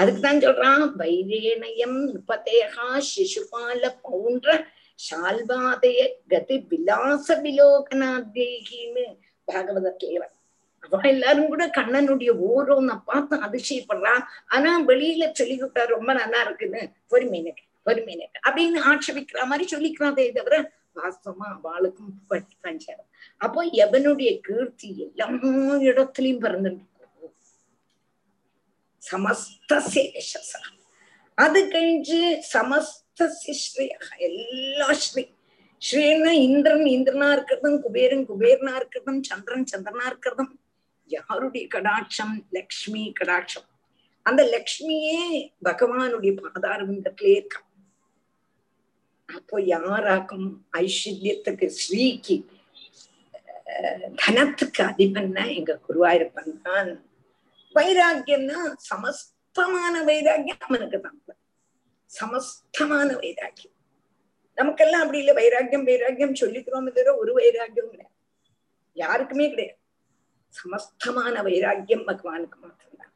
அதுக்குதான் 0.00 0.44
சொல்றான் 0.44 0.84
வைரேணயம் 0.98 1.98
நிருபதேகா 2.06 2.86
சிசுபால 3.10 3.82
பவுன்ற 4.04 4.48
சால்வாதய 4.98 6.00
கதி 6.28 6.56
விலாச 6.70 7.36
விலோகனாதேகின்னு 7.42 9.04
பாகவதத்துல 9.48 10.24
அவ 10.84 10.98
எல்லாரும் 11.08 11.48
கூட 11.48 11.64
கண்ணனுடைய 11.76 12.30
ஓரோன்ன 12.48 12.92
பார்த்து 13.04 13.36
அதிசயப்படுறா 13.46 14.14
ஆனா 14.46 14.70
வெளியில 14.86 15.24
சொல்லிக்கிட்டா 15.32 15.84
ரொம்ப 15.86 16.10
நல்லா 16.12 16.40
இருக்குன்னு. 16.42 16.82
பொறுமையினுக்கு 17.12 17.64
பொறுமையினுக்கு 17.86 18.38
அப்படின்னு 18.46 18.80
ஆட்சேபிக்கிற 18.90 19.42
மாதிரி 19.44 19.64
சொல்லிக்கிறாதே 19.74 20.26
தவிர 20.32 20.56
வாசமா 20.96 21.46
அவளுக்கும் 21.50 22.12
புகழ்தான் 22.18 22.78
சேரும் 22.78 23.10
அப்போ 23.40 23.64
எவனுடைய 23.84 24.40
கீர்த்தி 24.40 24.88
எல்லா 25.02 25.26
இடத்துலயும் 25.80 26.42
பிறந்துட்டு 26.42 26.92
சமஸ்தசிய 29.02 30.04
யசஸா 30.16 30.60
அது 31.38 31.60
கழிஞ்சு 31.68 32.20
சமஸ்தசிய 32.52 33.54
ஸ்ரீயா 33.62 33.98
எல்லா 34.18 34.92
ஸ்ரீ 34.92 35.24
ஸ்ரீன்னா 35.82 36.30
இந்திரன் 36.40 36.86
இந்திரனா 36.86 37.28
இருக்கிறதும் 37.32 37.78
குபேரன் 37.82 38.26
குபேரனா 38.26 38.72
இருக்கிறதும் 38.76 39.22
சந்திரன் 39.22 39.64
சந்திரனா 39.64 40.04
இருக்கிறதும் 40.10 40.52
யாருடைய 41.10 41.66
கடாட்சம்? 41.66 42.34
லக்ஷ்மி 42.50 43.12
கடாட்சம். 43.20 43.66
அந்த 44.26 44.42
லக்ஷ்மியே 44.44 45.18
பகவானுடைய 45.64 46.32
பாதாரவிந்தத்திலே 46.40 47.32
இருக்கான் 47.36 47.68
அப்போ 49.26 49.60
யாராக்கும் 49.60 50.64
ஐஸ்வர்யத்துக்கு 50.72 51.70
ஸ்ரீக்கு 51.76 52.36
தனத்துக்கு 54.14 54.82
அதிபன்னா 54.82 55.56
எங்க 55.56 55.80
குருவாயிருப்பன் 55.88 56.60
தான். 56.62 56.90
வைராக்கியம்னா 57.74 58.58
சமஸ்தமான 58.90 60.04
வைராக்கியம் 60.04 60.58
அவனுக்கு 60.58 61.00
தான். 61.00 61.20
சமஸ்தமான 62.10 63.08
வைராக்கியம். 63.18 63.76
நமக்கெல்லாம் 64.54 65.00
அப்படி 65.00 65.18
இல்லை. 65.18 65.34
வைராக்கியம் 65.34 65.84
வைராக்கியம் 65.84 66.34
சொல்லிக்கிறோம் 66.34 66.92
தவிர 66.92 67.16
ஒரு 67.16 67.32
வைராக்கியம் 67.32 67.90
கிடையாது. 67.90 68.14
யாருக்குமே 68.92 69.48
கிடையாது. 69.48 69.78
சமஸ்தமான 70.54 71.42
வைராக்கியம் 71.42 72.06
பகவானுக்கு 72.06 72.58
மாத்திரம்தான். 72.60 73.12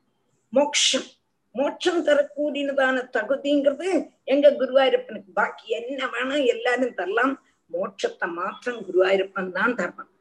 மோக்ஷம். 0.50 1.08
மோட்சம் 1.54 2.02
தரக்கூடியதான 2.08 2.96
தகுதிங்கிறது 3.16 3.88
எங்க 4.24 4.50
குருவாயூரப்பனுக்கு. 4.50 5.30
பாக்கி 5.32 5.66
என்ன 5.80 6.00
வேணும் 6.06 6.44
எல்லாரும் 6.54 6.94
தரலாம். 6.94 7.34
மோட்சத்தை 7.70 8.26
மாத்திரம் 8.32 8.82
குருவாயூரப்பன் 8.88 9.50
தான் 9.52 9.76
தரணும். 9.80 10.12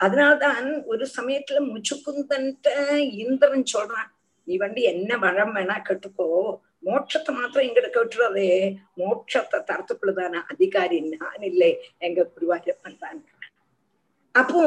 அதனால்தான் 0.00 0.68
ஒரு 0.92 1.04
சமயத்துல 1.16 1.58
முச்சுக்குந்தன்ட்ட 1.72 2.68
இந்திரன் 3.24 3.72
சொல்றான் 3.74 4.10
நீ 4.46 4.56
வந்து 4.56 4.80
என்ன 4.82 5.16
வளம் 5.16 5.54
வேணா 5.56 5.76
கட்டுக்கோ. 5.88 6.28
மோட்சத்தை 6.86 7.32
மாத்திரம் 7.34 7.66
எங்கிட்ட 7.66 7.90
கேட்டுறதே. 7.94 8.48
மோட்சத்தை 9.00 9.58
தரத்துக்குள்ளதான 9.70 10.42
அதிகாரி 10.52 11.00
நான் 11.00 11.46
இல்லை. 11.50 11.70
எங்க 11.98 12.30
குருவாயூரப்பன் 12.34 12.98
தான். 12.98 13.20
அப்போ 14.34 14.62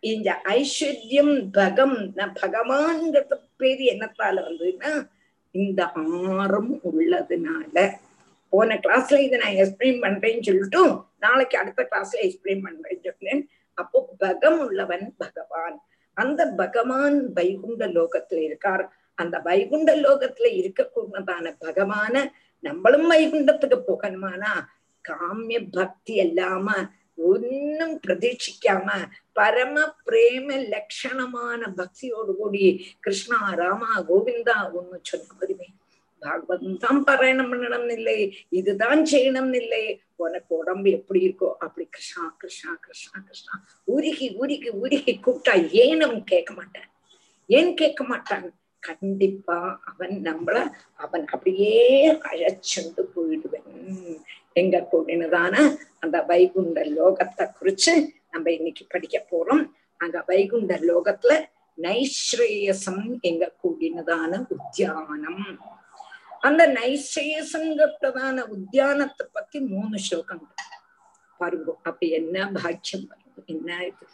இந்த 0.00 0.28
ஐஸ்வர்யம் 0.44 1.32
பகம் 1.56 1.96
பகவான்ங்கிறது 2.40 3.36
பேரு 3.56 3.84
என்னத்தால 3.92 4.42
வந்ததுன்னா 4.46 4.92
இந்த 5.54 5.80
ஆறும் 5.92 6.72
உள்ளதுனால. 6.90 7.76
போன 8.52 8.76
கிளாஸ்ல 8.84 9.16
இதை 9.18 9.38
நான் 9.38 9.58
எக்ஸ்பிளைன் 9.62 9.98
பண்றேன்னு 10.04 10.42
சொல்லிட்டு 10.42 10.82
நாளைக்கு 11.18 11.58
அடுத்த 11.58 11.88
கிளாஸ்ல 11.90 12.18
எக்ஸ்பிளைன் 12.26 12.62
பண்றேன்னு 12.66 13.10
சொன்னேன். 13.10 13.42
அப்போ 13.74 13.98
பகம் 14.18 14.60
உள்ளவன் 14.66 15.14
பகவான். 15.16 15.76
அந்த 16.16 16.46
பகவான் 16.60 17.18
வைகுண்ட 17.32 17.86
லோகத்துல 17.86 18.40
இருக்கார். 18.42 18.84
அந்த 19.14 19.38
வைகுண்ட 19.38 19.90
லோகத்துல 19.96 20.48
இருக்கக்கூடியதான 20.60 21.46
பகவான 21.66 22.14
நம்மளும் 22.64 23.10
வைகுண்டத்துக்கு 23.10 23.78
போகணுமானா 23.88 24.52
காமிய 25.04 25.58
பக்தி 25.70 26.14
இல்லாம 26.14 26.68
ஒன்னும் 27.18 27.96
பிரதீட்சிக்காம 28.06 28.88
பரம 29.32 29.76
பிரேம 30.06 30.48
லட்சணமான 30.74 31.60
பக்தியோடு 31.76 32.32
கூடி 32.36 32.64
கிருஷ்ணா 33.00 33.38
ராமா 33.54 33.90
கோவிந்தா 34.08 34.56
ஒன்னு 34.72 34.98
சொன்ன 35.02 35.28
போதுமே. 35.40 35.68
பாகவதம் 36.22 36.78
தான் 36.78 37.04
பாராயணம் 37.04 37.50
பண்ணணும் 37.52 37.90
இல்லை 37.96 38.16
இதுதான் 38.50 39.02
செய்யணும் 39.06 39.52
இல்லை. 39.52 39.82
உனக்கு 40.16 40.52
உடம்பு 40.56 40.90
எப்படி 40.90 41.20
இருக்கோ 41.26 41.48
அப்படி 41.58 41.84
கிருஷ்ணா 41.90 42.24
கிருஷ்ணா 42.38 42.72
கிருஷ்ணா 42.86 43.20
கிருஷ்ணா. 43.26 43.54
உருகி 43.86 44.28
உருகி 44.42 44.70
உருகி 44.84 45.12
கூப்பிட்டா 45.26 45.54
ஏன் 45.72 46.00
அவன் 46.00 46.24
கேட்க 46.24 46.52
மாட்டான். 46.54 46.88
ஏன் 47.46 47.74
கேட்க 47.74 48.04
மாட்டான்? 48.04 48.48
கண்டிப்பா 48.82 49.80
அவன் 49.84 50.14
நம்மள 50.22 50.56
அவன் 50.94 51.24
அப்படியே 51.26 51.78
அழைச்சுண்டு 52.30 53.02
போயிடுவன். 53.14 53.70
எங்க 54.60 54.76
கூடினதான 54.92 55.54
அந்த 56.02 56.16
வைகுண்ட 56.30 56.80
லோகத்தை 56.98 57.44
குறிச்சு 57.58 57.94
நம்ம 58.32 58.46
இன்னைக்கு 58.58 58.84
படிக்க 58.94 59.16
போறோம். 59.30 59.64
அங்க 60.02 60.16
வைகுண்ட 60.26 60.72
லோகத்துல 60.90 61.32
நைஸ்ரேயசம் 61.86 63.02
எங்க 63.28 63.44
கூடினதான 63.62 64.32
உத்தியானம். 64.54 65.42
அந்த 66.48 66.62
நைஸ்ரேயசங்கிறதான 66.78 68.36
உத்தியானத்தை 68.56 69.24
பத்தி 69.36 69.58
மூணு 69.72 69.96
ஸ்லோகங்கள். 70.06 70.66
பாருங்க 71.40 71.72
அப்ப 71.88 72.00
என்ன 72.18 72.36
பாக்கியம் 72.58 73.06
பாருங்க 73.10 73.42
என்ன 73.54 73.70
இது? 73.90 74.06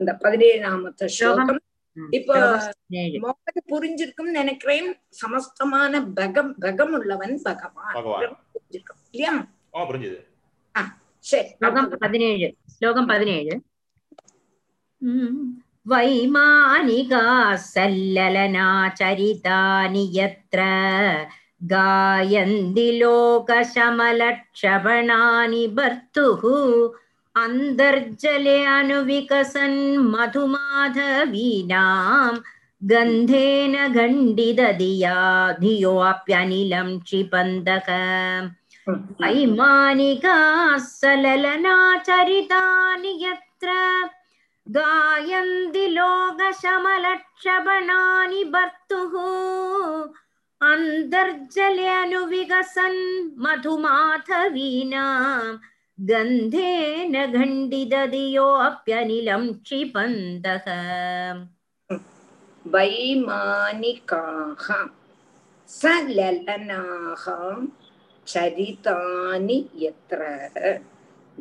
இந்த 0.00 0.12
பதினேழாமத்த 0.24 1.10
ஸ்லோகம். 1.16 1.60
இப்ப 1.97 2.33
மோகன் 3.23 3.61
புரிஞ்சிருக்கும் 3.71 4.31
நினைக்கிறேன் 4.31 4.95
சமஸ்தமான 5.21 6.01
பகம் 6.17 6.59
பகம் 6.59 6.93
உள்ளவன் 6.93 7.39
பகவான் 7.45 8.35
புரிஞ்சிருக்கும் 8.53 8.99
இல்லையா 9.11 9.33
புரிஞ்சுது 9.89 10.19
சரி 11.25 11.47
ஸ்லோகம் 11.53 11.89
பதினேழு 12.05 12.49
ஸ்லோகம் 12.75 13.07
பதினேழு 13.07 13.61
वैमानिकाः 15.87 17.55
सल्ललनाचरितानि 17.65 20.09
यत्र 20.13 20.61
गायन्ति 21.63 22.99
लोकशमलक्षपणानि 22.99 25.67
भर्तुः 25.77 26.43
अन्तर्जले 27.43 28.57
अनुविकसन् 28.65 29.79
मधुमाधवीनां 30.13 31.81
गन्धेन 32.91 33.75
गण्डितधिया 33.97 35.17
धियोऽप्यनिलं 35.59 36.89
क्षिपन्तक 36.99 37.89
वैमानिकाः 39.21 40.77
सललनाचरितानि 40.87 41.53
यत्र 43.23 43.69
गायन्ति 44.77 45.85
लोकशमलक्षपणानि 45.97 48.43
भर्तुः 48.53 49.13
अन्तर्जले 50.71 51.87
अनुविकसन् 52.01 53.01
मधुमाधवीनां 53.45 55.41
गन्धेन 56.09 57.15
गण्डितधियोऽप्यनिलं 57.33 59.43
क्षिपन्तः 59.63 60.67
वैमानिकाः 62.73 64.67
सललनाः 65.79 67.25
चरितानि 68.31 69.57
यत्र 69.83 70.21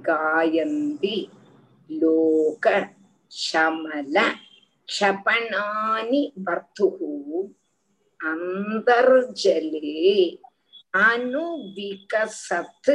गायन्ति 0.09 1.19
लोक 1.91 2.67
शमल 3.43 4.17
क्षपणानि 4.89 6.23
भर्तुः 6.49 6.99
अन्तर्जले 8.31 9.93
अनुविकसत् 11.07 12.91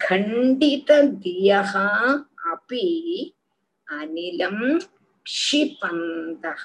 கண்டிததியக 0.00 1.72
அபி 2.52 2.86
அனிலம் 3.88 4.66
क्षिपन्तः। 5.26 6.64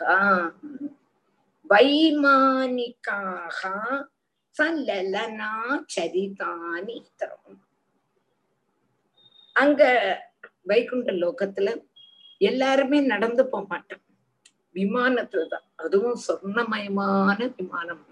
वैमानिकाः 1.70 3.60
சலலனாச்சரிதானி 4.56 5.78
தரும் 7.20 7.60
அங்க 9.56 9.82
வைகுண்ட 10.64 11.10
லோகத்துல 11.24 11.68
எல்லாருமே 12.50 13.00
நடந்து 13.12 13.44
போக 13.48 13.64
மாட்டோம். 13.68 14.04
விமானத்துல 14.76 15.44
தான் 15.48 15.66
அதுவும் 15.84 16.20
சொர்ணமயமான 16.26 17.40
விமானம். 17.60 18.04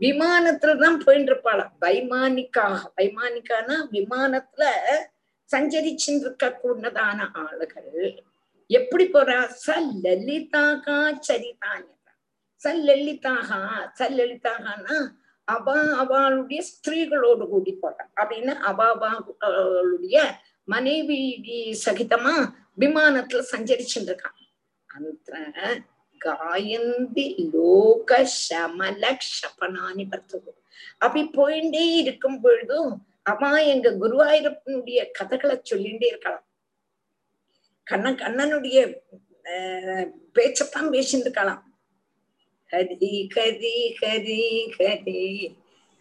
விமானத்துலதான் 0.00 0.98
போயிட்டு 1.04 1.30
இருப்பாளாம் 1.32 1.72
வைமானிக்காக 1.84 2.78
வைமானிக்கானா 2.98 3.76
விமானத்துல 3.96 4.64
சஞ்சரிச்சுட்டு 5.50 6.24
இருக்க 6.24 6.46
கூடதான 6.62 7.26
ஆளுகள். 7.42 7.90
எப்படி 8.70 9.04
போறா? 9.06 9.38
ச 9.64 9.66
லலிதாகா 10.04 10.96
சரிதான்யதா 11.28 12.12
ச 12.62 12.72
லலிதாகா 12.88 13.60
ச 13.98 14.08
லலிதாகனா 14.18 14.96
அவ 15.48 15.66
அவளுடைய 16.02 16.60
ஸ்திரீகளோடு 16.70 17.44
கூடி 17.48 17.72
போட்டான் 17.82 18.12
அப்படின்னு 18.20 18.52
அவ 18.70 18.78
அவளுடைய 19.46 20.18
மனைவி 20.68 21.20
சகிதமா 21.84 22.34
விமானத்துல 22.82 23.42
சஞ்சரிச்சுட்டு 23.52 24.10
இருக்கான் 24.10 24.38
அந்த 24.94 25.32
காயந்தி 26.20 27.26
லோக 27.52 28.10
சமல 28.24 29.18
க்ஷபனானி 29.22 30.04
பர்த்தது 30.10 30.52
அப்படி 30.98 31.22
போயிட்டே 31.28 31.84
இருக்கும் 31.94 32.40
பொழுதும் 32.40 32.92
அவ 33.22 33.64
எங்க 33.64 33.90
குருவாயூரப்பனுடைய 33.90 35.10
கதைகளை 35.10 35.56
சொல்லிட்டே 35.70 36.06
இருக்கலாம். 36.06 36.46
கண்ணன் 37.86 38.16
கண்ணனுடைய 38.16 38.78
அஹ் 39.44 40.08
பேச்சத்தான் 40.34 40.90
பேசிட்டு 40.90 41.26
இருக்கலாம். 41.26 41.62
ஹரி 42.70 43.12
ஹரி 43.34 43.76
ஹரி 44.00 44.40
ஹரி 44.78 45.22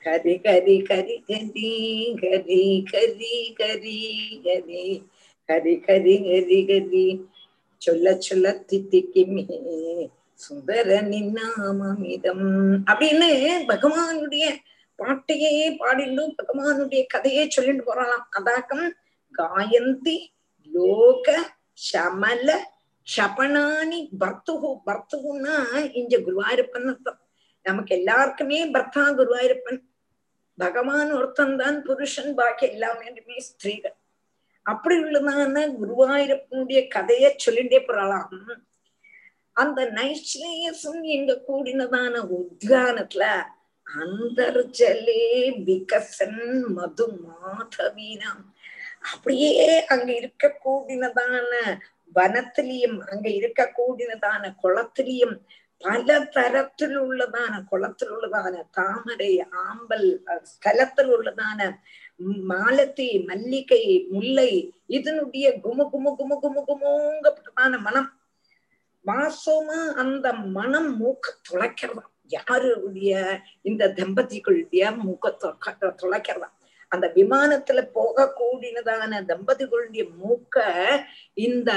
ஹரி 0.03 0.35
ஹரி 0.35 0.35
ஹரி 0.45 0.77
ஹரி 0.89 1.15
ஹரி 2.21 2.53
ஹரி 2.91 3.33
ஹரி 3.63 3.99
ஹரி 4.45 4.87
ஹரி 5.49 5.75
ஹரி 5.87 6.15
ஹரி 6.27 6.59
ஹரி. 6.69 7.05
சொல்ல 7.85 8.15
சொல்ல 8.27 8.51
தித்திக்குமே. 8.69 9.45
சுந்தர 10.43 10.89
நின்னாமமிதம் 11.11 12.47
அப்படின்னு 12.89 13.29
பகவானுடைய 13.71 14.45
பாட்டையே 14.99 15.65
பாடிண்டு 15.81 16.23
பகவானுடைய 16.39 17.01
கதையே 17.13 17.43
சொல்லிட்டு 17.55 17.83
போறாளாம். 17.87 18.27
அதாக்கம் 18.39 18.87
காயந்தி 19.39 20.17
லோக 20.73 21.27
சமல 21.89 22.49
ஷபனானி 23.07 23.99
பர்த்துகு 24.21 24.69
பர்த்துகுன்னா 24.87 25.55
இங்க 25.99 26.13
குருவாயூரப்பன் 26.25 26.87
அர்த்தம். 26.91 27.19
நமக்கு 27.65 27.91
எல்லாருக்குமே 27.99 28.59
பர்த்தா 28.75 29.03
குருவாயூரப்பன். 29.19 29.81
பகவான் 30.57 31.11
ஒருத்தன் 31.17 31.57
தான் 31.61 31.77
புருஷன் 31.87 32.33
பாக்கி 32.39 32.65
எல்லாமே 32.73 33.37
ஸ்திரீகள். 33.47 33.97
அப்படி 34.65 34.95
உள்ளதான 34.99 35.65
குருவாயூரப்பனுடைய 35.79 36.81
கதைய 36.95 37.25
சொல்லிட்டே 37.45 37.79
போறாளாம். 37.87 38.29
அந்த 39.55 39.79
நைஸ்லேயசம் 39.93 41.01
எங்க 41.15 41.41
கூடினதான 41.47 42.13
உத்யானத்துல 42.37 43.23
அந்தர்ஜலே 43.87 45.23
விகசன் 45.65 46.41
மது 46.67 47.05
மாதவீனம் 47.23 48.43
அப்படியே 49.11 49.57
அங்க 49.87 50.09
இருக்க 50.15 50.57
கூடினதான 50.65 51.51
வனத்திலையும் 52.15 52.97
அங்க 53.05 53.27
இருக்க 53.29 53.61
கூடினதான 53.77 54.53
குளத்திலையும் 54.63 55.35
பல 55.81 56.09
தரத்தில் 56.29 56.97
உள்ளதான 56.99 57.53
குளத்தில் 57.63 58.11
உள்ளதான 58.11 58.53
தாமரை 58.71 59.31
ஆம்பல் 59.65 60.07
ஸ்தலத்தில் 60.51 61.11
உள்ளதான 61.15 61.59
மாலத்தி 62.19 63.07
மல்லிகை 63.25 63.83
முல்லை 64.09 64.51
இதனுடைய 64.87 65.45
குமு 65.63 65.85
குமு 65.93 66.11
குமு 66.19 66.35
குமு 66.43 66.61
குமுங்கப்பட்டதான 66.69 67.79
மனம். 67.87 68.09
வாசமா 69.05 69.79
அந்த 70.01 70.33
மனம் 70.33 70.91
மூக்க 70.99 71.25
துளைக்கிறதா 71.47 72.03
யாருடைய 72.27 73.11
இந்த 73.61 73.83
தம்பதிகளுடைய 73.99 74.83
மூக்க 75.05 75.25
துளைக்கிறதா 76.01 76.49
அந்த 76.91 77.05
விமானத்துல 77.15 77.79
போக 77.97 78.25
கூடினதான 78.39 79.21
தம்பதிகளுடைய 79.31 80.03
மூக்க 80.21 80.65
இந்த 81.47 81.71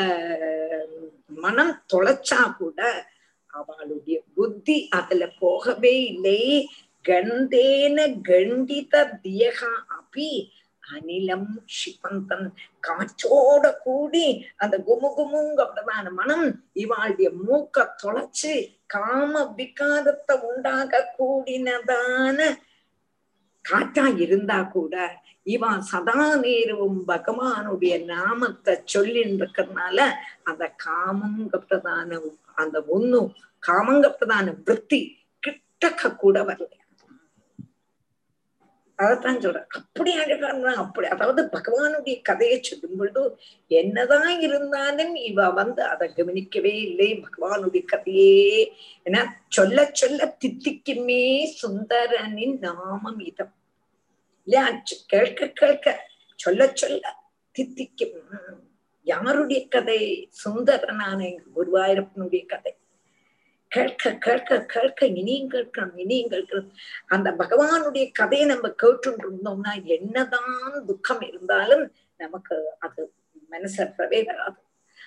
மனம் 1.45 1.75
தொலைச்சா 1.93 2.41
கூட 2.59 2.81
அவளுடைய 3.59 4.17
புத்தி 4.35 4.77
அதுல 4.99 5.25
போகவே 5.39 5.93
இல்லை. 6.05 6.41
கண்டேன 7.07 7.99
கண்டித 8.29 8.95
தியகா 9.23 9.73
அபி 9.97 10.31
அனிலம் 10.85 11.51
ஷிபந்தன் 11.77 12.47
காற்றோட 12.83 13.65
கூடி 13.79 14.27
அந்த 14.59 14.77
குமு 14.87 15.09
குமுங்கப்பட்டதான 15.17 16.13
மனம் 16.19 16.47
இவாளுடைய 16.83 17.29
மூக்க 17.41 17.87
தொலைச்சு 18.03 18.55
காம 18.95 19.43
விகாரத்தை 19.57 20.37
உண்டாக 20.49 21.03
கூடினதான 21.17 22.39
காற்றா 23.65 24.07
இருந்தா 24.25 24.59
கூட 24.69 24.95
இவன் 25.47 25.83
சதா 25.89 26.21
நேரவும் 26.43 27.01
பகவானுடைய 27.09 27.95
நாமத்தை 28.07 28.75
சொல்லின்னு 28.95 29.39
இருக்கிறதுனால 29.41 29.99
அந்த 30.45 30.65
காமங்கப்பட்டதான 30.85 32.21
அந்த 32.59 32.79
ஒண்ணு 32.89 33.21
காமங்கப்பட்டதான 33.63 34.55
விற்பி 34.67 35.01
கிட்டக்க 35.43 36.11
கூட 36.17 36.39
வரல 36.45 36.73
அதைத்தான் 38.97 39.41
சொல்றேன். 39.41 39.67
அப்படி 39.69 40.13
அழகான 40.13 40.75
அப்படி 40.75 41.07
அதாவது 41.07 41.49
பகவானுடைய 41.53 42.23
கதையை 42.23 42.63
சொல்லும் 42.63 42.97
பொழுது 42.97 43.39
என்னதான் 43.67 44.41
இருந்தாலும் 44.41 45.15
இவ 45.15 45.51
வந்து 45.51 45.83
அதை 45.83 46.13
கவனிக்கவே 46.15 46.81
இல்லை. 46.81 47.21
பகவானுடைய 47.21 47.85
கதையே 47.85 48.73
ஏன்னா 49.05 49.27
சொல்ல 49.49 49.91
சொல்ல 49.93 50.37
தித்திக்குமே 50.45 51.51
சுந்தரனின் 51.63 52.59
நாமம் 52.59 53.19
இதம். 53.19 53.55
இல்லையா? 54.45 54.83
கேட்க 55.07 55.47
கேட்க 55.47 56.09
சொல்ல 56.37 56.71
சொல்ல 56.75 57.15
தித்திக்கும். 57.53 58.21
யாருடைய 59.03 59.69
கதை? 59.69 60.31
சுந்தரனான 60.45 61.21
எங்க 61.25 61.43
குருவாயூரப்பனுடைய 61.57 62.47
கதை. 62.47 62.77
கேட்க 63.69 64.13
கேட்க 64.15 64.59
கேட்க 64.65 65.07
இனியும் 65.07 65.51
கேட்கணும் 65.51 65.97
இனியும் 65.97 66.31
கேட்கணும் 66.31 66.71
அந்த 67.07 67.31
பகவானுடைய 67.31 68.13
கதையை 68.13 68.47
நம்ம 68.47 68.69
கேட்டு 68.69 69.11
இருந்தோம்னா 69.17 69.85
என்னதான் 69.85 70.85
துக்கம் 70.87 71.21
இருந்தாலும் 71.21 71.93
நமக்கு 72.17 72.57
அது 72.79 73.13
மனசுல 73.51 73.93
வரவே 73.97 74.23
வராது. 74.23 74.61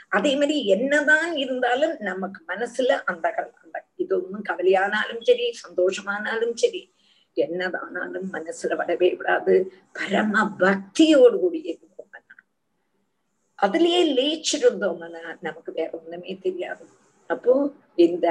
அதே 0.10 0.36
மாதிரி 0.36 0.66
என்னதான் 0.66 1.36
இருந்தாலும் 1.36 1.96
நமக்கு 2.00 2.44
மனசுல 2.48 3.00
அந்த 3.06 3.28
அந்த 3.64 3.86
இது 3.96 4.24
ஒன்றும் 4.24 4.48
கவலையானாலும் 4.50 5.22
சரி 5.22 5.54
சந்தோஷமானாலும் 5.68 6.54
சரி 6.54 6.94
என்னதானாலும் 7.36 8.30
மனசுல 8.34 8.76
வரவே 8.76 9.10
விடாது. 9.14 9.56
பரம 9.94 10.56
பக்தியோடு 10.60 11.40
கூடிய 11.40 11.78
அதுலயே 13.60 14.02
லயிச்சிருந்தோம்னா 14.18 15.22
நமக்கு 15.42 15.72
வேற 15.72 15.90
ஒண்ணுமே 15.92 16.38
தெரியாது. 16.38 16.84
அப்போ 17.30 17.54
இந்த 17.96 18.28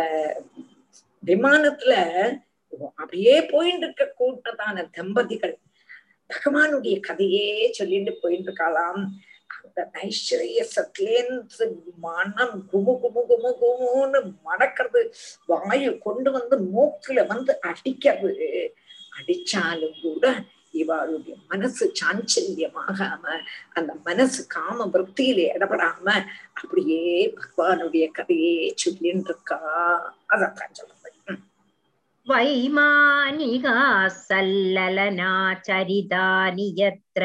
விமானத்துல 1.23 1.93
அப்படியே 2.95 3.37
போயிட்டு 3.45 3.87
இருக்க 3.87 4.05
கூட்டத்தான 4.15 4.85
தம்பதிகள் 4.93 5.55
பகவானுடைய 6.31 6.97
கதையே 7.01 7.47
சொல்லிட்டு 7.71 8.13
போயிட்டு 8.15 8.49
இருக்கலாம் 8.49 9.01
அந்த 9.57 9.91
நைஸ்வரியசத்திலேந்து 9.95 11.67
மனம் 11.99 12.57
குமு 12.73 12.95
குமு 13.03 13.23
குமு 13.31 13.51
குமுன்னு 13.61 14.21
மடக்கிறது 14.45 15.01
வாயு 15.49 15.99
கொண்டு 15.99 16.31
வந்து 16.31 16.57
மூக்குல 16.75 17.27
வந்து 17.27 17.61
அடிக்கிறது. 17.61 18.35
அடிச்சாலும் 19.13 19.99
கூட 20.03 20.25
இவாளுடைய 20.74 21.36
மனசு 21.52 21.86
சாஞ்சல்யமாகாம 22.00 23.24
அந்த 23.78 23.92
மனசு 24.06 24.42
காம 24.56 24.88
விற்த்தியில 24.94 25.40
இடப்படாம 25.58 26.06
அப்படியே 26.60 27.02
பகவானுடைய 27.38 28.06
கதையே 28.20 28.56
சொல்லிட்டு 28.84 29.32
இருக்கா 29.32 29.60
அதான் 30.34 30.74
சொல்ல 30.74 30.92
वैमानिका 32.28 33.74
सल्ललनाचरितानि 34.10 36.68
यत्र 36.78 37.24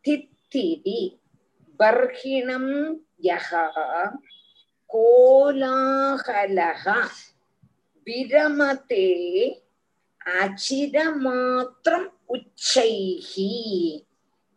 தித்திரி 0.04 1.00
பர்ஹிணம் 1.80 2.72
யகா 3.26 3.66
கோலாகலக 4.90 6.84
விரமதே 8.06 9.08
அச்சிரமாத்திரம் 10.36 12.10
உச்சைகி 12.28 13.52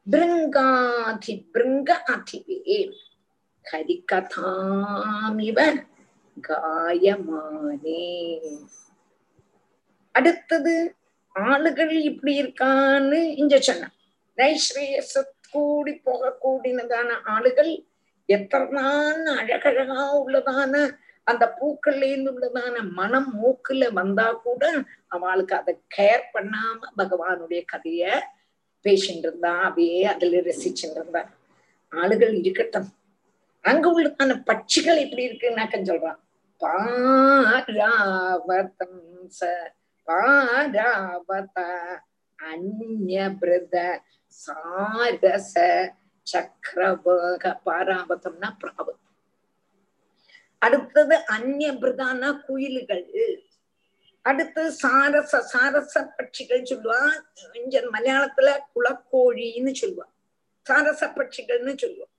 பிருங்காதி 0.09 1.33
பிருங்க 1.53 1.89
அதிவே 2.07 2.77
ஹரிகதாமிவ 3.65 5.59
காயமானே 6.37 8.05
அடுத்தது 10.15 10.73
ஆளுகள் 11.35 11.93
இப்படி 12.01 12.33
இருக்கான்னு 12.39 13.19
இங்க 13.35 13.55
சொன்ன. 13.59 13.89
நைஸ்ரேயச 14.37 15.13
கூடி 15.53 15.93
போக 15.99 16.31
கூடினதான 16.43 17.09
ஆளுகள் 17.25 17.71
எத்தனான 18.29 19.25
அழகழகா 19.37 20.01
உள்ளதான 20.19 20.73
அந்த 21.27 21.45
பூக்கள்ல 21.59 22.03
இருந்து 22.03 22.31
உள்ளதான 22.31 22.75
மனம் 22.93 23.29
மூக்குல 23.35 23.89
வந்தா 23.93 24.27
கூட 24.43 24.63
அவளுக்கு 25.07 25.55
அதை 25.55 25.73
கேர் 25.97 26.25
பண்ணாம 26.33 26.79
பகவானுடைய 26.97 27.61
கதைய 27.71 28.03
பேசிட்டு 28.85 29.17
இருந்தா 29.17 29.67
அவையே 29.67 30.05
அதுல 30.05 30.41
ரசிச்சுட்டு 30.41 30.91
இருந்தா 30.91 31.21
ஆளுகள் 31.91 32.33
இருக்கட்டும். 32.41 32.89
அங்க 33.65 33.89
உள்ளதான 33.89 34.35
பட்சிகள் 34.49 35.01
எப்படி 35.03 35.27
இருக்குன்னாக்க 35.27 35.77
சொல்றான் 35.89 36.19
பாராவதம் 36.61 38.99
ச 39.37 39.49
பாராவத 40.07 41.57
அந்நியபிரத 42.39 43.75
சாரச 44.33 45.55
சக்கரவக 46.27 47.53
பாராபதம்னா 47.65 48.49
பிராபம் 48.61 49.01
அடுத்தது 50.61 51.25
அந்நிய 51.25 51.71
குயில்கள். 52.47 53.05
அடுத்து 54.21 54.71
சாரச 54.71 55.39
சாரச 55.39 56.09
பட்சிகள் 56.17 56.69
சொல்லுவா. 56.69 57.23
இங்க 57.53 57.79
மலையாளத்துல 57.79 58.59
குளக்கோழின்னு 58.75 59.73
சொல்லுவா. 59.81 60.07
சாரச 60.61 61.07
பட்சிகள்னு 61.07 61.77
சொல்லுவோம் 61.77 62.09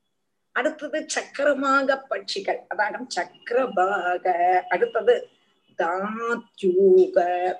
அடுத்தது 0.52 1.04
சக்கரமாக 1.06 2.04
பட்சிகள். 2.10 2.58
அதாக 2.74 3.06
சக்கரபாக. 3.16 4.26
அடுத்தது 4.68 5.28
தாத்யூக. 5.78 7.16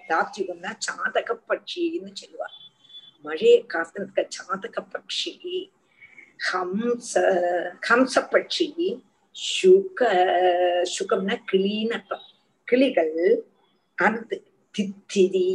தாத்யூகம்னா 0.09 0.73
சாதக 0.87 1.39
பட்சின்னு 1.49 2.13
சொல்லுவா. 2.23 2.49
மழையை 3.23 3.65
காத்துக்க 3.69 4.29
சாதக 4.39 4.87
பட்சி. 4.95 5.71
ஹம்ச 6.53 7.15
ஹம்ச 7.89 8.15
பட்சி. 8.15 9.03
சுக 9.31 10.01
சுகம்னா 10.99 11.37
கிளின்னு 11.53 12.19
கிளிகள் 12.65 13.45
அடுத்து 14.05 14.37
தித்திரி 14.75 15.47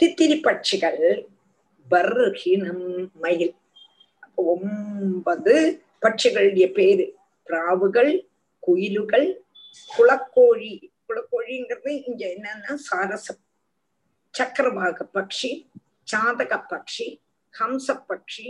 தித்திரி 0.00 0.36
பட்சிகள் 0.46 1.02
பர்ஹினம் 1.90 2.86
மயில். 3.22 3.54
ஒன்பது 4.52 5.54
பட்சிகளுடைய 6.02 6.66
பேரு. 6.78 7.06
பிராவுகள் 7.48 8.12
குயிலுகள் 8.66 9.28
குளக்கோழி 9.94 10.72
குளக்கோழிங்கிறது 11.06 11.92
இங்க 12.08 12.22
என்னன்னா 12.34 12.74
சாரசம். 12.88 13.42
சக்கரவாக 14.34 15.06
பட்சி 15.16 15.50
சாதக 16.12 16.52
பட்சி 16.70 17.06
ஹம்ச 17.54 17.96
பட்சி 18.08 18.46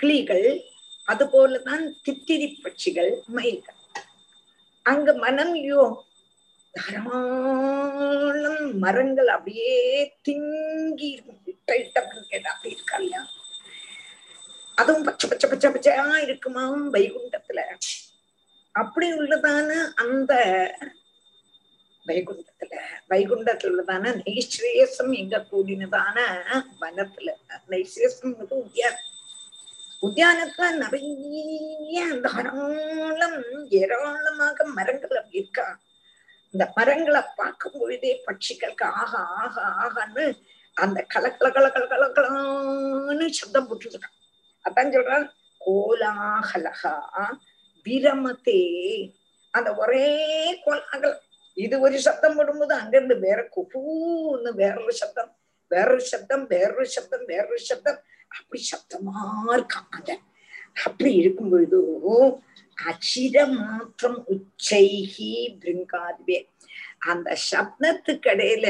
கிளிகள் 0.00 0.48
அது 1.10 1.24
போலதான் 1.34 1.84
தித்திரி 2.04 2.46
பட்சிகள் 2.64 3.12
மயில்கள். 3.36 3.80
அங்க 4.86 5.12
மனம்லையோ 5.24 5.82
தாராளம் 6.76 8.78
மரங்கள் 8.78 9.26
அப்படியே 9.26 10.10
திங்கி 10.28 11.22
இட்ட 11.46 11.76
இட்ட 11.76 12.22
கேட்டா 12.30 12.50
அப்படி 12.50 12.74
இருக்கா 12.74 12.96
இல்லையா? 12.96 13.26
அதுவும் 14.78 15.02
பச்சை 15.02 15.30
பச்சை 15.30 15.50
பச்சை 15.50 15.70
பச்சையா 15.70 16.18
இருக்குமா? 16.18 16.92
வைகுண்டத்துல. 16.92 17.60
அப்படி 18.74 19.12
உள்ளதான 19.12 19.94
அந்த 19.94 20.32
வைகுண்டத்துல. 22.06 22.78
வைகுண்டத்துல 23.10 23.70
உள்ளதான 23.70 24.20
நைஸ்ரேயசம் 24.20 25.12
எங்க 25.12 25.46
கூடினதான 25.50 26.18
வனத்துல. 26.80 27.30
நைஸ்ரேயசம் 27.70 28.58
உத்தியானம் 28.58 29.00
உத்தியானத்துல 30.02 30.76
நிறைய 30.76 32.22
தாராளம் 32.22 33.44
ஏராளமாக 33.70 34.64
மரங்கள் 34.76 35.16
அப்படி 35.16 35.38
இருக்கான் 35.38 35.80
இந்த 36.54 36.64
மரங்களை 36.76 37.22
பார்க்கும் 37.36 37.78
பொழுதே 37.78 38.12
பட்சிகளுக்கு 38.26 38.84
ஆஹா 39.00 39.20
ஆக 39.42 39.56
ஆகன்னு 39.84 40.24
அந்த 40.76 40.98
கலக்கல 41.14 41.48
கலக்கல 41.56 41.86
கலக்கலான்னு 41.92 43.26
சப்தம் 43.38 43.68
போட்டுருக்கான் 43.68 44.16
அதான் 44.64 44.94
சொல்றான் 44.94 45.26
கோலாகலகா 45.60 46.94
விரமத்தே 47.86 48.60
அந்த 49.54 49.70
ஒரே 49.74 50.06
கோலாகலம். 50.64 51.18
இது 51.56 51.74
ஒரு 51.80 51.98
சப்தம் 52.00 52.36
போடும்போது 52.36 52.74
அங்கிருந்து 52.74 53.16
வேற 53.18 53.40
குபூன்னு 53.56 54.50
வேறொரு 54.62 54.94
சப்தம் 55.00 55.30
வேறொரு 55.70 56.04
சப்தம் 56.12 56.44
வேறொரு 56.52 56.88
சப்தம் 56.96 57.24
வேறொரு 57.32 57.62
சப்தம். 57.70 58.00
அப்படி 58.30 58.60
சப்தமா 58.72 59.18
இருக்காங்க 59.56 60.10
அப்படி 60.86 61.10
இருக்கும் 61.14 61.50
பொழுதும் 61.50 62.32
அச்சிரமாற்றம் 62.82 64.20
உச்சைகி 64.26 65.56
பிருங்காதுவே 65.60 66.48
அந்த 66.98 67.36
சப்னத்துக்கு 67.50 68.28
இடையில 68.28 68.66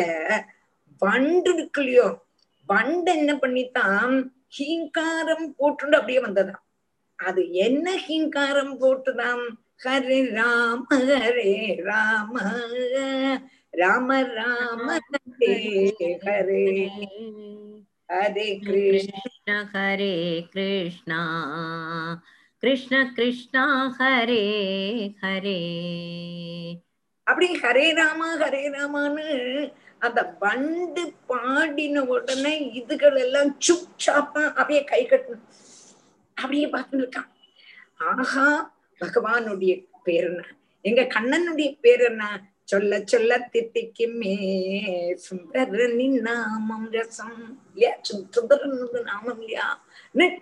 வண்டு 0.99 1.55
இருக்கு 1.55 1.81
இல்லையோ 1.81 2.23
வண்டு 2.67 3.17
என்ன 3.17 3.39
பண்ணித்தான்? 3.39 4.33
ஹீங்காரம் 4.49 5.55
போட்டுண்டு 5.59 5.97
அப்படியே 5.97 6.21
வந்ததாம். 6.21 6.63
அது 7.17 7.53
என்ன 7.53 7.97
ஹீங்காரம் 7.97 8.81
போட்டுதான் 8.81 9.57
ஹரே 9.85 10.33
ராம 10.33 10.87
ஹரே 10.91 11.83
ராம 11.83 12.39
ராம 13.71 14.23
ராம 14.23 14.99
ஹரே 15.41 15.91
ஹரே. 16.25 16.89
ஹரே 18.13 18.59
கிருஷ்ண 18.59 19.71
ஹரே 19.73 20.15
கிருஷ்ணா. 20.49 21.21
கிருஷ்ண 22.65 23.13
கிருஷ்ணா 23.15 23.95
ஹரே 23.99 24.45
ஹரே. 25.23 25.59
அப்படி 27.23 27.61
ஹரே 27.61 27.95
ராமா 27.95 28.37
ஹரே 28.37 28.63
ராமான்னு 28.69 29.27
அந்த 29.99 30.27
பண்டு 30.27 31.13
பாடின 31.27 32.03
உடனே 32.05 32.71
இதுகள் 32.71 33.19
எல்லாம் 33.19 33.57
சுப் 33.59 33.89
சாப்பா 34.07 34.45
அப்படியே 34.45 34.85
கை 34.85 35.07
கட்டணும். 35.07 35.45
அப்படியே 36.35 36.67
பார்த்துட்டு 36.67 37.23
ஆஹா 37.97 38.75
பகவானுடைய 39.01 39.87
பேர் 40.03 40.25
என்ன? 40.25 40.43
எங்க 40.83 41.03
கண்ணனுடைய 41.03 41.79
பேர் 41.81 42.01
என்ன? 42.01 42.53
சொல்ல 42.65 43.03
சொல்ல 43.05 43.49
தித்திக்குமே 43.53 44.37
சுந்தரனின் 45.15 46.21
நாமம் 46.21 46.93
ரசம். 46.93 47.59
இல்லையா 47.75 47.99
சுந்தரன் 48.03 49.05
நாமம் 49.05 49.41
இல்லையா? 49.41 49.84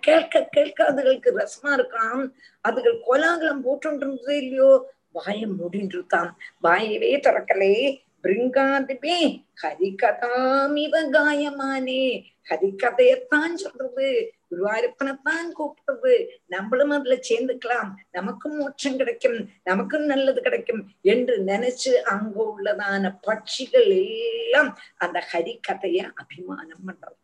கேட்க 0.01 0.49
கேட்க 0.51 0.93
அதுகளுக்கு 0.93 1.31
ரசமா 1.35 1.66
இருக்கான் 1.66 2.31
அதுகள் 2.68 3.01
கோலாகலம் 3.01 3.64
போட்டுன்றது 3.64 4.31
இல்லையோ? 4.31 4.93
வாயை 5.12 5.47
மூடின்றுதான். 5.47 6.31
வாயவே 6.61 7.16
திறக்கலே. 7.16 8.01
பிருங்காதிபே 8.23 9.45
ஹரிகதாமிவ 9.62 11.03
காயமானே. 11.12 12.25
ஹரிகதையத்தான் 12.51 13.55
சொல்றது. 13.55 14.33
குருவாயூரப்பனைத்தான் 14.51 15.53
கூப்பிடுறது. 15.59 16.29
நம்மளும் 16.47 16.91
அதுல 16.91 17.18
சேர்ந்துக்கலாம். 17.29 17.91
நமக்கும் 18.11 18.57
மோட்சம் 18.57 18.97
கிடைக்கும். 18.97 19.49
நமக்கும் 19.64 20.05
நல்லது 20.05 20.41
கிடைக்கும் 20.41 20.89
என்று 21.03 21.39
நினைச்சு 21.39 21.89
அங்க 21.89 22.55
உள்ளதான 22.59 23.18
பட்சிகள் 23.27 24.18
எல்லாம் 24.43 24.79
அந்த 24.97 25.25
ஹரிகதைய 25.33 26.11
அபிமானம் 26.14 26.81
பண்றது. 26.87 27.22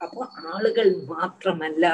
அப்போ 0.00 0.22
ஆளுகள் 0.52 0.92
மாத்திரமல்ல 1.10 1.84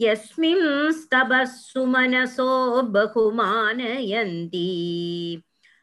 यस्मिं 0.01 0.93
स्तबः 0.93 1.45
सुमनसो 1.45 2.83
बहुमानयन्ति। 2.83 4.73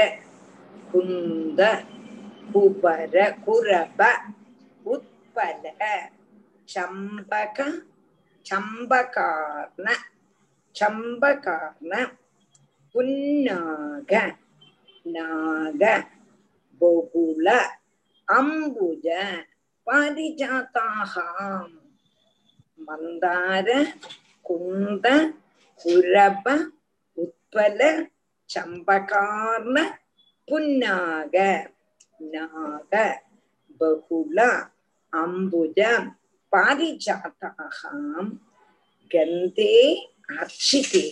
कुन्द 0.92 1.60
कुपर 2.52 3.14
कुरप 3.46 4.00
பல. 5.40 5.82
சம்பக 6.68 7.58
சம்பகார்ண 8.46 9.86
சம்பகார்ண 10.76 11.92
புன்னாக 12.94 14.12
நாக 15.06 15.82
கோகுல 16.80 17.48
அம்புஜ 18.28 19.06
பாரிஜாத்தாகாம் 19.86 21.74
மந்தார 22.88 23.68
குந்த 24.46 25.06
குரப 25.80 26.46
உத்பல 27.18 27.80
சம்பகார்ண 28.50 29.76
புன்னாக 30.48 31.36
நாக 32.30 32.92
பகுலா 33.80 34.50
அம்புஜ 35.12 35.80
பாரிஜாத்தாகாம் 36.52 38.30
கந்தே 39.10 39.74
அர்ச்சிதே 40.34 41.06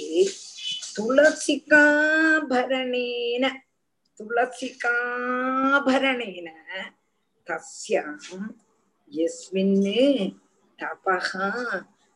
துளசிகாபரணேன 2.11 3.45
துளசிகாபரணேன 4.21 6.49
தஸ்யாம் 7.47 8.49
எஸ்மின் 9.13 9.77
தபகா 10.79 11.49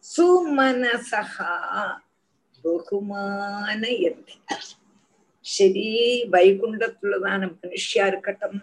சுமனசகா 0.04 1.52
பகுமான 2.64 3.82
எத்தி 4.08 4.34
சரி 5.44 5.86
வைகுண்டத்துள்ளதான 6.32 7.40
மனுஷியா 7.54 8.04
இருக்கட்டும் 8.06 8.60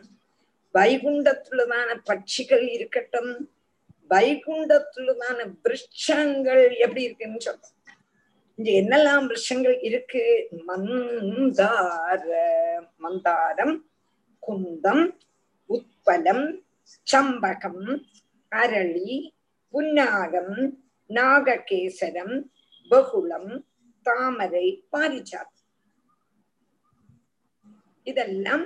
வைகுண்டத்துள்ளதான 0.73 1.89
பட்சிகள் 2.09 2.65
இருக்கட்டும் 2.71 3.31
வைகுண்டத்துள்ளதான 4.09 5.39
விருட்சங்கள் 5.63 6.77
எப்படி 6.77 7.03
இருக்குன்னு 7.03 7.39
சொல்றோம். 7.45 7.75
இங்க 8.59 8.69
என்னெல்லாம் 8.81 9.25
விருஷங்கள் 9.27 9.77
இருக்கு? 9.81 10.23
மந்தார 10.67 12.25
மந்தாரம் 13.03 13.75
குந்தம் 14.43 15.05
உத்பலம் 15.69 16.45
சம்பகம் 17.07 17.83
அரளி 18.51 19.13
புன்னாகம் 19.73 20.55
நாககேசரம் 21.09 22.35
பகுளம் 22.91 23.51
தாமரை 24.05 24.67
பாரிஜாத் 24.91 25.57
இதெல்லாம் 28.07 28.65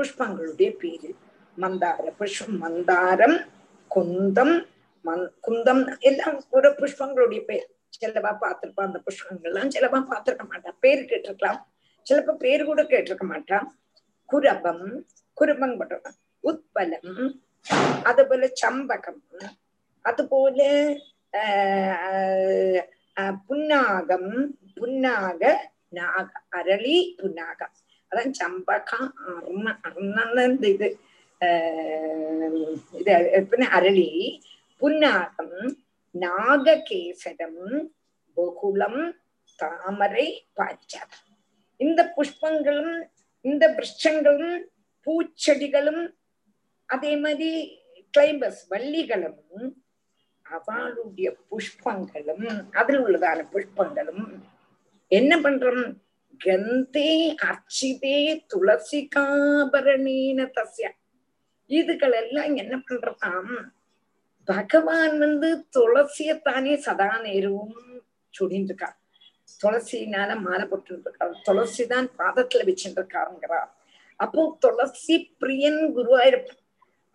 புஷ்பங்களுடைய 0.00 0.76
பேரு 0.76 1.14
மந்தார 1.58 2.12
புஷ்பம் 2.18 2.62
மந்தாரம் 2.62 3.44
குந்தம் 3.90 4.66
மந் 5.04 5.30
குந்தம் 5.46 5.96
எல்லாம் 6.00 6.44
ஒரு 6.50 6.70
புஷ்பங்களுடைய 6.70 7.44
பேர் 7.44 7.68
சிலவா 7.96 8.38
பார்த்திருப்பா 8.42 8.88
அந்த 8.88 9.00
புஷ்பங்கள்லாம் 9.06 9.74
சிலவா 9.74 10.00
பார்த்திருக்க 10.10 10.48
மாட்டான். 10.48 10.76
பேரு 10.80 11.00
கேட்டிருக்கலாம். 11.00 11.66
சிலப்ப 12.06 12.34
பேரு 12.34 12.64
கூட 12.64 12.82
கேட்டிருக்க 12.82 13.22
மாட்டான். 13.22 13.78
குரபம் 14.28 15.04
குரபம் 15.38 15.80
பண்றான் 15.80 16.16
உத்பலம் 16.44 17.34
அதுபோல 18.02 18.48
சம்பகம் 18.62 19.22
அதுபோல 20.04 20.60
ஆஹ் 21.32 22.82
புன்னாகம் 23.48 24.56
புன்னாக 24.76 25.58
நாக 25.88 26.30
அரளி 26.56 27.16
புன்னாகம். 27.20 27.74
அதான் 28.11 28.33
சம்பகம் 28.39 29.07
அருண 29.29 29.67
அருணன்னு 29.87 30.43
இந்த 30.49 30.65
இது 30.75 30.87
ஆஹ் 31.41 32.59
இது 32.99 33.13
പിന്നെ 33.49 33.67
அரளி 33.77 34.09
புன்னாகம் 34.81 35.55
நாககேசரம் 36.15 37.61
பகுளம் 38.37 39.01
தாமரை 39.59 40.27
பாரிஜாதம் 40.57 41.23
இந்த 41.79 42.01
புஷ்பங்களும் 42.15 42.93
இந்த 43.45 43.65
விருட்சங்களும் 43.69 44.55
பூச்செடிகளும் 45.07 46.03
அதே 46.89 47.11
மாதிரி 47.17 47.49
கிளைம்பஸ் 48.13 48.61
வள்ளிகளும் 48.71 49.41
அவளுடைய 50.45 51.29
புஷ்பங்களும் 51.49 52.45
அதில் 52.75 52.99
உள்ளதான 52.99 53.45
புஷ்பங்களும் 53.53 54.25
என்ன 55.11 55.33
பண்றோம் 55.37 55.83
கந்தே 56.40 57.10
அர்ச்சிதே 57.48 58.16
துளசிகாபரணீன 58.52 59.98
தசிய 60.56 60.86
இதுகள் 61.70 62.14
எல்லாம் 62.14 62.52
என்ன 62.56 62.74
பண்றதாம்? 62.80 63.52
பகவான் 64.48 65.16
வந்து 65.18 65.48
துளசியத்தானே 65.74 66.74
சதா 66.86 67.10
நேரவும் 67.24 67.76
சுடின்னு 68.34 68.68
இருக்கா 68.68 68.88
துளசினால 69.60 70.30
மாலை 70.40 70.64
போட்டு 70.66 70.92
இருக்கா 70.96 71.26
துளசி 71.46 71.84
தான் 71.86 72.08
பாதத்துல 72.18 72.66
வச்சுட்டு 72.68 73.00
இருக்காருங்கிறார் 73.00 73.70
அப்போ 74.20 74.42
துளசி 74.60 75.16
பிரியன் 75.40 75.82
குருவாயிருப்பார் 75.96 76.58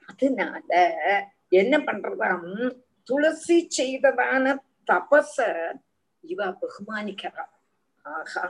அதனால 0.09 0.69
என்ன 1.51 1.75
பண்றதாம்? 1.79 2.47
துளசி 3.07 3.57
செய்ததான 3.77 4.43
தபச 4.87 5.35
இவ 6.23 6.39
பகுமானிக்கிறார். 6.61 7.51
ஆஹா. 8.05 8.43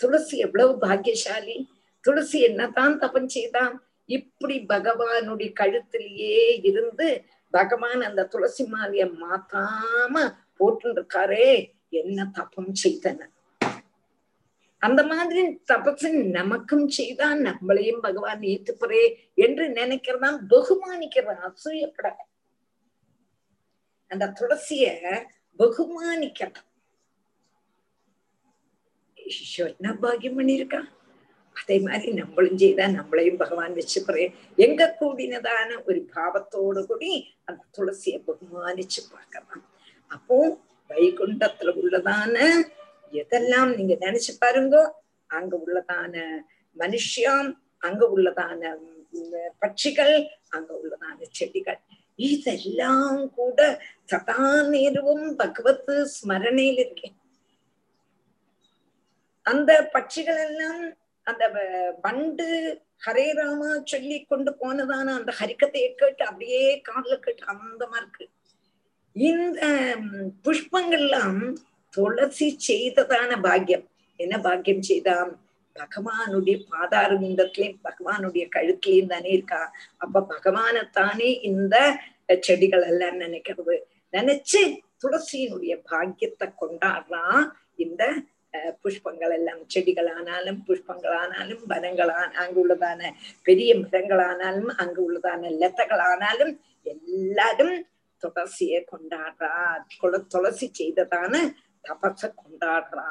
துளசி 0.00 0.36
எவ்வளவு 0.38 0.72
பாக்கியசாலி? 0.78 1.56
துளசி 2.04 2.38
என்னதான் 2.40 2.98
தபம் 2.98 3.28
செய்தான்? 3.28 3.74
இப்படி 4.08 4.56
பகவானுடைய 4.68 5.50
கழுத்திலேயே 5.60 6.38
இருந்து 6.62 7.08
பகவான் 7.54 8.00
அந்த 8.00 8.26
துளசி 8.26 8.64
மாலைய 8.64 9.04
மாத்தாம 9.22 10.14
போட்டு 10.56 10.88
இருக்காரே 10.92 11.50
என்ன 11.88 12.28
தபம் 12.32 12.72
செய்தன? 12.82 13.20
அந்த 14.82 15.00
மாதிரி 15.02 15.42
தபசு 15.72 16.08
நமக்கும் 16.38 16.88
செய்தா 16.88 17.28
நம்மளையும் 17.46 18.00
பகவான் 18.00 18.42
ஏத்துப்பறே 18.52 19.02
என்று 19.34 19.64
நினைக்கிறதான் 19.68 20.38
பகுமானிக்கிறான் 20.50 21.42
அசூயப்பட. 21.48 22.08
அந்த 24.10 24.32
துளசிய 24.40 24.84
பகுமானிக்கிறான் 25.58 26.67
என்ன 29.66 29.92
பாகியம் 30.02 30.38
பண்ணிருக்கான் 30.38 30.88
அதே 31.56 31.76
மாதிரி 31.80 32.10
நம்மளும் 32.12 32.58
செய்தா 32.58 32.84
நம்மளையும் 32.88 33.40
பகவான் 33.40 33.78
வச்சுப்பறே 33.78 34.24
எங்க 34.58 34.82
கூடினதான 35.00 35.70
ஒரு 35.84 36.00
பாவத்தோடு 36.14 36.82
கூடி 36.86 37.12
அந்த 37.44 37.62
துளசிய 37.76 38.16
பகுமானிச்சு 38.26 39.00
பார்க்கலாம் 39.10 39.64
அப்போ 40.10 40.36
வைகுண்டத்துல 40.90 41.72
உள்ளதான 41.76 42.36
எதெல்லாம் 43.12 43.70
நீங்க 43.76 43.94
நினைச்சு 44.00 44.32
பாருங்கோ 44.40 44.82
அங்க 45.30 45.54
உள்ளதான 45.56 46.14
மனுஷியம் 46.76 47.48
அங்க 47.82 48.02
உள்ளதான 48.06 48.62
பட்சிகள் 49.62 50.14
அங்க 50.50 50.70
உள்ளதான 50.78 51.18
செடிகள் 51.30 51.80
இதெல்லாம் 52.18 53.18
கூட 53.34 53.58
சதா 54.04 54.38
நேரவும் 54.70 55.26
பகவத் 55.36 55.90
ஸ்மரணையில் 56.14 56.80
இருக்கேன் 56.80 57.16
அந்த 59.50 59.70
பட்சிகள் 59.94 60.40
எல்லாம் 60.48 60.82
அந்த 61.26 61.44
பண்டு 62.04 62.46
ஹரே 63.06 63.26
ராமா 63.38 63.70
சொல்லி 63.92 64.16
கொண்டு 64.30 64.50
போனதான 64.60 65.12
அந்த 65.18 65.32
ஹரிக்கத்தை 65.40 65.82
கேட்டு 66.00 66.22
அப்படியே 66.30 66.62
காதல 66.88 67.16
கேட்டு 67.24 67.44
ஆனந்தமா 67.52 67.96
இருக்கு. 68.00 68.24
இந்த 69.16 69.60
புஷ்பங்கள்லாம் 70.46 71.42
துளசி 71.94 72.48
செய்ததான 72.68 73.30
பாக்கியம். 73.46 73.84
என்ன 74.20 74.34
பாக்கியம் 74.46 74.88
செய்தாம்? 74.90 75.30
பகவானுடைய 75.76 76.56
பாதார 76.70 77.10
விந்தத்திலையும் 77.22 77.78
பகவானுடைய 77.86 78.44
கழுத்திலையும் 78.56 79.12
தானே 79.12 79.30
இருக்கா? 79.36 79.60
அப்ப 80.04 80.24
பகவானத்தானே 80.34 81.30
இந்த 81.50 81.76
செடிகள் 82.46 82.86
எல்லாம் 82.90 83.20
நினைக்கிறது. 83.24 83.76
நினைச்சு 84.16 84.62
துளசியினுடைய 85.02 85.74
பாக்கியத்தை 85.90 86.46
கொண்டாடுறான் 86.62 87.44
இந்த 87.84 88.02
புஷ்பங்கள் 88.82 89.34
எல்லாம் 89.34 89.62
செடிகளானாலும் 89.74 90.60
புஷ்பங்களானாலும் 90.66 91.62
வனங்களான 91.66 92.28
அங்கு 92.36 92.60
உள்ளதான 92.62 93.10
பெரிய 93.44 93.70
மரங்களானாலும் 93.80 94.72
அங்கு 94.76 95.00
உள்ளதான 95.02 95.52
லத்தகளானாலும் 95.60 96.54
எல்லாரும் 96.86 97.76
துளசிய 98.22 98.78
கொண்டாடுறா 98.90 99.52
குல 100.00 100.22
துளசி 100.28 100.68
செய்ததான 100.72 101.34
தபச 101.84 102.30
கொண்டாடுறா 102.34 103.06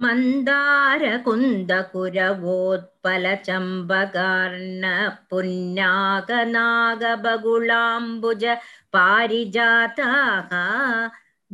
மந்தார 0.00 1.02
குந்த 1.24 1.72
குரவோத்பல 1.90 3.24
சம்பகார்ண 3.48 4.84
புன்னாக 5.30 6.38
நாக 6.46 7.10
பகுளாம்புஜ 7.18 8.44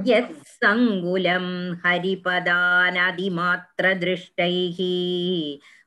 यत्सङ्गुलं 0.10 1.48
हरिपदानदिमात्रदृष्टैः 1.86 4.80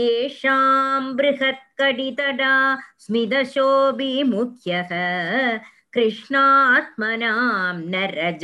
येषां 0.00 1.00
बृहत्कडितडा 1.16 2.52
स्मितशोभिमुख्यः 3.04 4.92
कृष्णात्मनां 5.97 7.73
न 7.83 8.01
रज 8.11 8.43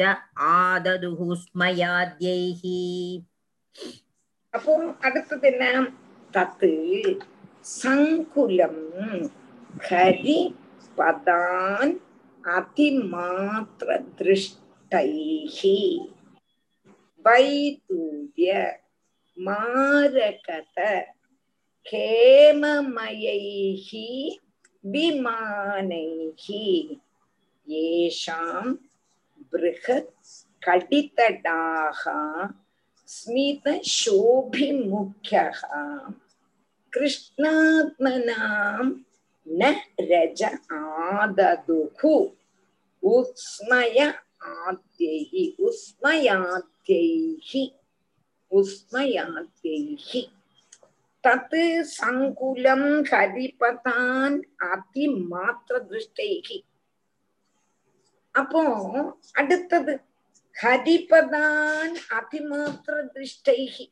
आददुः 0.52 1.20
स्मयाद्यैः 1.42 2.64
അപ്പം 4.54 4.82
അടുത്തത് 5.06 5.44
തന്നെ 5.44 5.70
തത്ത് 6.34 6.70
സങ്കുലം 7.72 8.76
ഹരി 9.86 10.38
പദാൻ 10.98 11.88
അതിമാത്ര 12.44 13.88
ദൃഷ്ടൈഹി 14.20 15.80
വൈദൂര്യ 17.26 18.52
മാരകത 19.38 20.78
ഹേമമയൈഹി 21.86 24.08
വിമാനൈഹി 24.84 26.64
येषां 27.70 28.76
बृहत् 29.54 30.44
कटितटाः 30.64 32.04
स्मितशोभिमुख्यः। 33.08 35.62
कृष्णात्मनां 36.94 38.94
न 39.48 39.76
रज 40.00 40.44
आददुः। 40.72 42.30
उस्मय 43.04 44.14
आद्यैः, 44.44 45.64
उस्मयाद्यैः 45.64 47.68
उस्मयाद्यैः। 48.52 50.22
तत् 51.28 51.88
सङ्कुलं 51.88 53.04
हरिपतान् 53.04 54.42
अतिमात्रदृष्टैः। 54.62 56.73
அப்போ 58.34 59.18
அடுத்தது 59.34 60.02
ஹரிபதான் 60.62 61.96
அதிமாத்திர 62.10 63.08
திருஷ்டைகி. 63.14 63.92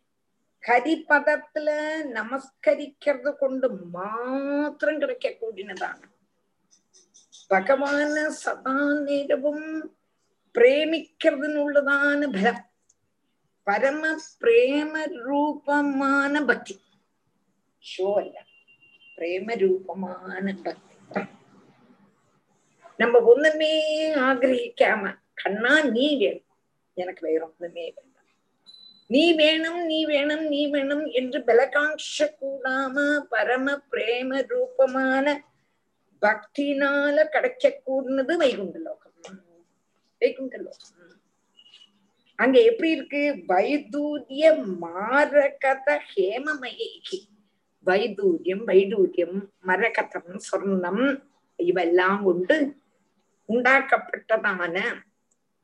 ஹரிபதத்துல 0.68 1.70
நமஸ்கரிக்கிறது 2.14 3.34
கொண்டு 3.34 3.70
மாத்திரம் 3.76 5.00
கிடைக்க 5.00 5.30
கூடினதான. 5.30 6.04
பகவான 7.50 8.28
சதா 8.28 8.76
நேரவும் 9.06 9.92
பிரேமிக்கிறதுனுள்ளதான 10.54 12.32
பலம். 12.32 12.70
பரம 13.64 14.16
பிரேம 14.42 15.14
ரூபமான 15.14 16.46
பக்தி. 16.46 16.82
ஷோ 17.98 18.14
அல்ல. 18.14 18.44
பிரேம 19.16 19.58
ரூபமான 19.58 20.56
பக்தி. 20.64 20.90
நம்ம 23.02 23.20
ஒண்ணுமே 23.22 23.72
ஆகிரகிக்காம 24.16 25.04
கண்ணா 25.34 25.82
நீ 25.84 26.18
வேணும். 26.18 26.58
எனக்கு 26.94 27.28
வேற 27.28 27.42
ஒண்ணுமே 27.46 27.84
வேண்டாம். 27.84 28.28
நீ 29.08 29.34
வேணும் 29.34 29.86
நீ 29.86 30.06
வேணும் 30.06 30.46
நீ 30.48 30.62
வேணும் 30.68 31.06
என்று 31.06 31.40
பலகாட்ச 31.40 32.28
கூடாம 32.42 33.18
பரம 33.30 33.82
பிரேம 33.92 34.42
ரூபமான 34.48 35.26
பக்தினால 36.22 37.24
கிடைக்க 37.24 37.82
வைகுண்ட 38.38 38.80
லோகம். 38.80 39.14
வைகுண்ட 40.20 40.58
லோகம். 40.58 41.00
அங்க 42.36 42.62
எப்படி 42.62 42.92
இருக்கு? 42.92 43.44
வைதூரிய 43.48 44.44
மாரகத 44.82 45.88
ஹேமமயி 46.16 46.90
வைதூரியம் 47.86 48.64
வைடூரியம் 48.68 49.38
மரகதம் 49.68 50.40
சொர்ணம் 50.52 51.04
இவெல்லாம் 51.58 52.24
கொண்டு 52.24 52.56
உண்டாக்கப்பட்டதான 53.52 54.76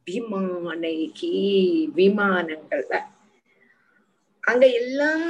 விமானைகி 0.08 1.34
விமானங்கள்ல. 1.96 2.94
அங்க 4.44 4.66
எல்லாம் 4.82 5.26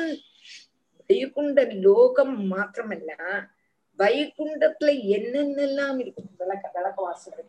வைகுண்ட 1.09 1.59
லோகம் 1.85 2.35
மாத்திரமல்ல 2.51 3.11
வைகுண்டத்துல 3.99 4.89
என்னென்னலாம் 5.17 5.99
இருக்கும் 5.99 6.31
விளக்க 6.37 6.65
விளக்க 6.75 6.99
வாசல். 7.01 7.43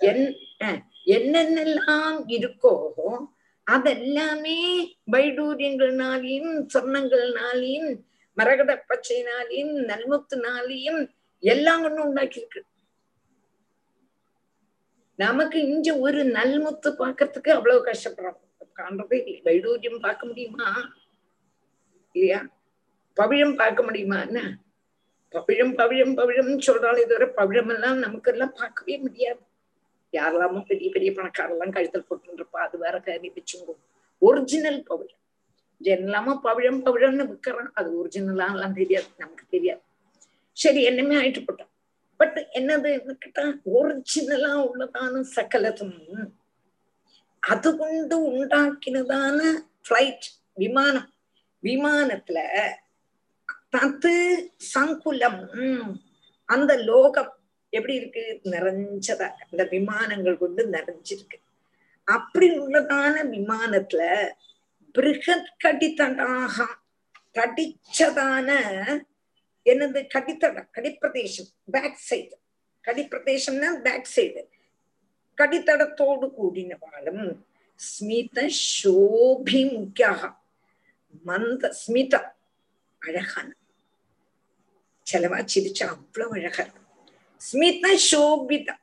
என் 0.00 0.26
என்னென்னலாம் 1.16 2.18
இருக்கோ 2.36 2.74
அதெல்லாமே 3.66 4.58
வைடூரியங்கள்னாலையும் 5.12 6.52
சொர்ணங்கள்னாலையும் 6.72 7.90
மரகத 8.36 8.72
பச்சைனாலையும் 8.88 9.74
நல்முத்துனாலையும் 9.90 11.00
எல்லாம் 11.42 11.84
ஒண்ணு 11.84 12.00
உண்டாக்கி 12.00 12.40
இருக்கு 12.40 12.60
நமக்கு 15.14 15.66
இங்க 15.66 15.98
ஒரு 15.98 16.24
நல்முத்து 16.24 16.88
பாக்குறதுக்கு 16.98 17.50
அவ்வளவு 17.50 17.84
கஷ்டப்படுறோம். 17.84 18.42
காண்றதே 18.76 19.26
இல்லை. 19.26 19.40
வைடூரியம் 19.44 20.00
பார்க்க 20.00 20.26
முடியுமா? 20.26 20.92
இல்லையா? 22.12 22.46
பவிழம் 23.16 23.56
பார்க்க 23.56 23.82
முடியுமா? 23.82 24.22
என்ன? 24.22 24.58
பவிழம் 25.32 25.74
பவிழம் 25.74 26.16
பவிழம்னு 26.16 26.58
சொல்றாலும் 26.66 27.04
இதுவரை 27.04 27.28
பவிழம் 27.36 27.68
எல்லாம் 27.68 27.98
நமக்கு 27.98 28.30
எல்லாம் 28.32 28.52
பார்க்கவே 28.56 28.98
முடியாது. 28.98 29.40
யாரெல்லாமோ 30.12 30.64
பெரிய 30.64 30.90
பெரிய 30.90 31.10
பணக்காரெல்லாம் 31.12 31.74
கழுத்தல் 31.76 32.06
போட்டுருப்பா 32.10 32.56
அது 32.56 32.78
வேற 32.78 33.00
கறி 33.00 33.32
வச்சுங்கோ 33.36 33.74
ஒரிஜினல் 34.18 34.82
பவிழம். 34.82 35.22
எல்லாமோ 35.80 36.40
பவிழம் 36.42 36.84
பவிழம்னு 36.84 37.24
விற்கிறான் 37.30 37.70
அது 37.72 38.04
ஒரிஜினலா 38.04 38.52
எல்லாம் 38.52 38.74
தெரியாது. 38.74 39.06
நமக்கு 39.16 39.44
தெரியாது. 39.48 39.80
சரி 40.52 40.88
என்னமே 40.88 41.16
ஆயிட்டு 41.22 41.44
போட்டோம். 41.46 41.72
பட் 42.16 42.48
என்னது 42.52 43.12
கேட்டா 43.12 43.42
ஒரிஜினலா 43.74 44.52
உள்ளதான 44.66 45.24
சகலதும் 45.36 46.26
அது 47.38 47.76
கொண்டு 47.76 48.16
உண்டாக்கினதான 48.30 49.40
பிளைட் 49.88 50.26
விமானம். 50.54 51.12
விமானத்துல 51.62 52.38
தத்து 53.76 54.14
சங்குலம் 54.56 55.40
அந்த 56.44 56.76
லோகம் 56.76 57.32
எப்படி 57.70 57.94
இருக்கு? 57.94 58.40
நிறைஞ்சதா. 58.44 59.28
அந்த 59.50 59.64
விமானங்கள் 59.64 60.38
கொண்டு 60.38 60.68
நிறைஞ்சிருக்கு. 60.68 61.38
அப்படி 62.04 62.58
உள்ளதான 62.58 63.14
விமானத்துல 63.34 64.28
பிருகத் 64.94 65.52
கடித்தடாக 65.64 66.66
தடிச்சதான 67.34 68.48
என்னது? 69.66 70.00
கடித்தடம் 70.14 70.68
கடிப்பிரதேசம் 70.76 71.50
பேக் 71.74 72.00
சைடு 72.08 72.36
கடிப்பிரதேசம்னா 72.84 73.70
பேக் 73.86 74.12
சைடு 74.14 74.42
கடித்தடத்தோடு 75.38 76.26
கூடினவாளும் 76.38 77.26
ஸ்மித 77.80 78.38
சோபிமுக்கியாக 78.78 80.22
மந்த 81.28 81.70
ஸ்மிதம் 81.80 82.30
அழகான. 83.02 83.48
செலவா 85.06 85.38
சிரிச்சா 85.52 85.86
அவ்வளவு 85.94 86.34
அழகா 86.38 86.62
இருக்கும் 86.64 86.88
ஸ்மித 87.40 87.86
சோபிதம் 88.10 88.82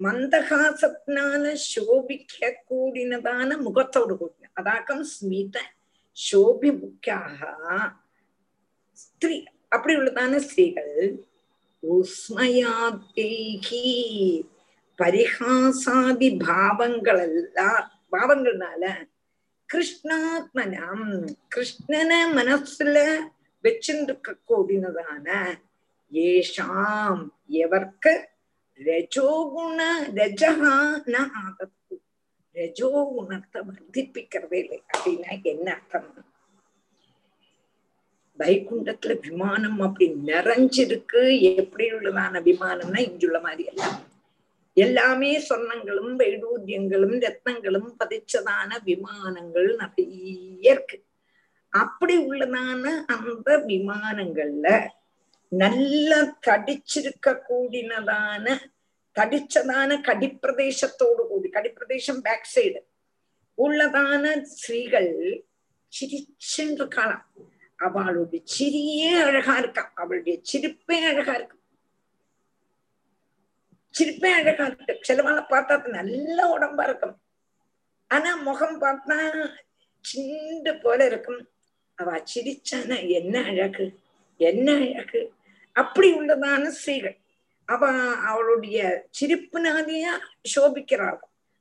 மந்தகாசத்தினால 0.00 1.44
சோபிக்க 1.72 2.48
கூடினதான 2.70 3.50
முகத்தோடு 3.66 4.14
கூடின. 4.20 4.50
அதாக்கம் 4.60 5.04
ஸ்மித 5.14 5.56
சோபி 6.16 6.70
முக்கியாக 6.80 7.38
ஸ்திரீ 9.02 9.36
அப்படி 9.72 9.92
உள்ளதான 9.96 10.38
ஸ்திரீகள் 10.46 10.94
உஸ்மயாத்தேகி 11.82 13.86
பரிஹாசாதி 14.98 16.28
பாவங்கள் 16.46 17.22
எல்லாம் 17.28 17.84
பாவங்கள்னால 18.12 18.84
கிருஷ்ணாத்மனம் 19.68 21.06
கிருஷ்ணனை 21.54 22.20
மனசுல 22.38 22.96
வச்சிருக்க 23.64 24.36
கூடினதான 24.50 25.28
ஏஷாம் 26.12 27.22
எவர்க்கு 27.62 28.12
ரஜோகுண 28.78 29.80
ரஜகா 30.18 30.74
ந 31.12 31.16
ஆதத்து 31.42 31.96
ரஜோகுணத்தை 32.56 33.60
வர்த்திப்பிக்கிறதே 33.68 34.58
இல்லை. 34.62 34.80
அப்படின்னா 34.92 35.32
என்ன 35.52 35.66
அர்த்தம்? 35.76 36.08
வைகுண்டத்துல 38.42 39.14
விமானம் 39.26 39.80
அப்படி 39.86 40.06
நிறைஞ்சிருக்கு. 40.30 41.22
எப்படி 41.56 41.86
உள்ளதான 41.92 42.42
விமானம்னா 42.48 43.00
இங்குள்ள 43.08 43.40
மாதிரி 43.46 43.64
அல்ல 43.72 43.84
எல்லாமே 44.76 45.30
சொர்ணங்களும் 45.48 46.12
வைடூரியங்களும் 46.20 47.16
ரத்னங்களும் 47.26 47.90
பதிச்சதான 48.00 48.70
விமானங்கள் 48.90 49.70
நிறைய 49.80 50.70
இருக்கு. 50.72 50.98
அப்படி 51.72 52.14
உள்ளதான 52.28 52.84
அந்த 53.14 53.50
விமானங்கள்ல 53.70 54.68
நல்ல 55.52 56.10
தடிச்சிருக்க 56.46 57.34
கூடினதான 57.48 58.46
தடிச்சதான 59.16 59.98
கடிப்பிரதேசத்தோடு 60.08 61.22
கூடி 61.30 61.48
கடிப்பிரதேசம் 61.56 62.20
பேக் 62.26 62.50
சைடு 62.54 62.80
உள்ளதான 63.58 64.24
ஸ்ரீகள் 64.54 65.10
சிரிச்சுன்னு 65.92 66.78
இருக்கலாம் 66.78 67.24
அவளுடைய 67.82 68.44
சிரியே 68.54 69.22
அழகா 69.22 69.56
இருக்கா. 69.58 69.92
அவளுடைய 69.94 70.36
சிரிப்பே 70.52 70.98
அழகா 71.06 71.34
இருக்கு. 71.34 71.56
சிரிப்பே 73.94 74.30
அழகா 74.30 74.64
இருக்கு. 74.64 75.00
சிலவால 75.08 75.40
பார்த்தா 75.50 75.76
நல்ல 75.86 76.58
உடம்பா 76.58 76.82
இருக்கும். 76.82 77.16
ஆனா 78.08 78.30
முகம் 78.34 78.80
பார்த்தா 78.80 79.18
சின்ன 80.00 80.74
போல 80.74 81.06
இருக்கும். 81.06 81.48
அவ 81.94 82.22
சிரிச்சானா 82.34 83.08
என்ன 83.08 83.42
அழகு? 83.42 83.86
என்ன 84.36 84.68
அழகு? 84.74 85.32
அப்படி 85.76 86.08
உள்ளதான 86.12 86.64
ஸ்ரீகள். 86.68 87.16
அவ 87.68 87.82
அவளுடைய 88.30 88.78
சிரிப்புனாலேயா 89.20 90.14
சோபிக்கிறாள் 90.54 91.18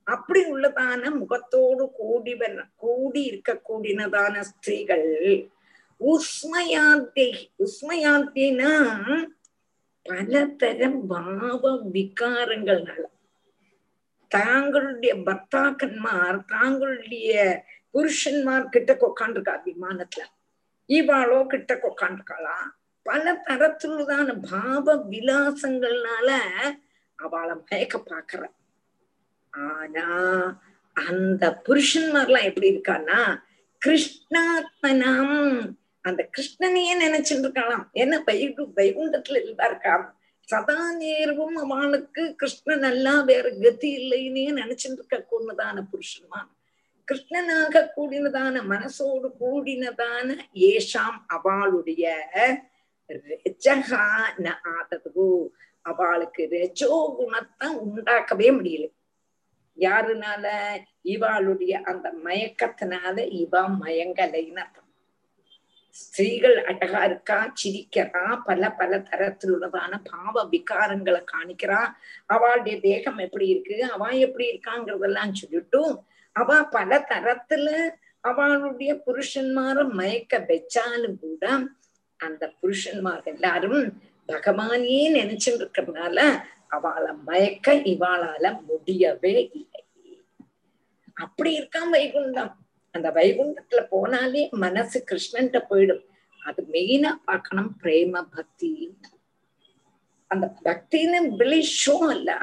அப்படி 0.08 0.42
உள்ளதான 0.54 1.04
முகத்தோடு 1.16 1.92
கூடி 1.92 2.34
கூடி 2.76 3.22
இருக்க 3.24 3.62
கூடினதான 3.70 4.40
ஸ்திரீகள் 4.40 5.06
உஸ்மயாந்தே 6.02 7.28
உஸ்மயாத்தினா 7.60 8.72
பலதரம் 10.06 11.02
பாவ 11.08 11.64
விகாரங்கள்னால 11.92 13.04
தாங்களுடைய 14.32 15.14
பர்த்தாக்கன்மார் 15.24 16.40
தாங்களுடைய 16.52 17.32
புருஷன்மார் 17.94 18.70
கிட்ட 18.70 18.92
உட்காந்துருக்கா 19.02 19.56
விமானத்துல? 19.66 20.24
இவாளோ 20.90 21.40
கிட்ட 21.48 21.74
உட்காந்துருக்காளா 21.84 22.58
பல 23.06 23.34
தரத்துலதான 23.48 24.34
பாவ 24.50 24.96
விலாசங்கள்னால 25.10 26.30
அவளை 27.20 27.56
மயக்க 27.62 27.98
பாக்குற 28.04 28.42
ஆனா 29.54 30.08
அந்த 30.96 31.44
புருஷன்மார்லாம் 31.66 32.44
எப்படி 32.44 32.72
இருக்கான்னா 32.72 33.20
கிருஷ்ணாத்மனம் 33.82 35.38
அந்த 36.02 36.30
கிருஷ்ணனையே 36.38 36.94
நினைச்சுட்டு 37.06 37.46
இருக்கலாம் 37.48 37.90
என்ன 37.94 38.24
வைகு 38.28 38.64
வைகுண்டத்துல 38.76 39.42
இல்லா 39.44 39.66
இருக்கான் 39.72 40.06
சதா 40.48 40.94
நேர்வும் 40.94 41.56
அவனுக்கு 41.56 42.36
கிருஷ்ணன் 42.36 42.84
எல்லாம் 42.84 43.26
வேற 43.26 43.50
கதி 43.50 43.90
இல்லைன்னே 44.00 44.46
நினைச்சுட்டு 44.62 45.00
இருக்க 45.00 45.18
கூடதான 45.32 45.84
புருஷன்மான். 45.92 46.50
கிருஷ்ணனாக 47.08 47.84
கூடினதான 47.96 48.56
மனசோடு 48.64 49.30
கூடினதான 49.40 50.28
ஏஷாம் 50.72 51.20
அவளுடைய 51.28 52.06
ரஜகா 53.10 54.06
ந 54.38 54.48
ஆதது 54.76 55.28
அவளுக்கு 55.82 56.48
ரஜோ 56.52 57.16
குணத்தை 57.18 57.68
உண்டாக்கவே 57.86 58.50
முடியல. 58.58 58.86
யாருனால? 59.78 60.46
இவாளுடைய 61.06 61.74
அந்த 61.84 62.08
மயக்கத்தினால 62.24 63.16
இவா 63.42 63.64
மயங்கலைன்னு 63.82 64.64
ஸ்திரீகள் 65.92 66.66
அழகா 66.66 67.04
இருக்கா 67.04 67.54
சிரிக்கிறா 67.64 68.42
பல 68.46 68.72
பல 68.72 69.00
தரத்தில் 69.00 69.54
உள்ளதான 69.54 70.00
பாவ 70.12 70.50
விகாரங்களை 70.52 71.24
காணிக்கிறா. 71.34 71.94
அவளுடைய 72.26 72.80
தேகம் 72.80 73.18
எப்படி 73.18 73.48
இருக்கு? 73.48 73.84
அவ 73.84 74.10
எப்படி 74.10 74.46
இருக்காங்கிறதெல்லாம் 74.52 75.34
சொல்லிட்டும் 75.42 76.00
அவ 76.32 76.64
பல 76.64 77.06
தரத்துல 77.10 77.90
அவளுடைய 78.20 79.02
புருஷன்மார 79.06 79.90
மயக்க 79.90 80.40
வச்சாலும் 80.40 81.20
கூட 81.20 81.60
அந்த 82.18 82.54
புருஷன்மார் 82.62 83.24
எல்லாரும் 83.24 84.02
பகவானே 84.28 85.00
நினைச்சுட்டு 85.20 85.68
இருக்கிறதுனால 85.68 86.44
அவளை 86.68 87.14
மயக்க 87.26 87.74
இவாளால 87.74 88.62
முடியவே 88.62 89.50
இல்லை. 89.54 89.82
அப்படி 91.14 91.52
இருக்கான் 91.60 91.94
வைகுண்டம். 91.94 92.54
அந்த 92.92 93.12
வைகுண்டத்துல 93.12 93.88
போனாலே 93.92 94.50
மனசு 94.52 95.04
கிருஷ்ணன்ட்ட 95.12 95.62
போயிடும். 95.70 96.06
அது 96.46 96.64
மெயினா 96.72 97.12
பார்க்கணும் 97.26 97.78
பிரேம 97.82 98.28
பக்தி. 98.36 98.98
அந்த 100.28 100.54
பக்தின்னு 100.64 101.36
வெளி 101.36 101.68
அல்ல. 102.10 102.38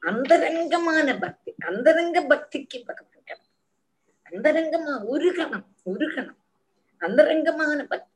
அந்தரங்கமான 0.00 1.18
பக்தி. 1.18 1.54
அந்தரங்க 1.66 2.20
பக்திக்கு 2.20 2.84
பகவான் 2.84 3.08
அந்தரங்கமா 4.30 5.02
உருகணம் 5.02 5.76
உருகணம். 5.82 6.38
அந்தரங்கமான 6.98 7.84
பக்தி. 7.84 8.08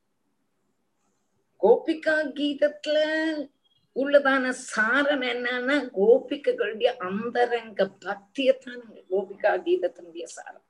கோபிகா 1.60 2.14
கீதத்துல 2.36 2.96
உள்ளதான 3.96 4.50
சாரம் 4.50 5.20
என்னன்னா 5.20 5.90
கோபிகளுடைய 5.98 6.84
அந்தரங்க 6.84 7.90
பக்தியத்தான் 8.00 8.84
கோபிகா 9.10 9.52
கீதத்தினுடைய 9.66 10.24
சாரம். 10.24 10.64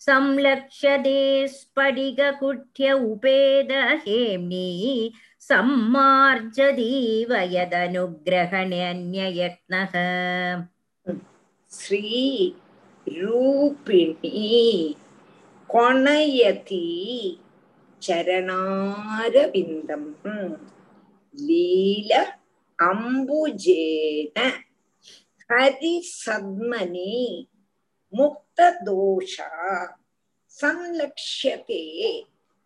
संलक्ष्यते 0.07 1.21
स्फटिककुठ्य 1.49 2.87
उपेदहेम्नि 3.13 4.71
सम्मार्जदीव 5.50 7.32
यदनुग्रहण्यन्ययत्नः 7.54 9.94
श्रीरूपिणी 11.72 12.44
कोणयति 15.70 16.84
चरणारविन्दम् 18.02 20.06
लील 21.48 22.12
अम्बुजेन 22.80 24.38
हरिसद्मनि 25.52 27.16
मुक्तदोषा 28.14 29.50
संलक्ष्यते 30.60 31.82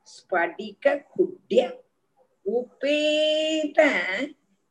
स्फटिककुड्य 0.07 1.69
உபேத 2.45 3.79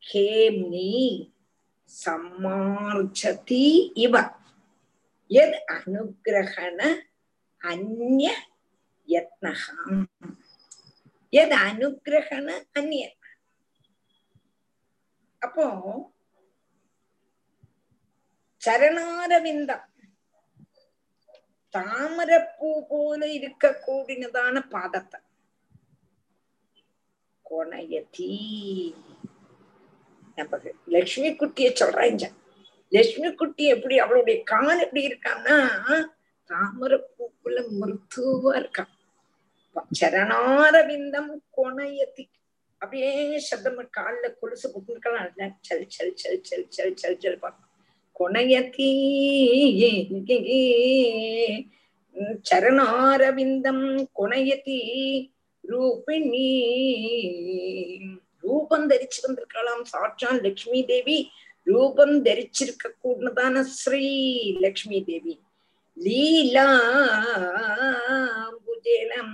ஹேம்னி 0.03 0.91
சம்மார்ஜதி 1.89 3.65
இவ. 4.05 4.15
எத் 5.31 5.59
அனுகிரகண 5.75 6.79
அந்ய 7.61 8.25
யத்னகம் 9.07 10.03
யத் 11.33 11.57
அனுகிரகண 11.67 12.47
அந்ய 12.71 13.03
அப்போ 15.41 15.65
சரணாரவிந்தம். 18.61 19.87
தாமரப்பூ 21.75 22.69
போல 22.89 23.21
இருக்க 23.27 23.71
கூடினதான 23.85 24.55
பாதத்தை. 24.73 25.19
கொணையதி 27.53 28.29
நம்ம 30.37 30.59
லட்சுமி 30.87 31.29
குட்டிய 31.33 31.67
சொல்றேன் 31.73 32.23
லட்சுமி 32.91 33.29
குட்டி 33.33 33.63
எப்படி 33.67 33.95
அவளுடைய 33.97 34.37
கால் 34.43 34.83
எப்படி 34.83 35.03
இருக்கான்னா 35.03 35.57
தாமரப்பூக்குள்ள 36.49 37.59
மிருத்துவா 37.71 38.53
இருக்கான் 38.55 38.91
சரணாரவிந்தம் 39.91 41.33
கொணையத்தி 41.51 42.25
அப்படியே 42.81 43.11
சப்தம் 43.41 43.79
கால்ல 43.91 44.25
கொலுசு 44.39 44.67
புட்டுக்கலாம் 44.69 45.29
சல் 45.67 45.85
சல் 45.89 46.15
சல் 46.17 46.41
சல் 46.43 46.67
சல் 46.71 46.97
சல் 46.97 47.19
சல் 47.21 47.39
கொணையத்தி 48.15 48.89
சரணாரவிந்தம் 52.45 53.85
கொணையத்தி 54.15 54.79
ரூபிணி 55.64 56.48
ரூபம் 58.44 58.86
தரிச்சு 58.88 59.20
வந்திருக்கலாம் 59.24 59.84
சாட்சான் 59.84 60.40
லக்ஷ்மி 60.40 60.80
தேவி 60.84 61.18
ரூபம் 61.66 62.16
தரிச்சிருக்க 62.22 62.90
கூடதான 63.02 63.62
ஸ்ரீ 63.72 64.04
லக்ஷ்மி 64.60 65.00
தேவி 65.04 65.34
ലീലാംബുജനം 67.98 69.30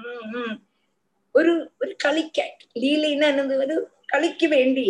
ഒരു 1.34 1.52
ഒരു 1.80 1.94
കളിക്കായിട്ട് 2.04 2.64
ലീലയിനത് 2.82 3.54
ഒരു 3.56 3.76
കളിക്ക് 4.12 4.48
വേണ്ടി 4.48 4.88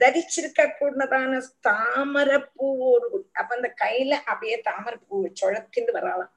தரிச்சிருக்க 0.00 0.62
கூடதான 0.78 1.32
தாமரப்பூவோடு 1.68 3.08
அப்ப 3.32 3.50
அந்த 3.56 3.68
கையில 3.82 4.12
அப்படியே 4.26 4.56
தாமரப்பூ 4.68 5.18
சுழத்தின்னு 5.40 5.92
வரலாம் 5.92 6.32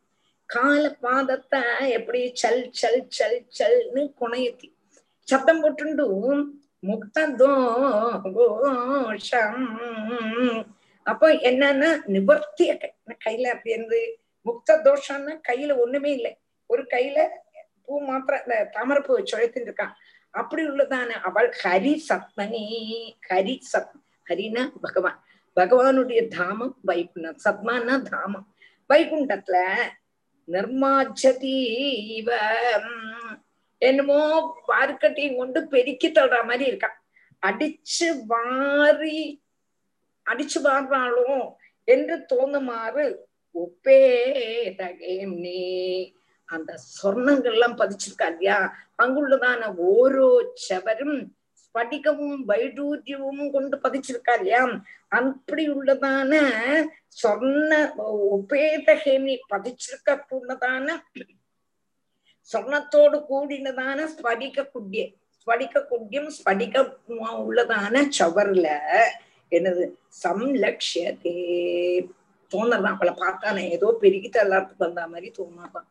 கால 0.55 0.83
பாதத்தை 1.05 1.63
எப்படி 1.99 2.21
சல் 2.43 2.65
சல் 2.81 3.03
சல் 3.19 3.41
சல்னு 3.59 4.03
குணையத்தி. 4.21 4.69
சப்தம் 5.29 5.63
போட்டுண்டு 5.63 6.05
முக்ததோஷம். 6.89 8.03
அப்போ 11.07 11.27
என்னன்னா 11.51 11.91
நிவர்த்திய 12.15 12.71
கையில 13.25 13.47
அப்படி 13.55 13.75
இருந்து 13.77 14.01
முக்த 14.47 14.69
தோஷம்னா 14.87 15.35
கையில 15.49 15.71
ஒண்ணுமே 15.85 16.11
இல்லை. 16.19 16.33
ஒரு 16.71 16.83
கையில 16.95 17.19
பூ 17.87 17.95
மாத்திரம் 18.09 18.45
இந்த 18.45 18.57
தாமரப்பூ 18.77 19.13
சுழத்தின் 19.31 19.67
இருக்கான். 19.69 19.95
அப்படி 20.41 20.63
உள்ளதான 20.71 21.11
அவள் 21.29 21.51
ஹரி 21.63 21.95
சத்மனி 22.09 22.65
ஹரி 23.29 23.55
சத் 23.73 23.95
ஹரினா 24.27 24.63
பகவான். 24.85 25.19
பகவானுடைய 25.57 26.21
தாமம் 26.37 26.75
வைகுண்டம். 26.89 27.39
சத்மானா 27.45 27.95
தாமம். 28.13 28.47
வைகுண்டத்துல 28.91 29.57
நிர்மாஜதீவ 30.49 32.29
என்னமோ 33.83 34.21
பார்க்கட்டையும் 34.69 35.37
கொண்டு 35.37 35.69
பெருக்கி 35.69 36.09
தள்ளுற 36.11 36.45
மாதிரி 36.45 36.71
இருக்கான் 36.71 36.99
அடிச்சு 37.43 38.09
வாரி 38.27 39.21
அடிச்சு 40.27 40.59
வாடுறாளோ 40.63 41.31
என்று 41.89 42.27
தோணுமாறு 42.33 43.05
ஒப்பேதகேம் 43.55 45.35
நீ. 45.39 45.61
அந்த 46.49 46.79
சொர்ணங்கள்லாம் 46.95 47.77
பதிச்சிருக்கா 47.79 48.27
இல்லையா? 48.27 48.57
அங்குள்ளதான 49.03 49.75
ஓரோ 49.89 50.31
செவரும் 50.55 51.19
ஸ்படிகமும் 51.75 52.43
வைடூரியமும் 52.49 53.53
கொண்டு 53.55 53.77
பதிச்சிருக்கா 53.85 54.35
இல்லையா? 54.39 54.61
அப்படி 55.13 55.63
உள்ளதான 55.73 56.33
சொர்ண 57.21 57.71
உபேதகேமி 58.35 59.35
பதிச்சிருக்க 59.53 60.15
உள்ளதான 60.31 60.87
சொர்ணத்தோடு 62.51 63.19
கூடினதான 63.29 64.07
ஸ்படிக 64.13 64.67
குட்யம் 64.73 65.11
ஸ்படிக 65.39 65.83
குட்யம் 65.91 66.31
ஸ்படிக 66.37 66.77
உள்ளதான 67.43 68.05
சவர்ல 68.19 68.67
என்னது? 69.53 69.85
சம்லக்ஷதே 70.23 71.37
தோணலாம் 72.53 72.89
அவளை 72.93 73.15
பார்த்தானே 73.17 73.65
ஏதோ 73.77 73.91
பெருகிட்டு 74.03 74.45
எல்லாத்துக்கும் 74.45 74.87
வந்த 74.87 75.09
மாதிரி 75.09 75.31
தோணாதான் 75.39 75.89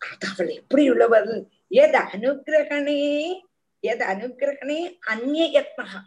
அது 0.00 0.26
அவள் 0.30 0.52
எப்படி 0.60 0.84
உள்ளவர் 0.90 1.32
எது 1.80 1.98
அனுகிரகணே 2.06 3.00
எது 3.84 4.04
அனுகிரகணே 4.06 4.80
அந்நிய 5.06 5.44
யத்னகா 5.54 6.00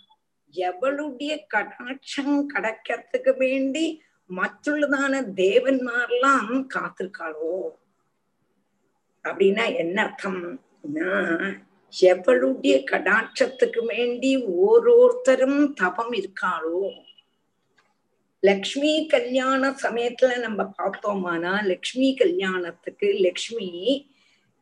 எவளுடைய 0.54 1.32
கடாட்சம் 1.54 2.36
கடக்கிறதுக்கு 2.54 3.32
வேண்டி 3.38 3.86
மற்றுள்ளதான 4.30 5.14
தேவன்மாரெல்லாம் 5.42 6.54
காத்திருக்காளோ? 6.76 7.52
அப்படின்னா 9.24 9.66
என்ன 9.76 9.98
அர்த்தம்? 10.04 10.42
எவளுடைய 11.94 12.76
கடாட்சத்துக்கு 12.92 13.82
வேண்டி 13.86 14.32
ஓரோருத்தரும் 14.64 15.60
தபம் 15.74 16.14
இருக்காளோ? 16.14 16.82
லக்ஷ்மி 18.44 18.94
கல்யாண 19.08 19.70
சமயத்துல 19.84 20.40
நம்ம 20.40 20.74
பார்த்தோமானா 20.78 21.54
லக்ஷ்மி 21.66 22.10
கல்யாணத்துக்கு 22.16 23.08
லக்ஷ்மி 23.20 23.70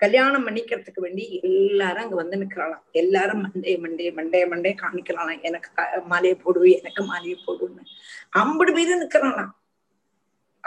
கல்யாணம் 0.04 0.46
பண்ணிக்கிறதுக்கு 0.48 1.02
வேண்டி 1.06 1.26
எல்லாரும் 1.50 2.04
அங்க 2.04 2.16
வந்து 2.22 2.38
நிக்கிறாளாம். 2.38 2.86
எல்லாரும் 3.02 3.44
மண்டே 3.44 3.74
மண்டே 3.84 4.08
மண்டே 4.18 4.42
மண்டே 4.54 4.72
காமிக்கிறாளாம். 4.82 5.44
எனக்கு 5.50 5.70
மாலையை 6.06 6.38
போடு 6.44 6.72
எனக்கு 6.80 7.04
மாலையை 7.12 7.38
போடுன்னு. 7.46 7.84
ஐம்பது 8.30 8.74
பேரும் 8.78 9.04
நிக்கிறாளாம். 9.04 9.54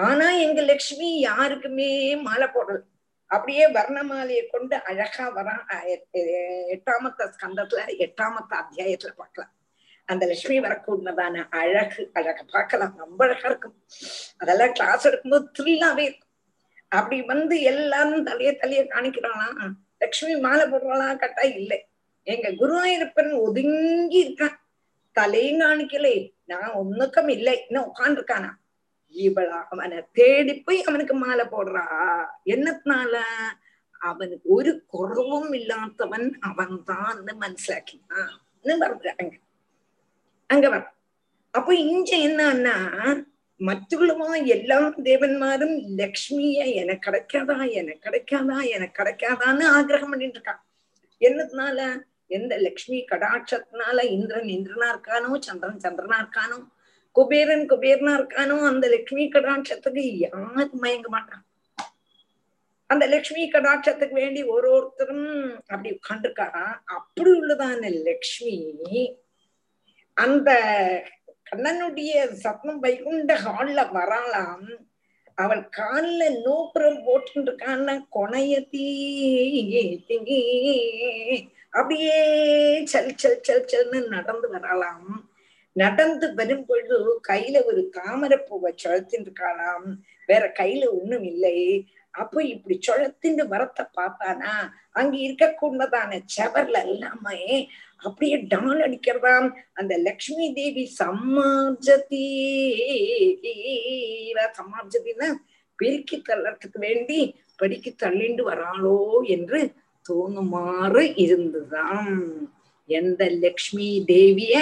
ஆனா 0.07 0.27
எங்க 0.45 0.61
லக்ஷ்மி 0.71 1.11
யாருக்குமே 1.21 1.91
மாலை 2.29 2.49
போடல. 2.55 2.81
அப்படியே 3.31 3.65
வர்ணமாலையை 3.77 4.45
கொண்டு 4.51 4.77
அழகா 4.91 5.25
வரா 5.37 5.55
எட்டாமத்த 6.75 7.27
ஸ்கந்தத்துல 7.35 7.81
எட்டாமத்த 8.05 8.53
அத்தியாயத்துல 8.61 9.11
பார்க்கலாம். 9.23 9.53
அந்த 10.13 10.27
லட்சுமி 10.27 10.59
வரக்கூடதான 10.67 11.43
அழகு 11.61 12.03
அழக 12.19 12.45
பார்க்கலாம். 12.55 12.95
ரொம்ப 13.05 13.21
அழகா 13.27 13.49
இருக்கும். 13.49 13.77
அதெல்லாம் 14.39 14.73
கிளாஸ் 14.79 15.09
எடுக்கும்போது 15.09 15.47
த்ரில்லாவே 15.59 16.05
இருக்கும். 16.09 16.28
அப்படி 16.89 17.23
வந்து 17.23 17.63
எல்லாரும் 17.63 18.27
தலைய 18.27 18.51
தலைய 18.63 18.83
காணிக்கிறானா 18.89 19.49
லக்ஷ்மி 19.99 20.37
மாலை 20.37 20.65
போடுறாளா 20.67 21.07
கட்டா 21.15 21.45
இல்லை. 21.55 21.79
எங்க 22.27 22.49
குருவாயிருப்பன் 22.51 23.33
ஒதுங்கி 23.41 24.19
இருக்கான் 24.27 24.57
தலையும் 25.13 25.61
காணிக்கலே. 25.61 26.33
நான் 26.45 26.71
ஒன்னுக்கும் 26.71 27.29
இல்லை. 27.29 27.55
இன்னும் 27.69 27.89
உட்காந்துருக்கானா 27.91 28.51
இவளா 29.15 29.59
அவனை 29.71 29.99
தேடி 30.13 30.55
போய் 30.61 30.83
அவனுக்கு 30.83 31.15
மாலை 31.15 31.45
போடுறா. 31.45 31.85
என்னத்தினால? 32.45 33.17
அவன் 34.01 34.41
ஒரு 34.45 34.85
குறவும் 34.87 35.53
இல்லாதவன் 35.53 36.27
அவன் 36.41 36.85
தான் 36.85 37.25
மனசிலாக்கினான்னு 37.41 39.15
அங்க. 39.19 39.35
அங்க 40.47 40.69
வர 40.69 40.83
அப்போ 41.51 41.75
இங்க 41.75 42.11
என்னன்னா 42.17 42.77
மറ്റുள்ளவா 43.61 44.45
எல்லா 44.45 44.79
தேவன்மாரும் 45.03 45.77
லக்ஷ்மிய 45.97 46.59
எனக்கு 46.75 47.11
கிடைக்காதா 47.11 47.57
எனக்கு 47.71 48.05
கிடைக்காதா 48.09 48.59
எனக்கு 48.69 49.03
கிடைக்காதான்னு 49.03 49.65
ஆகிரகம் 49.77 50.11
பண்ணிட்டு 50.11 50.41
இருக்கான். 50.41 50.63
என்னதுனால? 51.21 52.07
எந்த 52.27 52.57
லக்ஷ்மி 52.57 52.99
கடாட்சத்தினால 53.11 54.03
இந்திரன் 54.11 54.49
இந்திரனா 54.57 54.89
இருக்கானோ 54.95 55.31
சந்திரன் 55.39 55.85
சந்திரனா 55.85 56.17
இருக்கானோ 56.23 56.59
குபேரன் 57.17 57.65
குபேரனா 57.69 58.13
இருக்கானோ 58.19 58.57
அந்த 58.63 58.89
லக்ஷ்மி 58.89 59.25
கடாட்சத்துக்கு 59.29 60.03
யாரும் 60.17 60.83
மயங்க 60.83 61.09
மாட்டான். 61.09 61.45
அந்த 62.87 63.07
லக்ஷ்மி 63.07 63.51
கடாட்சத்துக்கு 63.51 64.13
வேண்டி 64.13 64.43
ஒரு 64.43 64.71
ஒருத்தரும் 64.71 65.61
அப்படி 65.67 65.99
உட்காந்துருக்காரா 65.99 66.67
அப்படி 66.85 67.31
உள்ளதான 67.31 67.91
லக்ஷ்மி 68.03 68.57
அந்த 70.17 70.51
கண்ணனுடைய 71.49 72.13
சத்தம் 72.45 72.81
வைகுண்ட 72.85 73.33
ஹால்ல 73.45 73.81
வராளாம். 73.97 74.69
அவள் 75.39 75.63
கால்ல 75.79 76.23
நோப்புறம் 76.47 77.01
போட்டு 77.07 77.41
இருக்கான்னா 77.43 77.95
கொனையத்தீ 78.17 78.87
அப்படியே 81.79 82.19
சல் 82.93 83.11
சல் 83.23 83.43
சல் 83.47 83.67
சல்னு 83.73 83.99
நடந்து 84.15 84.49
வரலாம் 84.55 85.11
நடந்து 85.77 86.27
வரும் 86.39 86.65
பொழுது 86.69 86.97
கையில 87.29 87.57
ஒரு 87.71 87.83
தாமரப்பூவை 87.97 88.71
சுழத்தின்னு 88.83 89.27
இருக்காளாம் 89.27 89.87
வேற 90.29 90.45
கையில 90.61 90.85
ஒண்ணும் 90.99 91.27
இல்லை. 91.33 91.59
அப்போ 92.15 92.39
இப்படி 92.53 92.77
சுழத்திண்டு 92.87 93.45
வரத்தை 93.53 93.85
பார்த்தானா? 93.99 94.53
அங்க 94.99 95.15
இருக்கக்கூடதான 95.27 96.21
செவர்ல 96.37 96.79
எல்லாமே 96.95 97.41
அப்படியே 98.07 98.37
டால் 98.53 98.81
அடிக்கிறதாம். 98.87 99.49
அந்த 99.73 99.95
லக்ஷ்மி 100.07 100.47
தேவி 100.53 100.85
சம்மார்ஜதி. 100.99 102.27
சம்மார்ஜதினா 104.59 105.29
பெருக்கி 105.77 106.17
தள்ளறதுக்கு 106.29 106.79
வேண்டி 106.87 107.21
படிக்கி 107.57 107.91
தள்ளிண்டு 108.03 108.43
வராளோ 108.51 108.99
என்று 109.37 109.61
தோணுமாறு 110.09 111.03
இருந்ததாம். 111.25 112.21
எந்த 112.87 113.23
லக்ஷ்மி 113.45 113.89
தேவிய 114.07 114.55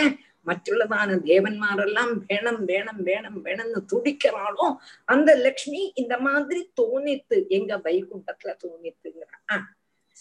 மற்றுள்ளதான 0.46 1.10
தேவன்மாரெல்லாம் 1.30 2.12
வேணும் 2.28 2.60
வேணும் 2.64 3.00
வேணும் 3.02 3.38
வேணும்னு 3.44 3.80
துடிக்கிறாளோ 3.92 4.66
அந்த 5.04 5.30
லக்ஷ்மி 5.34 5.80
இந்த 5.94 6.14
மாதிரி 6.26 6.60
தோணித்து 6.80 7.38
எங்க 7.48 7.72
வைகுண்டத்துல 7.86 8.52
தோணித்துங்கிறான். 8.64 9.64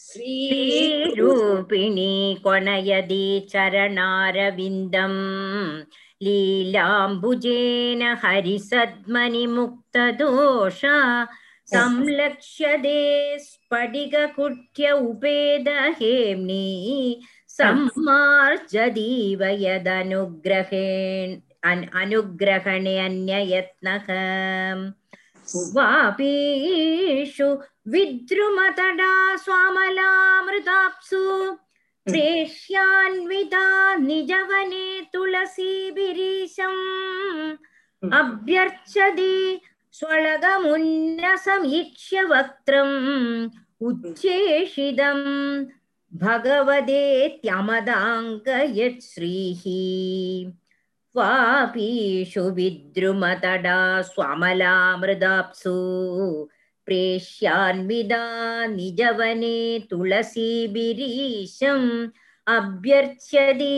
श्रीरूपिणी 0.04 2.12
कोणयदि 2.44 3.24
चरणारविन्दम् 3.52 5.20
लीलाम्बुजेन 6.24 8.02
हरिसद्मनिमुक्तदोषा 8.22 10.96
संलक्ष्यदे 11.74 13.02
स्फटिककुट्य 13.44 14.84
उपेदहेम्नि 15.08 16.68
सम्मार्जदीव 17.56 19.42
यदनुग्रहेण 19.64 21.28
अनुग्रहणे 22.02 22.96
अन्ययत्नः 23.06 24.08
वापीषु 25.76 27.48
विद्रुमतडा 27.94 29.12
स्वामलामृताप्सु 29.44 31.22
प्रेष्यान्विता 32.10 33.64
निजवने 34.06 34.86
तुलसीभिरीशम् 35.14 36.84
अभ्यर्चति 38.20 39.34
स्वळगमुन्नसमीक्ष्य 39.98 42.18
वक्त्रम् 42.32 42.96
उच्चेषिदम् 43.88 45.28
भगवदेत्यमदाङ्ग 46.22 48.48
यत्श्रीः 48.78 49.62
वापीषु 51.16 52.42
विद्रुमतडा 52.58 53.78
स्वामलामृदाप्सु 54.10 55.76
प्रेष्यान्विदा 56.85 58.23
निजवने 58.75 59.57
तुलसीभिरीशम् 59.91 61.87
अभ्यर्च्यति 62.55 63.77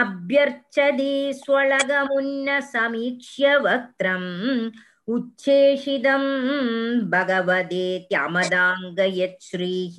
अभ्यर्च्यति 0.00 1.12
स्वलगमुन्न 1.36 2.56
वक्त्रम् 3.66 4.26
उच्छेषितं 5.14 6.24
भगवदेत्यमदाङ्गयच्छ्रीः 7.14 9.96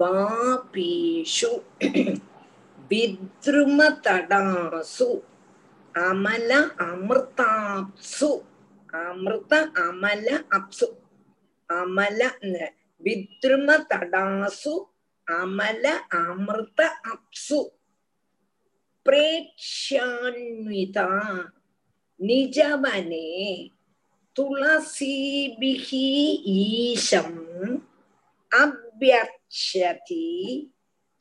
वापीषु 0.00 1.50
विद्रुमतडासु 2.92 5.08
अमल 6.06 6.50
अमृताप्सु 6.86 8.30
अमृत 9.04 9.52
अमल 9.86 10.26
अप्सु 10.58 10.86
அமல 11.70 12.20
வித்ரும 13.02 13.76
தடாசு 13.90 14.74
அமல 15.26 15.84
அமிர்த 16.18 16.80
அப்சு 17.12 17.60
பிரேக்ஷான்விதா 19.06 21.08
நிஜவனே 22.20 23.30
துளசீபிகி 24.36 26.06
ஈஷம் 26.58 27.40
அபியர்ச்சதி 28.50 30.28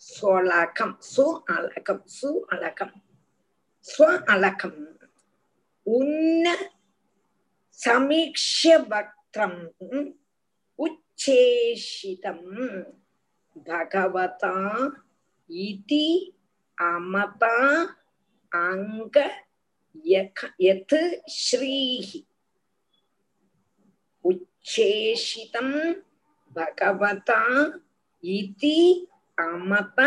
ஸ்வலகம் 0.03 0.97
சு 1.11 1.26
அலகம் 1.55 2.05
சு 2.18 2.30
அலகம் 2.53 2.95
ஸ்வ 3.88 4.07
அலகம் 4.34 4.81
உன்ன 5.85 6.45
சமீக்ஷ்ய 7.80 8.73
பக்திரம் 8.91 9.61
உச்சேஷிதம் 10.82 12.48
பகவதா 13.68 14.56
இதி 15.49 16.08
அமதா 16.78 17.56
அங்க 18.52 19.18
யக- 20.06 20.53
யத் 20.60 20.98
ஸ்ரீஹி 21.41 22.22
உச்சேஷிதம் 24.26 25.76
பகவதா 26.56 27.41
இதி 28.24 28.80
அமத 29.38 29.99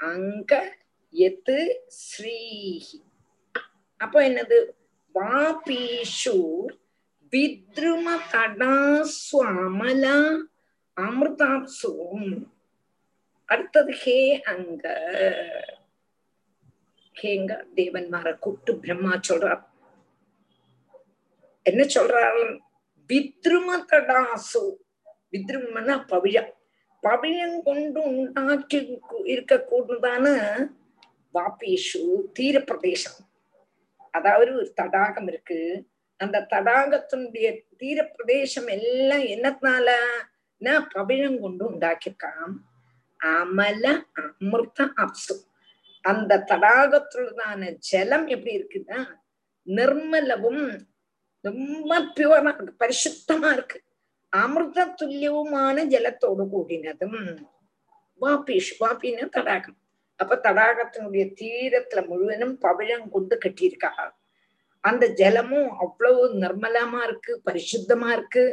அங்க 0.00 0.52
எத்து 1.14 1.58
ஸ்ரீஹி 2.00 2.98
அப்போ 4.00 4.18
என்னது 4.22 4.58
வாபீஷூர் 5.14 6.74
வித்ரும 7.32 8.08
தடாசு 8.32 9.38
அமல 9.56 10.04
அமிர்தாப்சும் 10.96 12.28
அடுத்தது 13.48 13.92
ஹே 14.00 14.16
அங்க 14.44 14.84
ஹேங்க 17.16 17.52
தேவன்மார 17.76 18.28
கூப்பிட்டு 18.38 18.72
பிரம்மா 18.82 19.12
சொல்றார் 19.28 19.62
என்ன 21.66 21.82
சொல்றாரு 21.96 22.44
வித்ரும 23.10 23.78
தடாசு 23.90 24.62
வித்ருமனா 25.32 25.96
பவிழம் 26.10 26.52
பவிழம் 27.02 27.58
கொண்டு 27.62 28.00
உண்டாக்கி 28.12 28.78
இருக்கக்கூடதான 29.26 30.26
வாபேஷு 31.34 32.02
தீர 32.32 32.58
பிரதேசம் 32.60 33.20
அதாவது 34.14 34.50
ஒரு 34.54 34.68
தடாகம் 34.74 35.28
இருக்கு 35.28 35.58
அந்த 36.18 36.46
தடாகத்தினுடைய 36.50 37.62
தீர 37.76 38.04
பிரதேசம் 38.04 38.66
எல்லாம் 38.66 39.20
என்னத்தினால? 39.20 39.90
பவிழம் 40.94 41.40
கொண்டு 41.40 41.70
உண்டாக்கியிருக்கான். 41.70 42.54
அமல 43.24 44.02
அமிர்த 44.12 44.92
அப்சு. 44.96 45.34
அந்த 46.02 46.44
தடாகத்துள்ளதான 46.46 47.70
ஜலம் 47.70 48.26
எப்படி 48.26 48.62
இருக்குன்னா 48.62 49.14
நிர்மலவும் 49.66 50.80
ரொம்ப 51.40 51.98
பியூரா 52.16 52.54
இருக்கு 52.54 52.86
பரிசுத்தமா 52.86 53.52
இருக்கு. 53.52 53.82
அமிர்த 54.28 54.86
துல்லியவுமான 54.86 55.84
ஜலத்தோடு 55.84 56.46
கூடினதும் 56.52 57.36
வாபீஷ் 58.20 58.74
வாபின்னு 58.80 59.28
தடாகம். 59.28 59.76
அப்ப 60.16 60.40
தடாகத்தினுடைய 60.42 61.24
தீரத்துல 61.40 62.06
முழுவதும் 62.06 62.60
பவிழம் 62.60 63.08
கொண்டு 63.08 63.38
கட்டியிருக்கா. 63.44 64.10
அந்த 64.88 65.04
ஜலமும் 65.20 65.70
அவ்வளவு 65.84 66.22
நிர்மலமா 66.42 67.00
இருக்கு 67.08 67.32
பரிசுத்தமா 67.46 68.10
இருக்கு. 68.16 68.44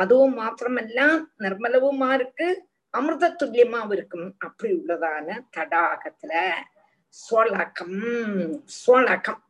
அதுவும் 0.00 0.34
மாத்திரமல்ல 0.40 1.00
நிர்மலவுமா 1.44 2.10
இருக்கு 2.18 2.48
அமிர்த 2.94 3.34
துல்லியமாவும் 3.40 3.94
இருக்கும். 3.96 4.28
அப்படி 4.46 4.70
உள்ளதான 4.78 5.38
தடாகத்துல 5.56 6.32
ஸ்வலகம் 7.16 8.00
ஸ்வலகம் 8.78 9.42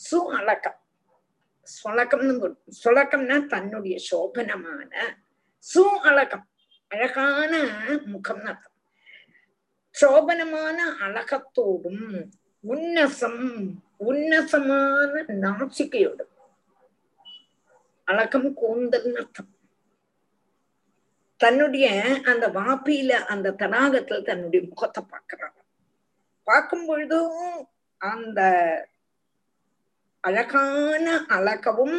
சு 0.00 0.18
அழகம் 0.38 0.78
சொலக்கம்னு 1.68 2.48
சொலக்கம்னா 2.82 3.36
தன்னுடைய 3.52 3.96
சோபனமான 4.08 4.92
சு 5.66 5.82
அழகம் 6.08 6.44
அழகான 6.90 7.52
முகம்னு 8.12 8.48
அர்த்தம். 8.52 8.76
சோபனமான 9.94 10.78
அழகத்தோடும் 11.06 12.04
உன்னசம் 12.64 13.42
உன்னசமான 14.00 15.12
நாசிக்கையோடும் 15.40 16.34
அழகம் 18.08 18.50
கூந்தல்னு 18.56 19.18
அர்த்தம். 19.18 19.50
தன்னுடைய 21.40 21.86
அந்த 22.24 22.46
வாப்பியில 22.48 23.12
அந்த 23.26 23.54
தடாகத்துல 23.58 24.22
தன்னுடைய 24.22 24.60
முகத்தை 24.68 25.02
பார்க்கிறாங்க 25.10 25.58
பார்க்கும் 26.46 26.86
பொழுதும் 26.86 27.42
அந்த 28.00 28.40
அழகான 30.24 31.06
அழகவும் 31.28 31.98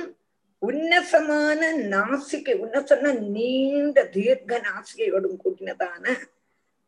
உன்னசமான 0.62 1.62
நாசிகை 1.90 2.56
உன்னசன 2.64 3.14
நீண்ட 3.30 4.04
தீர்க்க 4.08 4.60
நாசிகையோடும் 4.60 5.40
கூட்டினதான 5.44 6.06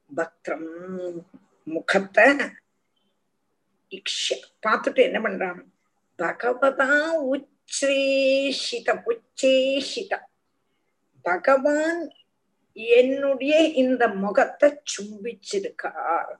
பக்தம் 0.10 0.70
முகத்தை 1.68 2.26
இக்ஷ 3.92 4.36
பார்த்துட்டு 4.68 5.02
என்ன 5.02 5.20
பண்றான்? 5.20 5.62
பகவதா 6.20 6.92
உச்சேஷிதம் 7.32 9.04
உச்சேஷிதம். 9.12 10.28
பகவான் 11.26 12.02
என்னுடைய 12.74 13.56
இந்த 13.74 14.04
முகத்தை 14.08 14.70
சும்பிச்சிருக்கார். 14.94 16.36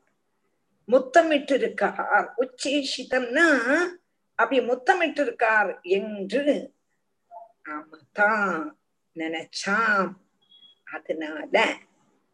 முத்தமிட்டு 0.90 1.54
இருக்கார் 1.54 2.28
உச்சேஷிதம்னா 2.38 3.48
அப்படி 4.40 4.60
முத்தமிட்டு 4.62 5.22
இருக்கார் 5.22 5.72
என்று 5.82 6.44
அமதா 7.70 8.32
நினைச்சாம் 9.16 10.12
அதனால 10.88 11.56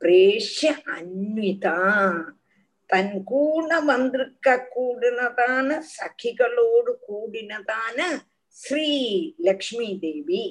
பிரேஷ 0.02 0.60
அன்விதா 0.96 1.78
தன் 2.90 3.24
கூட 3.24 3.80
வந்திருக்க 3.80 4.48
கூடினதான 4.76 5.70
சகிகளோடு 5.96 6.92
கூடினதான 7.08 8.00
ஸ்ரீ 8.58 8.90
லக்ஷ்மி 9.38 9.90
தேவி. 10.00 10.44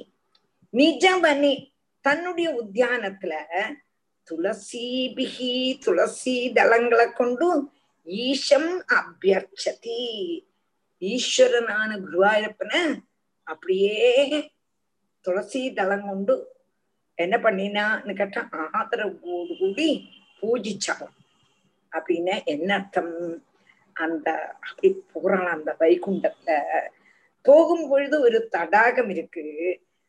நிஜவனி 0.74 1.54
தன்னுடைய 2.04 2.48
உத்தியானத்துல 2.62 3.32
துளசிபிகி 4.28 5.54
துளசி 5.84 6.36
தளங்களை 6.52 7.06
கொண்டு 7.12 7.48
ஈஷம் 8.06 8.70
அபியர்ச்சதி. 8.98 10.00
ஈஸ்வரனான 11.02 11.90
குருவாயூரப்பனை 12.04 12.82
அப்படியே 13.46 13.98
துளசி 15.24 15.62
தளம் 15.72 16.06
கொண்டு 16.06 16.34
என்ன 17.18 17.36
பண்ணினான்னு 17.36 18.14
கேட்டா 18.14 18.40
ஆதரவோடு 18.78 19.54
கூடி 19.58 19.88
பூஜிச்சாலும் 20.40 21.14
அப்படின்னா 21.92 22.44
என்ன 22.44 22.74
அர்த்தம்? 22.74 23.44
அந்த 23.92 24.28
அப்படி 24.60 25.04
போறான் 25.12 25.46
அந்த 25.46 25.76
வைகுண்டத்துல. 25.80 26.50
போகும் 27.42 27.88
பொழுது 27.88 28.20
ஒரு 28.20 28.48
தடாகம் 28.48 29.08
இருக்கு. 29.08 29.46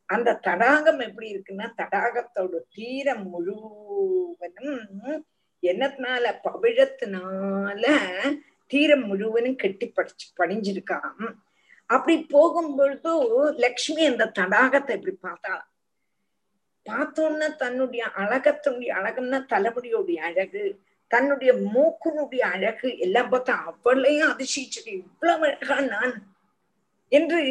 அந்த 0.05 0.35
தடாகம் 0.35 0.99
எப்படி 0.99 1.27
இருக்குன்னா 1.33 1.67
தடாகத்தோட 1.77 2.55
தீரம் 2.75 3.25
முழுவதும் 3.29 5.25
என்னத்தினால? 5.63 6.25
பவிழத்தினால 6.43 7.83
தீரம் 8.65 9.05
முழுவதும் 9.05 9.55
கெட்டி 9.55 9.87
படிச்சு 9.89 10.27
படிஞ்சிருக்காம் 10.37 11.35
அப்படி 11.85 12.15
போகும் 12.25 12.75
பொழுது 12.75 13.11
லக்ஷ்மி 13.55 14.05
அந்த 14.05 14.31
தடாகத்தை 14.39 14.95
இப்படி 14.97 15.15
பார்த்தாளாம். 15.23 15.69
பார்த்தோன்னா 16.89 17.55
தன்னுடைய 17.55 18.03
அழகத்தினுடைய 18.17 18.89
அழகுன்னா 18.99 19.39
தலைமுடியோடைய 19.53 20.15
அழகு. 20.15 20.63
தன்னுடைய 21.07 21.53
மூக்குனுடைய 21.53 22.39
அழகு 22.39 22.97
எல்லாம் 22.97 23.31
பார்த்தா 23.31 23.53
அவளையும் 23.65 24.31
அதிசயிச்சுட்டு 24.31 24.91
இவ்வளவு 24.93 25.45
அழகா 25.45 25.79
நான். 25.79 26.15
என்று 27.11 27.41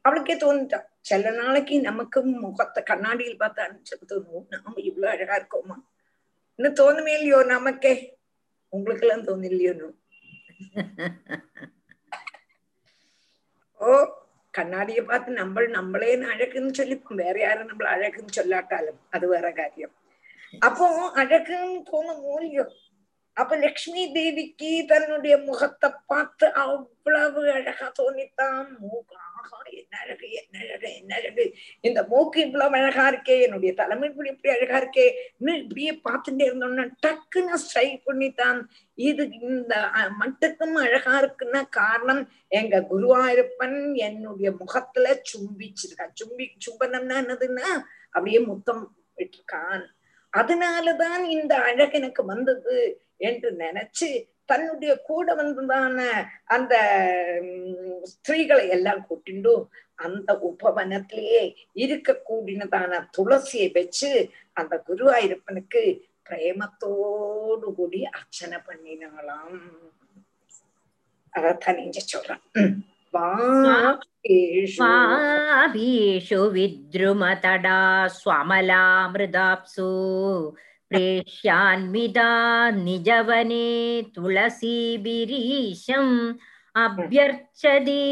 அவளுக்கே 0.00 0.36
தோணுட்டான் 0.36 0.86
சில 1.00 1.30
நாளைக்கு 1.30 1.80
நமக்கும் 1.80 2.30
முகத்தை 2.40 2.82
கண்ணாடியில் 2.82 3.38
பார்த்தா 3.38 3.64
தோணும் 4.12 4.46
நாம 4.48 4.80
இவ்வளவு 4.80 5.12
அழகா 5.14 5.36
இருக்கோமா? 5.38 5.76
இன்னும் 6.58 6.78
தோணுமே 6.80 7.12
இல்லையோ 7.18 7.42
நமக்கே? 7.44 8.18
உங்களுக்கு 8.72 9.06
எல்லாம் 9.06 9.26
தோணில்லையோன்னு 9.26 9.88
ஓ 13.80 13.88
கண்ணாடியை 14.50 15.02
பார்த்து 15.04 15.30
நம்ம 15.32 15.66
நம்மளே 15.66 16.16
அழகுன்னு 16.16 16.72
சொல்லிப்போம். 16.78 17.14
வேற 17.14 17.40
யாரும் 17.40 17.68
நம்மள 17.68 17.88
அழகுன்னு 17.94 18.36
சொல்லாட்டாலும். 18.36 18.98
அது 19.10 19.28
வேற 19.28 19.52
காரியம். 19.52 19.94
அப்போ 20.66 20.86
அழகுன்னு 21.22 21.80
தோணும் 21.92 22.24
மூலியம். 22.28 22.74
அப்ப 23.36 23.56
லக்ஷ்மி 23.64 24.02
தேவிக்கு 24.12 24.68
தன்னுடைய 24.90 25.34
முகத்தை 25.48 25.88
பார்த்து 26.10 26.46
அவ்வளவு 26.62 27.40
அழகா 27.56 27.86
தோணித்தான். 27.98 28.68
மூக்கு 28.82 29.16
ஆஹா 29.30 29.58
என்ன 29.80 29.92
அழகு 30.02 30.28
என்ன 30.40 30.54
அழகு 30.64 30.88
என்ன 31.00 31.12
அழகு. 31.18 31.44
இந்த 31.80 32.00
மூக்கு 32.10 32.38
இவ்வளவு 32.46 32.76
அழகா 32.78 33.04
இருக்கே 33.12 33.36
என்னுடைய 33.46 33.72
தலைமை 33.80 34.08
இப்படி 34.10 34.30
இப்படி 34.34 34.52
அழகா 34.54 34.78
இருக்கே 34.82 35.06
இன்னும் 35.38 35.60
இப்படியே 35.62 35.92
பார்த்துட்டே 36.06 36.46
இருந்தோம்னா 36.48 36.86
டக்குன்னு 37.06 37.60
ஸ்ட்ரைக் 37.64 38.06
பண்ணித்தான். 38.08 38.60
இது 38.98 39.26
இந்த 39.40 39.74
மட்டுக்கும் 40.22 40.76
அழகா 40.86 41.14
இருக்குன்னா 41.22 41.62
காரணம் 41.80 42.22
எங்க 42.60 42.80
குருவாயிருப்பன் 42.92 43.78
என்னுடைய 44.08 44.50
முகத்துல 44.62 45.12
சும்பிச்சிருக்கான் 45.32 46.16
சும்பி 46.22 46.46
சும்பனம்னா 46.66 47.18
என்னதுன்னா 47.24 47.68
அப்படியே 48.14 48.40
முத்தம் 48.50 48.84
விட்டுருக்கான் 49.20 49.84
அதனாலதான் 50.36 51.22
இந்த 51.36 51.54
அழகு 51.68 51.98
எனக்கு 52.00 52.22
வந்தது 52.24 52.78
என்று 53.20 53.50
நினைச்சு 53.60 54.08
தன்னுடைய 54.48 54.92
கூட 55.08 55.28
வந்ததான 55.34 56.00
அந்த 56.46 56.74
உம், 57.38 58.02
ஸ்திரீகளை 58.10 58.64
எல்லாம் 58.76 59.02
கூட்டிண்டு 59.08 59.54
அந்த 59.98 60.30
உபவனத்திலேயே 60.48 61.42
இருக்கக்கூடியதான 61.84 63.00
துளசியை 63.16 63.68
வச்சு 63.74 64.10
அந்த 64.56 64.74
குருவாயிருப்பனுக்கு 64.88 65.82
பிரேமத்தோடு 66.28 67.68
கூடி 67.74 68.00
அர்ச்சனை 68.12 68.58
பண்ணினாலாம் 68.68 69.56
அதான் 71.32 71.78
நீங்க 71.78 72.00
சொல்றேன். 72.06 72.42
वापीषु 74.80 76.40
विद्रुमतडा 76.56 77.80
स्वमलामृदाप्सु 78.18 79.88
प्रेष्यान्विदा 80.90 82.30
निजवने 82.84 83.66
तुलसीबिरीशम् 84.16 86.14
अभ्यर्चति 86.84 88.04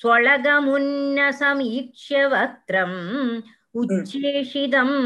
स्वळगमुन्नसमीक्ष्य 0.00 2.16
वक्त्रम् 2.32 2.98
उच्छेषितम् 3.80 4.96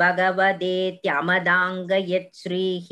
भगवदेत्यमदाङ्गयत् 0.00 2.36
श्रीः 2.40 2.88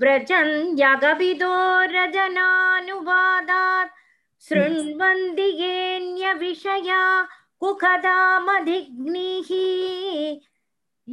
व्रजन् 0.00 0.80
यगविदो 0.80 1.54
रजनानुवादात् 1.92 3.94
शृण्वन्ति 4.48 5.48
येऽन्यविषया 5.60 7.00
कुखदामधिग्निः 7.60 9.48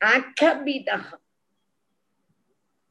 அகபிதா 0.00 0.98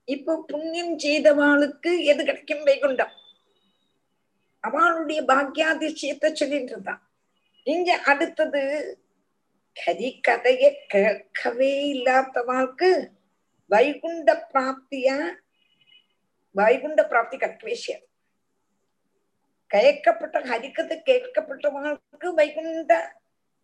இப்போ 0.07 0.33
புண்ணியம் 0.51 0.95
செய்தவாளுக்கு 0.99 1.91
எது 2.11 2.21
கிடைக்கும் 2.25 2.63
வைகுண்டம்? 2.69 3.15
அவளுடைய 4.63 5.19
பாக்யாதிசயத்தை 5.23 6.29
சொல்லிட்டு 6.33 6.73
இருந்தான் 6.73 7.03
இங்க 7.67 7.89
அடுத்தது 8.11 8.61
கரி 9.75 10.09
கதைய 10.27 10.63
கேட்கவே 10.93 11.71
இல்லாதவாளுக்கு 11.93 12.89
வைகுண்ட 13.71 14.29
பிராப்தியா 14.53 15.17
வைகுண்ட 16.55 17.01
பிராப்தி 17.09 17.35
கிடைக்கவே 17.37 17.75
செய்யாது 17.77 18.05
கேட்கப்பட்ட 19.71 20.37
ஹரிக்கதை 20.49 20.95
கேட்கப்பட்டவங்களுக்கு 21.01 22.29
வைகுண்ட 22.33 22.93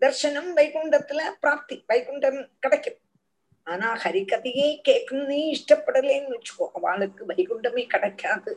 தர்சனம் 0.02 0.52
வைகுண்டத்துல 0.58 1.22
பிராப்தி 1.42 1.76
வைகுண்டம் 1.90 2.40
கிடைக்கும் 2.60 3.02
ஆனா 3.68 3.88
ஹரிக்கதையே 4.04 4.68
கேட்கணும்னே 4.88 5.40
இஷ்டப்படலைன்னு 5.52 6.34
வச்சுக்கோ 6.34 6.66
அவளுக்கு 6.78 7.24
வைகுண்டமே 7.26 7.84
கிடைக்காது 7.86 8.52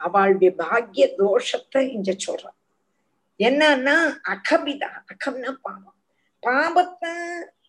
அவளுடைய 0.00 0.50
பாக்ய 0.56 1.04
தோஷத்தை 1.18 1.82
இங்க 1.88 2.10
சொல்றான் 2.26 2.58
என்னன்னா 3.40 3.96
அகபிதா 4.32 4.90
அகம்னா 5.12 5.52
பாவம் 5.62 5.96
பாவத்தை 6.42 7.12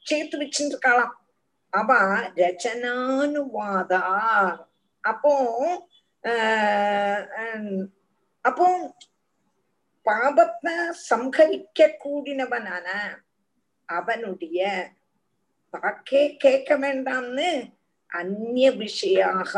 சேர்த்து 0.01 0.37
வச்சுட்டு 0.37 0.73
இருக்காளாம் 0.73 1.15
அவ 1.73 1.91
ரச்சனானுவாதா 2.37 4.03
அப்போ 5.11 5.33
ஆஹ் 6.23 7.83
அப்போ 8.45 8.67
பாபத்தை 10.05 10.73
சம்ஹரிக்க 11.09 11.89
கூடினவனான 12.03 12.87
அவனுடைய 13.89 14.59
வாக்கே 15.73 16.21
கேட்க 16.37 16.77
வேண்டாம்னு 16.77 17.49
அந்நிய 18.11 18.67
விஷயாக 18.71 19.53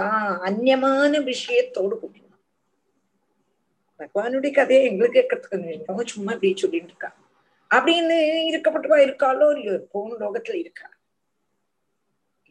அந்நியமான 0.47 1.13
விஷயத்தோடு 1.23 1.95
கூட்டினான் 1.99 2.27
பகவானுடைய 3.99 4.51
கதையை 4.53 4.85
எங்களுக்கு 4.85 5.19
கேட்கறதுக்கு 5.21 6.03
சும்மா 6.05 6.31
இப்படி 6.31 6.51
சொல்லிட்டு 6.55 6.87
இருக்கா. 6.87 7.09
அப்படின்னு 7.71 8.17
இருக்கப்பட்டவா 8.51 8.97
இருக்காளோ 9.07 9.47
இல்லையோ 9.51 9.79
போன 9.91 10.13
லோகத்துல 10.19 10.53
இருக்கா. 10.55 10.87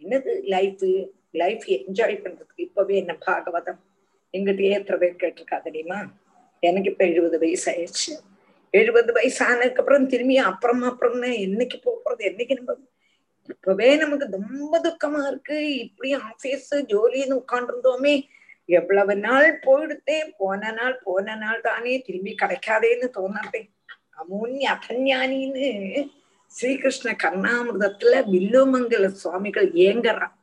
என்னது 0.03 0.33
லைஃப் 0.45 0.85
லைஃப் 1.31 1.65
என்ஜாய் 1.67 2.23
பண்றதுக்கு 2.23 2.65
இப்பவே 2.67 2.97
என்ன 2.97 3.17
பாகவதம்? 3.27 3.79
எங்கிட்டயே 4.33 4.71
எத்தனை 4.71 5.09
பேர் 5.09 5.23
கேட்டிருக்கா 5.23 5.63
தெரியுமா? 5.63 5.99
எனக்கு 6.61 6.91
இப்ப 6.91 7.05
எழுபது 7.05 7.39
வயசு 7.39 7.67
ஆயிடுச்சு 7.73 8.13
எழுபது 8.71 9.13
வயசு 9.13 9.45
ஆனதுக்கு 9.45 9.79
அப்புறம் 9.79 10.07
திரும்பி 10.07 10.37
அப்புறம் 10.37 10.83
அப்புறம் 10.83 11.23
என்னைக்கு 11.23 11.79
போறது? 11.85 12.23
என்னைக்கு 12.31 12.57
நம்ம 12.57 12.77
இப்பவே 13.49 13.97
நமக்கு 13.97 14.27
ரொம்ப 14.31 14.81
துக்கமா 14.81 15.27
இருக்கு. 15.27 15.79
இப்படி 15.79 16.13
ஆபீஸ் 16.13 16.75
ஜோலின்னு 16.75 17.43
உட்காந்துருந்தோமே 17.43 18.15
எவ்வளவு 18.65 19.17
நாள் 19.17 19.61
போயிடுத்தே 19.67 20.19
போன 20.39 20.73
நாள் 20.73 21.01
போன 21.05 21.37
நாள் 21.37 21.61
தானே 21.61 22.01
திரும்பி 22.01 22.35
கிடைக்காதேன்னு 22.43 23.09
தோணாதே. 23.19 23.63
அமூன்ய 24.21 24.67
அதஞானின்னு 24.75 25.69
ஸ்ரீகிருஷ்ண 26.47 27.17
கர்ணாமிரதத்துல 27.23 28.15
வில்லுமங்கல 28.33 29.07
சுவாமிகள் 29.07 29.73
ஏங்கறான் 29.73 30.35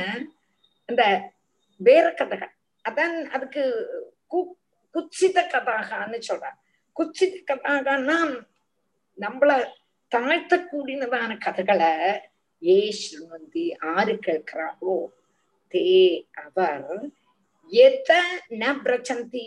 அந்த 0.86 1.32
வேற 1.78 2.14
கதைகள். 2.14 2.52
அதான் 2.90 3.24
அதுக்கு 3.24 3.88
கு- 4.30 4.57
குச்சித 4.94 5.41
கதாகான்னு 5.48 6.22
சொல்றான் 6.28 6.57
குச்சித 6.99 7.44
கதாகன்னா 7.48 8.45
நம்மள 9.20 9.68
தாழ்த்தக்கூடியதான 10.16 11.40
கதைகளை 11.40 12.20
ஏ 12.64 12.95
ஸ்ருவந்தி 12.99 13.78
ஆறு 13.78 14.14
கேட்கிறாரோ? 14.14 15.06
தே 15.72 16.28
அவர் 16.32 17.10
எத 17.68 18.24
ந 18.49 18.76
பிரச்சந்தி 18.84 19.45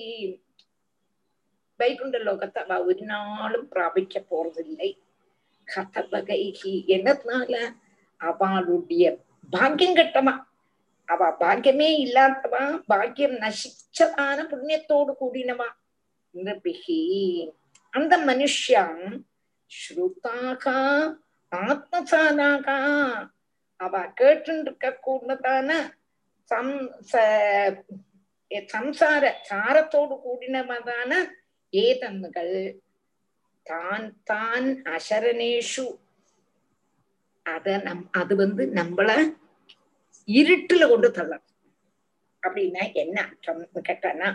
வைகுண்ட 1.77 2.19
லோகத்தை 2.19 2.59
அவ 2.59 2.85
ஒரு 2.85 3.01
நாளும் 3.01 3.69
பிராபிக்க 3.69 4.25
போறதில்லை. 4.31 4.99
கதவகைகி 5.75 6.75
என்னதுனால 6.95 7.55
அவளுடைய 8.17 9.05
பாக்கியம் 9.51 9.99
கட்டமா 9.99 10.35
அவ 11.09 11.29
பாக்கியமே 11.41 11.89
இல்லாதவா? 12.05 12.63
பாக்கியம் 12.87 13.37
நசிச்சதான 13.43 14.39
புண்ணியத்தோடு 14.53 15.13
கூடினவா? 15.21 15.69
நிருபிகி 16.35 17.01
அந்த 17.93 18.15
மனுஷன் 18.19 19.03
ஸ்ருதாகா 19.71 20.79
ஆத்மசானாகா. 21.53 22.79
அவ 23.77 24.01
கேட்டு 24.19 24.77
கூடதான 25.07 25.71
சம் 26.51 26.75
சம்சார 28.73 29.25
சாரத்தோடு 29.49 30.15
கூடினவதான 30.27 31.13
ஏதன்கள். 31.73 32.55
தான் 33.69 34.07
தான் 34.25 34.67
அசரணேஷு 34.89 35.87
அத 37.47 37.77
நம் 37.79 38.05
அது 38.13 38.35
வந்து 38.37 38.63
நம்மள 38.79 39.11
இருட்டுல 40.29 40.83
கொண்டு 40.89 41.09
தள்ளும். 41.11 41.45
அப்படின்னா 42.43 42.83
என்ன 42.93 43.17
அர்த்தம்? 43.23 43.63
கேட்டானா 43.89 44.29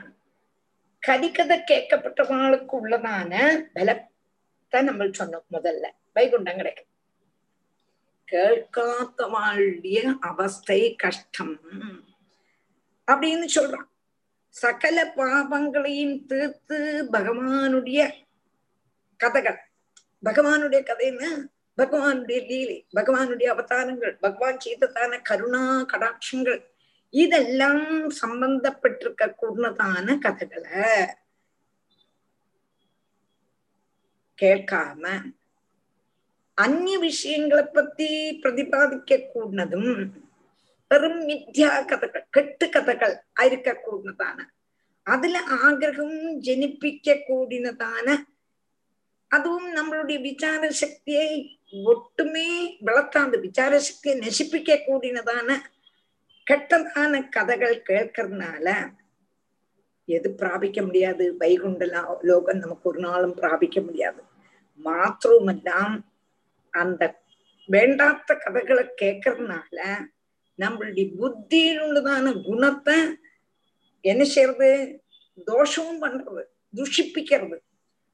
கதிக்கதை 1.03 1.57
கேட்கப்பட்டவங்களுக்கு 1.71 2.73
உள்ளதான 2.81 3.33
பலத்தை 3.75 4.79
நம்ம 4.83 5.09
சொன்னோம் 5.19 5.47
முதல்ல. 5.51 5.85
வைகுண்டம் 6.15 6.59
கிடைக்கும். 6.59 6.91
கேட்காதவாளுடைய 8.27 9.97
அவஸ்தை 10.21 10.81
கஷ்டம். 10.95 11.55
அப்படின்னு 13.07 13.47
சொல்றான். 13.55 13.89
சகல 14.55 14.97
பாபங்களையும் 15.17 16.17
தீர்த்து 16.25 16.79
பகவானுடைய 17.11 18.01
கதைகள். 19.23 19.59
பகவானுடைய 20.23 20.81
கதைன்னா 20.89 21.31
பகவானுடைய 21.77 22.39
லீலை 22.49 22.77
பகவானுடைய 22.95 23.47
அவதாரங்கள் 23.53 24.15
பகவான் 24.25 24.61
செய்ததான 24.65 25.21
கருணா 25.21 25.63
கடாட்சங்கள். 25.93 26.61
இதெல்லாம் 27.13 27.85
சம்பந்தப்பட்டிருக்க 28.21 29.23
கூடதான 29.41 30.17
கதைகளை 30.19 30.81
கேட்காம 34.39 35.03
அந்நிய 36.57 36.97
விஷயங்களை 36.99 37.63
பத்தி 37.65 38.07
பிரதிபாதிக்க 38.41 39.19
கூடதும் 39.33 39.93
வெறும் 40.91 41.21
மித்யா 41.27 41.69
கதைகள் 41.85 42.25
கெட்டு 42.29 42.65
கதைகள் 42.69 43.15
இருக்க 43.45 43.71
கூடதான 43.85 44.39
அதுல 45.07 45.37
ஆகிரகம் 45.63 46.17
ஜனிப்பிக்க 46.47 47.15
கூடினதான 47.27 48.07
அதுவும் 49.35 49.69
நம்மளுடைய 49.75 50.17
விசார 50.21 50.69
சக்தியை 50.69 51.29
ஒட்டுமே 51.71 52.49
வளர்த்தாந்து 52.85 53.37
விசார 53.39 53.79
சக்தியை 53.79 54.15
நசிப்பிக்க 54.19 54.79
கூடினதான 54.87 55.49
கெட்டதான 56.47 57.29
கதைகள் 57.29 57.83
கேட்கறதுனால 57.89 58.67
எது 60.05 60.27
பிராபிக்க 60.31 60.81
முடியாது? 60.81 61.25
வைகுண்ட 61.37 61.83
லோகம் 62.21 62.57
நமக்கு 62.57 62.89
ஒரு 62.89 62.99
நாளும் 62.99 63.35
பிராபிக்க 63.35 63.81
முடியாது. 63.81 64.21
மாத்திரமெல்லாம் 64.83 65.95
அந்த 66.69 67.01
வேண்டாத்த 67.71 68.31
கதைகளை 68.39 68.85
கேட்கறதுனால 69.01 69.77
நம்மளுடைய 70.57 71.05
புத்தியில் 71.17 71.81
உள்ளதான 71.81 72.25
குணத்தை 72.43 72.97
என்ன 74.01 74.23
செய்யறது? 74.23 74.71
தோஷமும் 75.45 76.01
பண்றது 76.01 76.43
துஷிப்பிக்கிறது. 76.75 77.57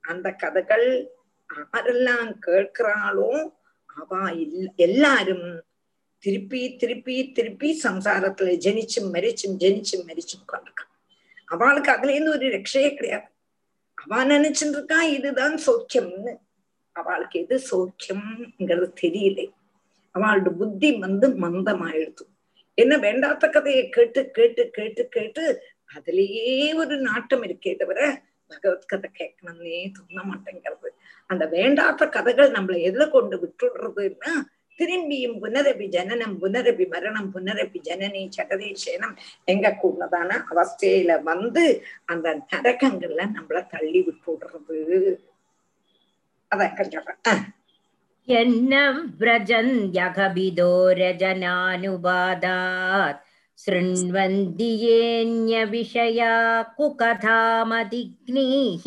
அந்த 0.10 0.32
கதைகள் 0.32 1.08
ஆரெல்லாம் 1.74 2.34
கேட்கிறாளோ 2.48 3.54
அவ 3.86 4.30
எல்- 4.30 4.76
எல்லாரும் 4.76 5.64
திருப்பி 6.18 6.76
திருப்பி 6.76 7.32
திருப்பி 7.32 7.80
சம்சாரத்துல 7.84 8.58
ஜனிச்சும் 8.66 9.10
மரிச்சும் 9.12 9.58
ஜனிச்சும் 9.60 10.08
மரிச்சும் 10.08 10.68
அவளுக்கு 11.46 11.92
அதுல 11.92 12.12
இருந்து 12.12 12.32
ஒரு 12.32 12.46
ரட்சையே 12.48 12.96
கிடையாது. 12.96 13.26
அவ 13.94 14.26
நினைச்சுட்டு 14.26 14.70
இருக்கா 14.70 15.04
இதுதான் 15.04 15.60
சௌக்கியம்னு. 15.68 16.36
அவளுக்கு 16.92 17.40
எது 17.40 17.62
சௌக்கியம்ங்கிறது 17.72 18.94
தெரியல. 19.02 19.52
அவளோட 20.14 20.50
புத்தி 20.50 20.92
வந்து 20.92 21.30
மந்தமாயிடுது. 21.30 22.26
என்ன 22.74 22.98
வேண்டாத்த 22.98 23.50
கதையை 23.50 23.90
கேட்டு 23.90 24.32
கேட்டு 24.32 24.70
கேட்டு 24.70 25.08
கேட்டு 25.08 25.64
அதுலயே 25.96 26.76
ஒரு 26.76 26.98
நாட்டம் 26.98 27.44
இருக்கே 27.44 27.76
தவிர 27.76 28.22
பகவத்கதை 28.50 29.10
கேட்கணும்னே 29.20 29.92
தோண 29.96 30.24
மாட்டேங்கிறது. 30.30 30.90
அந்த 31.28 31.46
வேண்டாத 31.46 32.10
கதைகள் 32.10 32.52
நம்மளை 32.52 32.90
எதுல 32.90 33.10
கொண்டு 33.10 33.38
விட்டுடுறதுன்னா 33.44 34.32
திரும்பியும் 34.78 35.42
புனரபி 35.42 35.86
ஜனனம் 35.86 36.42
புனரபி 36.42 36.90
மரணம் 36.90 37.36
புனரபி 37.36 37.80
ஜனனி 37.82 38.30
எங்க 39.46 39.78
கூடதான 39.84 40.46
அவஸ்தையில 40.52 41.24
வந்து 41.24 41.84
அந்த 42.06 42.42
நரகங்கள்ல 42.54 43.22
நம்மள 43.36 43.70
தள்ளி 43.70 44.02
விட்டுடுறது. 44.02 45.20
அதான் 46.56 46.76
கொஞ்சம் 46.76 47.04
என்ன 48.26 48.94
பிரஜன் 49.20 49.74
யகபிதோ 50.00 50.74
ரஜனானுபாதாத் 51.02 53.20
शृण्वन्ति 53.65 54.71
येऽन्यविषया 54.85 56.33
कुकथामदिग्नीः 56.77 58.85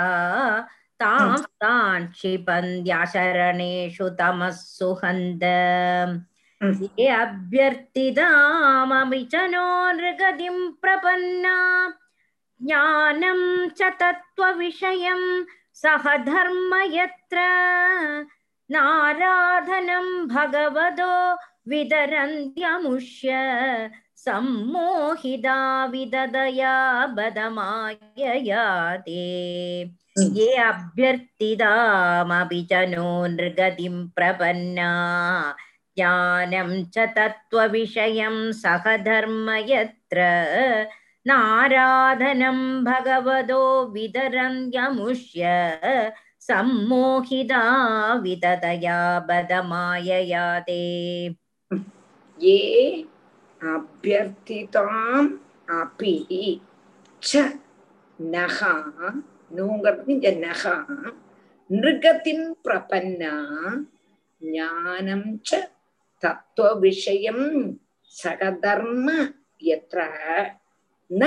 तां 1.03 1.36
तान् 1.62 2.05
क्षिपन्त्याशरणेषु 2.12 4.07
तमः 4.19 4.51
सुहन्त 4.59 5.43
ये 7.01 7.09
अभ्यर्थितामपि 7.23 9.23
च 9.32 9.35
नो 9.55 9.66
नृगतिं 9.99 10.57
प्रपन्ना 10.82 11.57
ज्ञानं 12.66 13.40
च 13.78 13.81
तत्त्वविषयं 14.01 15.23
सह 15.82 16.05
धर्म 16.27 16.74
यत्र 16.94 17.39
नाराधनं 18.70 20.09
भगवतो 20.35 21.12
वितरन्त्यमुष्य 21.70 23.32
सम्मोहिता 24.24 25.59
विददया 25.93 26.77
बदमायया 27.16 28.65
ते 29.07 29.20
Mm. 30.19 30.24
ये 30.36 30.57
अभ्यर्थितामपि 30.62 32.61
च 32.70 32.81
नो 32.89 33.05
नृगतिं 33.35 33.94
प्रपन्ना 34.16 34.89
ज्ञानं 35.97 36.73
च 36.94 37.07
तत्त्वविषयं 37.16 38.36
सह 38.61 38.85
धर्म 39.07 39.49
यत्र 39.69 40.19
नाराधनं 41.28 42.60
भगवतो 42.84 43.62
विदरं 43.94 44.56
यमुष्य 44.76 45.44
सम्मोहिता 46.41 47.62
विदतया 48.24 48.98
बदमायया 49.30 50.48
ते 50.62 50.82
ये 52.40 52.58
அபியர்த்திதாம் 53.62 55.30
அபி 55.78 56.16
ச 57.22 57.41
நகா 58.20 58.74
நூங்கிறது 59.58 60.12
இந்த 60.14 60.30
நகா 60.44 60.76
நிருகத்தின் 61.70 62.45
பிரபன்னா 62.66 63.34
ஞானம் 64.41 65.28
ச 65.49 65.62
தத்துவ 66.24 66.70
விஷயம் 66.86 67.45
சகதர்ம 68.16 69.08
எத்த 69.72 69.95
ந 71.10 71.24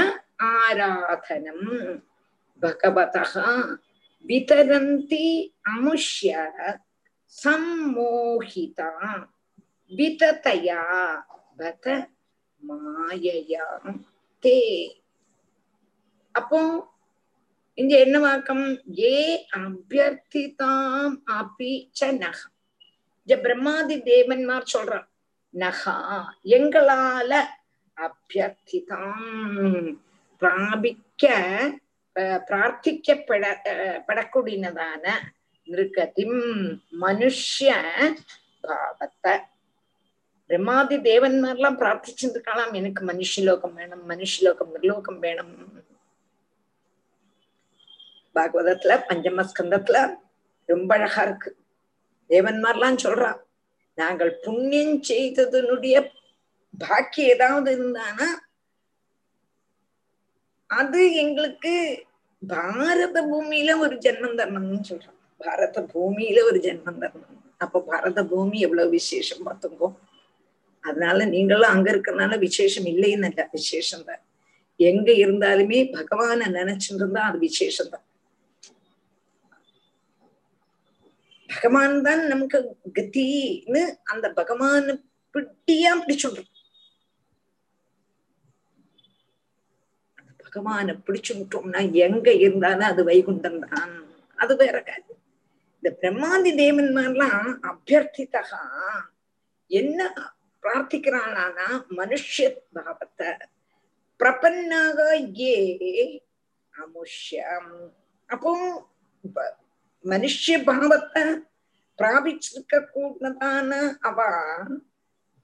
ஆராதனம் 0.48 1.68
பகவதः 2.62 3.34
விதரந்தி 4.24 5.26
அமுஷ்ய 5.70 6.32
சம்மோகிதா 7.34 8.90
விததயா 9.92 10.82
பத 11.58 11.86
மாயையா 12.62 13.66
தே 14.44 14.58
அப்போ 16.34 16.60
இங்க 17.78 17.94
என்ன 17.98 18.16
வாக்கம் 18.18 18.66
ஏ 19.02 19.16
அபியர்த்திதாம் 19.58 21.16
அபி 21.38 21.74
ச 22.00 22.10
நக 22.16 22.38
பிரம்மாதி 23.28 23.96
தேவன்மார் 24.06 24.72
சொல்றான் 24.72 25.08
நகா 25.54 25.96
எங்களால 26.56 27.32
அபியர்த்திதாம் 28.00 29.28
பிராபிக்க 30.42 31.24
பிரார்த்திக்கப்பட 32.46 33.44
அஹ், 33.64 34.00
படக்கூடியதான 34.08 35.04
மனுஷ 35.68 36.56
மனுஷ்ய 37.00 37.70
பாவத்தை 38.64 39.34
பிரம்மாதி 40.50 40.96
தேவன்மார்லாம் 41.02 41.76
பிரார்த்திச்சிருக்கலாம் 41.78 42.72
எனக்கு 42.74 43.04
மனுஷலோகம் 43.04 43.74
வேணும் 43.74 44.04
மனுஷலோகம் 44.08 44.72
நிர்லோகம் 44.72 45.20
வேணும் 45.20 45.52
பாகவதத்துல 48.36 48.96
பஞ்சமஸ்கந்தத்துல 49.08 49.98
ரொம்ப 50.68 50.94
அழகா 50.94 51.22
இருக்கு. 51.22 51.50
தேவன்மார்லாம் 52.30 53.02
சொல்றா 53.02 53.30
நாங்கள் 53.98 54.40
புண்ணியம் 54.44 55.02
செய்ததனுடைய 55.02 55.96
பாக்கி 56.74 57.22
ஏதாவது 57.34 57.70
இருந்தானா 57.76 58.28
அது 60.70 61.00
எங்களுக்கு 61.24 61.72
பாரத 62.42 63.16
பூமியில 63.30 63.70
ஒரு 63.84 63.94
ஜென்மம் 64.04 64.38
தரணும்னு 64.40 64.88
சொல்றோம். 64.90 65.18
பாரத 65.40 65.78
பூமியில 65.92 66.38
ஒரு 66.50 66.58
ஜென்மம் 66.66 67.00
தரணும். 67.02 67.36
அப்ப 67.64 67.82
பாரத 67.88 68.20
பூமி 68.32 68.58
எவ்வளவு 68.66 68.94
விசேஷம் 68.98 69.44
பார்த்துங்கோ. 69.46 69.88
அதனால 70.84 71.24
நீங்களும் 71.34 71.72
அங்க 71.74 71.88
இருக்கறனால 71.94 72.38
விசேஷம் 72.38 72.86
இல்லைன்னு 72.92 73.28
இல்ல 73.30 73.42
விசேஷம் 73.56 74.06
தான். 74.10 74.22
எங்க 74.80 75.08
இருந்தாலுமே 75.24 75.80
பகவான 75.96 76.48
நினைச்சுட்டு 76.58 77.02
இருந்தா 77.02 77.22
அது 77.30 77.38
விசேஷம் 77.48 77.92
தான். 77.94 78.04
பகவான் 81.50 81.96
தான் 82.08 82.22
நமக்கு 82.32 82.58
கத்தின்னு 82.98 83.82
அந்த 84.12 84.26
பகவான 84.40 84.96
பிட்டியா 85.34 85.92
பிடிச்சுடுறோம். 86.02 86.50
பகவான 90.50 90.98
பிடிச்சுட்டோம்னா 91.06 91.92
எங்க 91.92 92.32
இருந்தாலும் 92.32 92.86
அது 92.86 93.04
வைகுண்டம் 93.04 93.68
தான். 93.68 94.04
அது 94.36 94.56
வேற 94.56 94.82
காரியம். 94.82 95.18
இந்த 95.80 95.98
பிரம்மாந்தி 96.00 96.56
தேவன்மார்லாம் 96.62 97.58
அபியர்த்திதகா 97.62 98.68
என்ன 99.66 100.14
பிரார்த்திக்கிறானா 100.62 101.84
மனுஷ 101.90 102.56
பாவத்தை. 102.72 103.26
பிரபன்னாக 104.18 105.30
ஏ 105.40 106.22
அமுஷ்யம். 106.72 107.90
அப்போ 108.26 108.86
ப- 109.34 109.56
மனுஷ 110.04 110.64
பாவத்தை 110.64 111.22
பிராபிச்சிருக்க 111.98 112.84
கூடதான 112.94 113.96
அவ 114.00 114.24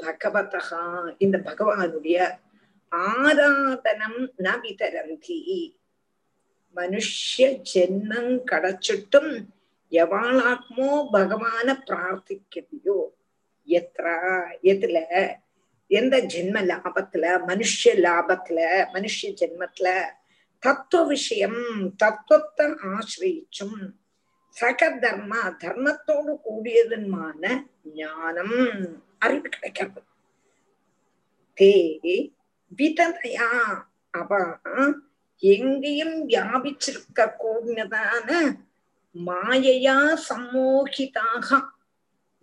பகவதா 0.03 1.15
இந்த 1.19 1.39
பகவானுடைய 1.39 2.39
ஆராதனம் 2.93 4.21
ந 4.39 4.53
விதரந்தி 4.63 5.41
மனுஷ்ய 6.77 7.47
ஜென்மம் 7.71 8.33
கிடைச்சிட்டும் 8.51 9.33
எவாளாத்மோ 9.93 10.89
பகவான 11.13 11.69
பிரார்த்திக்கலையோ 11.87 12.99
எத்ரா 13.69 14.17
எதுல 14.73 14.99
எந்த 15.91 16.17
ஜென்ம 16.33 16.61
லாபத்துல 16.65 17.25
மனுஷ 17.49 17.93
லாபத்துல 18.05 18.59
மனுஷ 18.95 19.29
ஜென்மத்துல 19.41 19.89
தத்துவ 20.63 21.03
விஷயம் 21.07 21.61
தத்துவத்தை 21.97 22.67
ஆசிரியிச்சும் 22.91 23.79
சக 24.57 24.89
தர்ம 25.01 25.33
தர்மத்தோடு 25.61 26.35
கூடியதுமான 26.45 27.43
ஞானம் 27.95 28.57
அறிவு 29.19 29.49
கிடைக்கிறது 29.49 30.03
தே 31.59 31.73
விததையா 32.79 33.51
அவ 34.11 34.59
எங்கேயும் 35.43 36.17
வியாபிச்சிருக்க 36.29 37.19
கூடினதான 37.43 38.29
மாயையா 39.15 39.97
சம்மோகிதாக. 40.29 41.49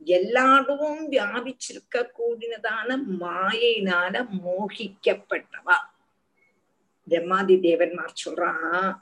எல்லாரும் 0.06 1.12
வியாபிச்சிருக்க 1.12 1.96
கூடினதான 2.18 2.90
மாயினால 3.22 4.14
மோகிக்கப்பட்டவா. 4.44 5.78
பிரம்மாதி 7.08 7.56
தேவன்மார் 7.68 8.22
சொல்றான் 8.24 8.96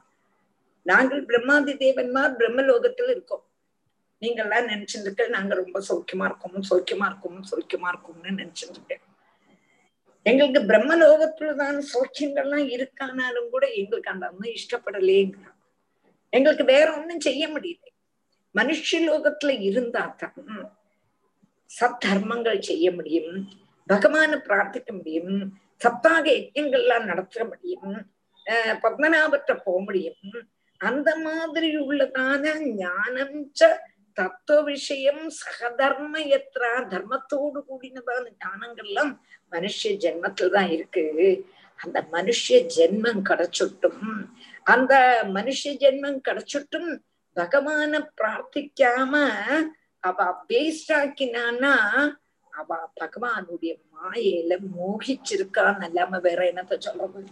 நாங்கள் 0.85 1.25
பிரம்மாதி 1.25 1.73
தேவன்மார் 1.73 2.37
பிரம்மலோகத்தில் 2.39 3.09
இருக்கோம். 3.09 3.45
நீங்கள்லாம் 4.21 4.69
நினைச்சிருக்க 4.71 5.29
நாங்க 5.29 5.53
ரொம்ப 5.55 5.77
சௌக்கியமா 5.89 6.25
இருக்கோம் 6.25 6.57
சௌக்கியமா 6.69 7.05
இருக்கோம் 7.05 7.39
சௌக்கியமா 7.51 7.87
இருக்கோம்னு 7.93 8.31
நினைச்சிருக்கேன் 8.39 9.00
எங்களுக்கு 10.23 10.61
பிரம்மலோகத்துலதான் 10.61 11.83
சௌக்கியங்கள்லாம் 11.93 12.75
இருக்கானாலும் 12.75 13.49
கூட 13.49 13.67
எங்களுக்கு 13.67 14.11
அந்த 14.11 14.27
அம்மா 14.27 14.45
இஷ்டப்படலேங்கிறான். 14.45 15.55
எங்களுக்கு 16.29 16.63
வேற 16.63 16.97
ஒண்ணும் 16.97 17.19
செய்ய 17.19 17.47
முடியல. 17.47 17.87
மனுஷ 18.55 18.79
லோகத்துல 18.91 19.61
இருந்தா 19.61 20.15
தான் 20.17 20.33
சத்தர்மங்கள் 21.79 22.59
செய்ய 22.59 22.91
முடியும். 22.91 23.47
பகவான 23.89 24.37
பிரார்த்திக்க 24.37 24.91
முடியும். 24.91 25.57
சத்தாக 25.83 26.27
யஜ்யங்கள்லாம் 26.29 27.03
நடத்த 27.03 27.45
முடியும். 27.45 28.11
அஹ் 28.45 28.77
பத்மநாபத்தை 28.81 29.61
போக 29.63 29.79
முடியும். 29.79 30.15
அந்த 30.77 31.15
மாதிரி 31.15 31.77
உள்ளதான 31.77 32.59
ஞானம் 32.59 33.51
ச 33.59 33.77
தத்துவ 34.13 34.61
விஷயம் 34.61 35.29
சகதர்ம 35.29 36.13
எத்ரா 36.37 36.71
தர்மத்தோடு 36.93 37.59
கூடினதான 37.69 38.25
ஞானங்கள்லாம் 38.45 39.13
மனுஷ 39.51 39.81
ஜென்மத்துலதான் 39.83 40.71
இருக்கு. 40.71 41.03
அந்த 41.75 42.07
மனுஷ 42.11 42.47
ஜென்மம் 42.49 43.21
கிடைச்சுட்டும். 43.29 44.27
அந்த 44.63 45.21
மனுஷ 45.23 45.61
ஜென்மம் 45.63 46.19
கிடைச்சுட்டும் 46.27 46.89
பகவான 47.35 48.09
பிரார்த்திக்காம 48.21 49.13
அவ 49.99 50.43
வேஸ்ட் 50.49 50.91
ஆக்கினான்னா 50.91 51.73
அவ 52.51 52.89
பகவானுடைய 53.01 53.73
மாயையில 53.93 54.57
மோகிச்சிருக்கான்னு 54.77 55.83
இல்லாம 55.83 56.19
வேற 56.19 56.53
என்னத்த 56.53 56.77
சொல்றது? 56.77 57.23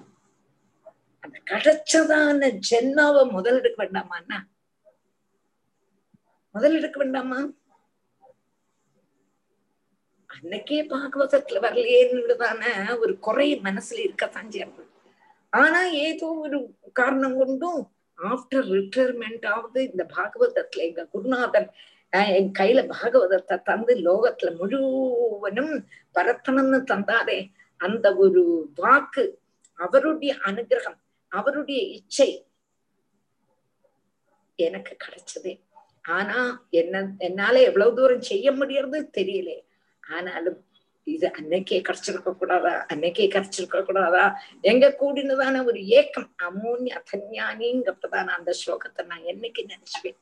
அந்த 1.20 1.38
கிடைச்சதான 1.52 2.60
ஜென்மாவை 2.70 3.32
முதல் 3.32 3.58
எடுக்க 3.58 3.84
வேண்டாமான்னா 3.84 4.38
முதல் 6.56 6.76
எடுக்க 6.76 6.98
வேண்டாமா? 7.00 7.40
அன்னைக்கே 10.30 10.80
பாகவதத்துல 10.90 11.60
வரலையேன்னுதான 11.60 12.64
ஒரு 13.00 13.20
குறை 13.20 13.48
மனசுல 13.64 14.04
இருக்கத்தான் 14.04 14.52
சேர்ந்து 14.52 14.84
ஆனா 15.54 15.80
ஏதோ 16.00 16.28
ஒரு 16.40 16.58
காரணம் 16.94 17.38
கொண்டும் 17.38 17.82
ஆஃப்டர் 18.18 18.68
ரிட்டையர்மெண்ட் 18.70 19.46
ஆகுது 19.48 19.82
இந்த 19.84 20.04
பாகவதத்துல 20.18 20.84
எங்க 20.84 21.06
குருநாதன் 21.06 21.68
என் 22.34 22.52
கையில 22.60 22.88
பாகவதத்தை 22.88 23.58
தந்து 23.64 23.96
லோகத்துல 23.96 24.50
முழுவனும் 24.60 25.74
பரத்தனம்னு 26.16 26.80
தந்தாரே. 26.92 27.40
அந்த 27.80 28.16
ஒரு 28.16 28.42
வாக்கு 28.76 29.24
அவருடைய 29.80 30.32
அனுகிரகம் 30.46 31.00
அவருடைய 31.32 31.80
இச்சை 31.98 32.30
எனக்கு 34.60 34.98
கிடைச்சது. 35.06 35.52
ஆனா 36.10 36.68
என்ன 36.70 37.16
என்னால 37.18 37.62
எவ்வளவு 37.62 37.96
தூரம் 37.96 38.22
செய்ய 38.22 38.52
முடியறது 38.52 39.00
தெரியல. 39.18 39.52
ஆனாலும் 40.04 40.60
இது 41.04 41.28
அன்னைக்கே 41.40 41.78
கிடைச்சிருக்க 41.88 42.32
கூடாதா? 42.38 42.86
அன்னைக்கே 42.94 43.26
கிடைச்சிருக்க 43.28 43.86
கூடாதா? 43.86 44.24
எங்க 44.62 44.96
கூடினதான 45.00 45.66
ஒரு 45.66 45.86
ஏக்கம். 45.86 46.30
அமோன்ய 46.44 46.98
அதஞானிங்கிறதான 47.00 48.34
அந்த 48.38 48.54
ஸ்லோகத்தை 48.62 49.06
நான் 49.06 49.28
என்னைக்கு 49.28 49.62
நினைச்சுவேன். 49.72 50.18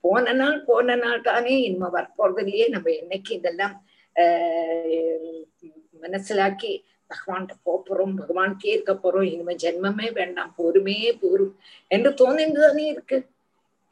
போன 0.00 0.32
நாள் 0.32 0.58
போன 0.64 0.96
நாள் 0.96 1.20
தானே 1.20 1.54
இனிமே 1.62 1.86
வரப்போறது 1.86 2.42
இல்லையே 2.44 2.66
நம்ம 2.68 2.90
என்னைக்கு 2.90 3.32
இதெல்லாம் 3.32 3.74
ஆஹ் 4.16 5.42
மனசிலாக்கி 6.02 6.72
பகவான்கிட்ட 7.10 7.54
போறோம் 7.64 8.14
பகவான்கே 8.20 8.70
இருக்க 8.74 8.92
போறோம் 8.94 9.26
இனிமே 9.32 9.54
ஜென்மமே 9.54 10.12
வேண்டாம் 10.12 10.54
போருமே 10.56 11.18
போரும் 11.20 11.54
என்று 11.90 12.10
தோணிந்துதானே 12.10 12.84
இருக்கு. 12.86 13.18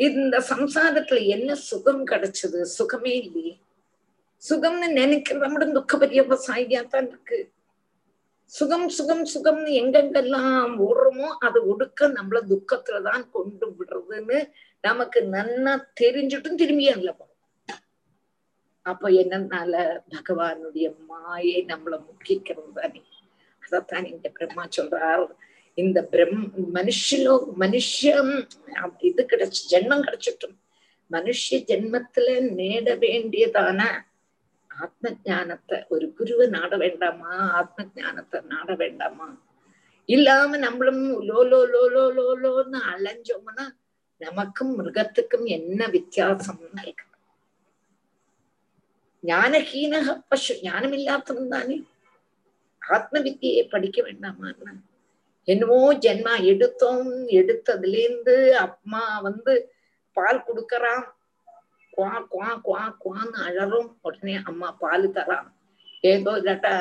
இந்த 0.00 0.40
சம்சாரத்துல 0.48 1.26
என்ன 1.26 1.54
சுகம் 1.54 2.06
கிடைச்சது? 2.06 2.60
சுகமே 2.78 3.12
இல்லையே. 3.14 3.60
சுகம்னு 4.42 4.88
நினைக்கிறத 4.92 5.46
விட 5.52 5.72
துக்க 5.72 5.96
பரியவசாயியா 5.96 6.86
தான் 6.86 7.08
இருக்கு. 7.08 7.38
சுகம் 8.52 8.88
சுகம் 8.88 9.24
சுகம்னு 9.24 9.70
எங்கெங்கெல்லாம் 9.82 10.74
ஓடுறோமோ 10.86 11.28
அது 11.38 11.76
ஒடுக்க 11.76 12.08
நம்மள 12.08 12.40
துக்கத்துலதான் 12.48 13.30
கொண்டு 13.30 13.66
விடுறதுன்னு 13.68 14.38
நமக்கு 14.80 15.20
நன்னா 15.20 15.74
தெரிஞ்சுட்டும் 16.00 16.54
திரும்பி 16.54 16.88
அதுல 16.88 17.14
அப்ப 18.86 19.10
என்னன்னால 19.10 19.74
பகவானுடைய 20.08 20.94
மாயை 21.06 21.64
நம்மள 21.66 21.94
முக்கிக்கிறது 22.08 22.72
தானே. 22.74 23.02
அதத்தான் 23.62 24.04
இங்க 24.04 24.28
பிரம்மா 24.28 24.64
சொல்றார். 24.76 25.24
இந்த 25.82 25.98
பிரம் 26.10 26.40
மனுஷலோ 26.76 27.34
மனுஷம் 27.62 28.32
இது 29.08 29.22
கிடைச்சு 29.30 29.62
ஜென்மம் 29.72 30.04
கிடைச்சிட்டும். 30.06 30.56
மனுஷ 31.10 31.44
ஜென்மத்துல 31.70 32.28
நேட 32.58 32.86
வேண்டியதான 33.04 33.80
ஆத்ம 34.70 35.10
ஜானத்தை 35.26 35.76
ஒரு 35.94 36.06
குருவை 36.18 36.46
நாட 36.56 36.76
வேண்டாமா? 36.84 37.32
ஆத்ம 37.60 37.86
ஜானத்தை 37.98 38.38
நாட 38.52 38.68
வேண்டாமா? 38.82 39.28
இல்லாம 40.08 40.56
நம்மளும் 40.66 41.04
லோ 41.28 41.40
லோ 41.50 41.60
லோ 41.74 41.82
லோ 41.94 42.04
லோ 42.16 42.26
லோன்னு 42.42 42.78
அலைஞ்சோம்னா 42.92 43.66
நமக்கும் 44.20 44.72
மிருகத்துக்கும் 44.78 45.46
என்ன 45.58 45.86
வித்தியாசம் 45.96 46.62
கேட்கணும். 46.78 47.10
ஞானஹீனக 49.24 50.16
பசு 50.30 50.54
ஞானம் 50.62 50.96
இல்லாதவன் 50.98 51.52
தானே. 51.54 51.76
ஆத்ம 52.82 53.20
வித்தியை 53.26 53.62
படிக்க 53.74 53.98
வேண்டாமான்னு. 54.08 54.74
என்னமோ 55.48 55.78
ஜென்மா 56.04 56.34
எடுத்தோம் 56.44 57.08
எடுத்ததுல 57.40 57.98
இருந்து 58.04 58.34
அம்மா 58.58 59.02
வந்து 59.20 59.52
பால் 60.16 60.44
கொடுக்கறான் 60.46 61.04
குவா 61.92 62.14
குவா 62.32 62.50
குவா 62.66 62.84
குவான்னு 63.02 63.38
அழறோம். 63.46 63.90
உடனே 64.00 64.34
அம்மா 64.44 64.68
பால் 64.80 65.06
தரான் 65.12 65.48
ஏதோ 66.04 66.32
இல்லாட்டா 66.36 66.72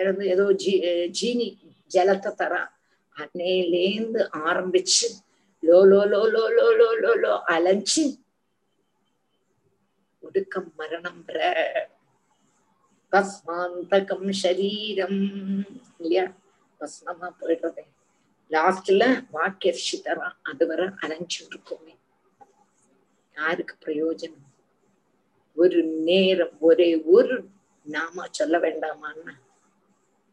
இருந்து 0.00 0.24
ஏதோ 0.28 0.44
ஜீ 0.62 0.72
ஜீனி 1.18 1.48
ஜலத்தை 1.90 2.32
தரான் 2.40 2.70
அன்னையிலேந்து 3.16 4.20
ஆரம்பிச்சு 4.46 5.08
லோ 5.62 5.78
லோ 5.90 6.00
லோ 6.12 6.22
லோ 6.34 6.44
லோ 6.56 6.66
லோ 6.80 6.88
லோ 7.02 7.12
லோ 7.22 7.34
அலைஞ்சு 7.54 8.04
ஒடுக்கம் 10.22 10.72
மரணம் 10.78 11.22
பஸ்மாந்தகம் 13.12 14.30
சரீரம். 14.42 15.20
இல்லையா? 16.00 16.24
பஸ்மமா 16.80 17.34
போயிடுறதே. 17.40 17.86
லாஸ்ட்ல 18.50 19.26
வாக்கியரிசி 19.32 19.96
தரான் 20.04 20.36
அது 20.42 20.66
வரை 20.66 20.86
அலைஞ்சுட்டு 20.86 21.50
இருக்கோமே 21.50 21.96
யாருக்கு 23.34 23.76
பிரயோஜனம்? 23.84 24.46
ஒரு 25.54 25.84
நேரம் 25.84 26.60
ஒரே 26.60 27.02
ஒரு 27.02 27.48
நாமா 27.90 28.26
சொல்ல 28.30 28.58
வேண்டாமான்னா? 28.58 29.32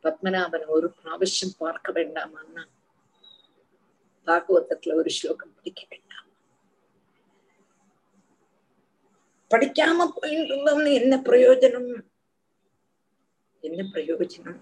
பத்மநாபன் 0.03 0.65
ஒரு 0.67 0.93
பிராவசியம் 1.03 1.57
பார்க்க 1.57 1.91
வேண்டாமான்னா? 1.91 2.65
பாகவதத்துல 4.25 4.93
ஒரு 4.93 5.09
ஸ்லோகம் 5.09 5.53
படிக்க 5.55 5.87
வேண்டாம். 5.89 6.27
படிக்காம 9.49 10.11
போயிட்டு 10.15 10.55
இருந்தோம்னு 10.55 10.93
என்ன 10.93 11.17
பிரயோஜனம்? 11.17 12.01
என்ன 13.59 13.83
பிரயோஜனம்? 13.93 14.59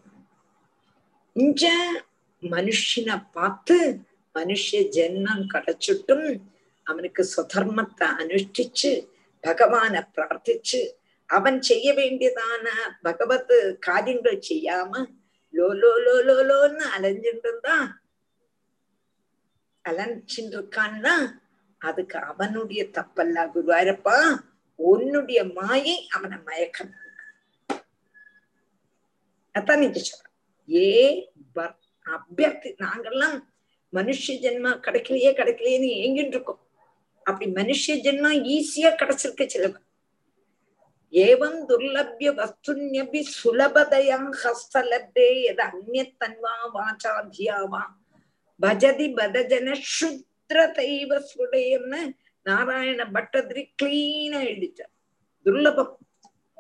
இஞ்ச 1.36 1.64
மனுஷனை 2.44 3.16
பார்த்து 3.32 3.78
மனுஷ 4.36 4.80
ஜென்மம் 4.96 5.46
கிடைச்சிட்டும் 5.54 6.28
அவனுக்கு 6.88 7.24
சுதர்மத்தை 7.26 8.08
அனுஷ்டிச்சு 8.20 8.92
பகவான 9.44 10.02
பிரார்த்திச்சு 10.16 10.82
அவன் 11.30 11.58
செய்ய 11.62 11.88
வேண்டியதான 11.94 12.66
பகவத் 13.02 13.54
காரியங்கள் 13.80 14.40
செய்யாம 14.42 15.04
லோ 15.54 15.68
லோ 15.76 15.92
லோன்னு 16.42 16.86
அலைஞ்சிட்டு 16.96 17.48
இருந்தா 17.48 17.76
அலைஞ்சிட்டு 19.86 20.56
இருக்கான்னா 20.58 21.16
அதுக்கு 21.82 22.18
அவனுடைய 22.24 22.84
தப்பல்ல 22.98 23.46
குருவாரப்பா 23.54 24.18
உன்னுடைய 24.80 25.40
மாயை 25.54 25.96
அவனை 26.10 26.38
மயக்கம் 26.46 26.94
அதான் 29.56 29.82
நீங்க 29.82 30.00
சொல்ற 30.02 30.33
ஏ 30.72 31.32
அபியர்த்தி 32.06 32.76
நாங்கெல்லாம் 32.80 33.40
மனுஷ 33.94 34.28
ஜென்மா 34.28 34.72
கிடைக்கலையே 34.80 35.32
கிடைக்கலையேன்னு 35.40 35.90
ஏங்கிட்டு 36.04 36.36
இருக்கோம் 36.36 36.60
அப்படி 37.24 37.52
மனுஷ 37.52 37.84
ஜென்மா 37.88 38.30
ஈஸியா 38.56 38.92
கிடைச்சிருக்க 39.02 39.48
சிலவ 39.48 39.76
ஏவம் 41.14 41.60
துர்லபிய 41.70 42.30
வஸ்துன்யபி 42.40 43.26
சுலபதயம் 43.44 44.30
ஹஸ்தலப்தே 44.44 45.44
எது 45.44 45.64
அந்நத்தன்வா 45.64 46.56
வாச்சாத்தியாவா 46.74 47.84
பஜதி 48.62 49.08
பதஜன 49.14 49.78
சுத்ர 50.00 50.72
தெய்வ 50.72 51.24
சுடையம்னு 51.32 52.12
நாராயண 52.44 53.10
பட்டதிரி 53.14 53.74
கிளீனா 53.84 54.40
எழுதிட்டார். 54.52 54.94
துர்லபம். 55.46 55.96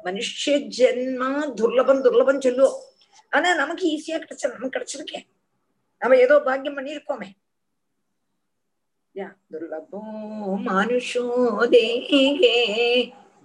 மனுஷ 0.03 0.49
ஜென்மா 0.77 1.53
துர்லபம் 1.61 2.03
துர்லபம் 2.03 2.41
சொல்லுவோம். 2.41 2.81
ஆனா 3.33 3.55
நமக்கு 3.55 3.85
ஈஸியா 3.87 4.17
கிடைச்ச 4.17 4.43
நமக்கு 4.51 4.75
கிடைச்சிருக்கேன் 4.75 5.25
நம்ம 6.01 6.17
ஏதோ 6.17 6.35
பாக்கியம் 6.45 6.77
பண்ணிருக்கோமே 6.77 7.29
துர்லபோ 9.51 9.99
மனுஷோ 10.67 11.25
தேகே 11.73 12.55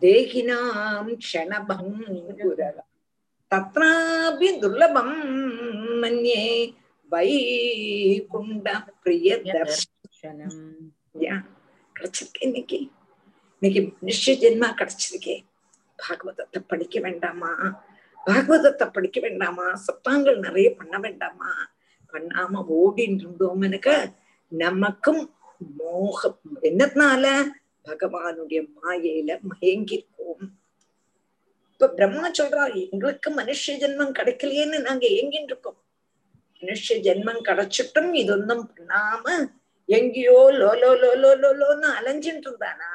தேகினாம் 0.02 1.10
க்ஷணபங்குரல 1.23 2.78
தத்ராபி 3.52 4.48
துர்லபம் 4.62 5.15
மன்யே 6.02 6.43
வைகுண்ட 7.12 8.69
பிரிய 9.02 9.36
தர்ஷனம் 9.47 10.59
கிடைச்சிருக்கேன் 11.97 12.47
இன்னைக்கு. 12.48 12.78
இன்னைக்கு 13.62 13.81
மனுஷ 14.02 14.35
ஜென்மா 14.43 14.69
கிடைச்சிருக்கே. 14.74 15.36
பாகவதத்தை 15.98 16.60
படிக்க 16.69 17.01
வேண்டாமா? 17.01 17.52
பாகவதத்தை 18.29 18.87
படிக்க 18.91 19.21
வேண்டாமா? 19.21 19.75
சத்தாங்கள் 19.87 20.39
நிறைய 20.39 20.75
பண்ண 20.75 20.99
வேண்டாமா? 20.99 21.51
பண்ணாம 22.15 22.63
ஓடின்னு 22.69 23.65
எனக்கு 23.65 24.15
நமக்கும் 24.49 25.31
மோகம். 25.77 26.39
என்னதுனால? 26.63 27.25
பகவானுடைய 27.85 28.61
மாயையில 28.77 29.41
மயங்கிருக்கோம் 29.51 30.45
இப்ப 31.71 31.89
பிரம்மா 31.89 32.31
சொல்றா 32.31 32.75
எங்களுக்கு 32.75 33.31
மனுஷ 33.31 33.75
ஜென்மம் 33.79 34.17
கிடைக்கலையேன்னு 34.19 34.79
நாங்க 34.81 35.07
ஏங்கின்னு 35.07 35.47
இருக்கோம் 35.47 35.79
மனுஷ 36.63 36.97
ஜென்மம் 36.99 37.41
கிடைச்சிட்டும் 37.45 38.13
இதொன்னும் 38.15 38.65
பண்ணாம 38.71 39.25
எங்கேயோ 39.89 40.39
லோலோ 40.51 40.91
லோலோ 41.03 41.31
லோலோன்னு 41.35 41.89
அலைஞ்சிட்டு 41.99 42.49
இருந்தானா 42.49 42.91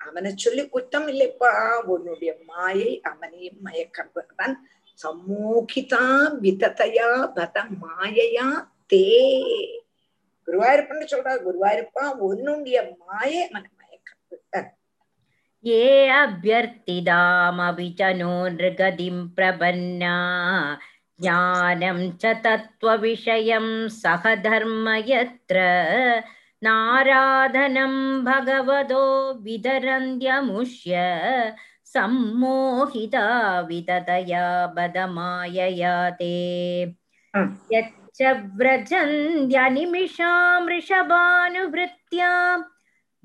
அவனை 0.00 0.30
சொல்லி 0.36 0.62
குற்றம் 0.68 1.08
இல்லைப்பா 1.08 1.50
உன்னுடைய 1.86 2.32
மாயை 2.48 2.90
அவனையும் 3.04 3.60
மயக்கிறது 3.62 4.22
தான் 4.34 4.54
சமூகிதா 5.00 6.04
விதத்தையா 6.44 7.08
பத 7.36 7.64
மாயையா 7.82 8.46
தே 8.92 9.04
குருவாயூரப்பன்னு 10.48 11.06
சொல்றா 11.06 11.34
குருவாயூரப்பா 11.46 12.04
உன்னுடைய 12.20 12.78
மாயை 13.02 13.40
அவனை 13.44 13.70
மயக்கிறது 13.72 14.62
ये 15.64 15.86
अभ्यर्तिदामपि 16.16 17.86
च 17.98 18.10
नो 18.16 18.32
नृगतिं 18.50 19.16
प्रपन्ना 19.36 20.12
ज्ञानं 21.18 21.98
च 22.14 22.32
तत्त्वविषयं 22.44 23.66
सह 23.92 24.24
धर्म 24.42 24.88
यत्र 25.06 25.56
नाराधनं 26.64 27.94
भगवतो 28.24 29.02
विदरन्त्यमुष्य 29.44 30.94
सम्मोहिता 31.92 33.24
विततया 33.68 34.44
बदमायया 34.76 35.94
ते 36.20 36.32
ஆ. 37.36 37.40
यच्च 37.72 38.20
व्रजन्त्यनिमिषां 38.58 40.62
वृषभानुवृत्त्या 40.66 42.30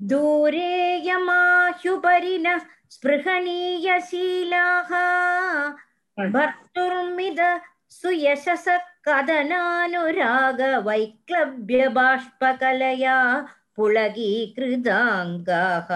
दूरे 0.00 0.72
यमाह्युपरि 1.08 2.36
नः 2.46 2.58
स्पृहणीयशीलाः 2.94 4.90
भर्तुर्मिद 6.18 7.40
सुयशसः 8.00 8.80
कदनानुराग 9.08 10.60
वैक्लव्यबाष्पकलया 10.86 13.16
पुलगीकृताङ्गाः 13.76 15.88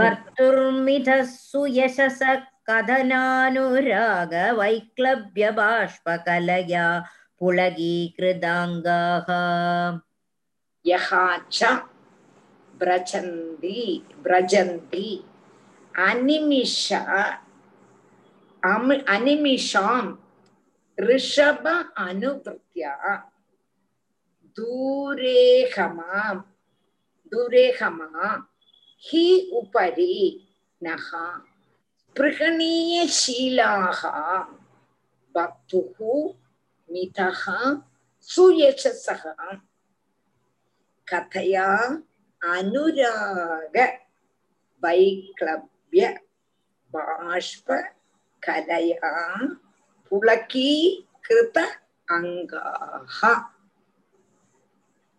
भर्तुर्मिथः 0.00 1.22
सुयशसः 1.32 2.34
कथनानुराग 2.70 4.34
वैक्लव्यबाष्पकलया 4.58 6.86
पुलगीकृताङ्गाः 7.40 9.28
யகாச்ச 10.91 11.59
பிரச்சந்தி 12.79 13.81
பிரஜந்தி. 14.23 15.09
அனிமிஷ 16.07 16.87
அனிமிஷாம். 19.15 20.11
ரிஷப 20.97 21.65
அனுகிருத்தியா 22.07 22.95
தூரேகமாம். 24.55 26.41
தூரேகமா 27.31 28.45
ஹி 29.05 29.25
உபரி 29.51 30.17
நகா 30.83 31.27
ஸ்பிருகணீயசீலாக 32.15 34.01
பக்து 35.35 35.81
மிதக 36.89 37.43
சுயசசக 38.27 39.23
கதையா 41.11 41.67
அனுராக 42.41 43.75
வைக்ளவ்ய 44.81 46.03
பாஷ்ப 46.93 47.69
கலையா 48.47 49.11
புளகீகிருத 50.11 51.57
அங்காக 52.05 53.19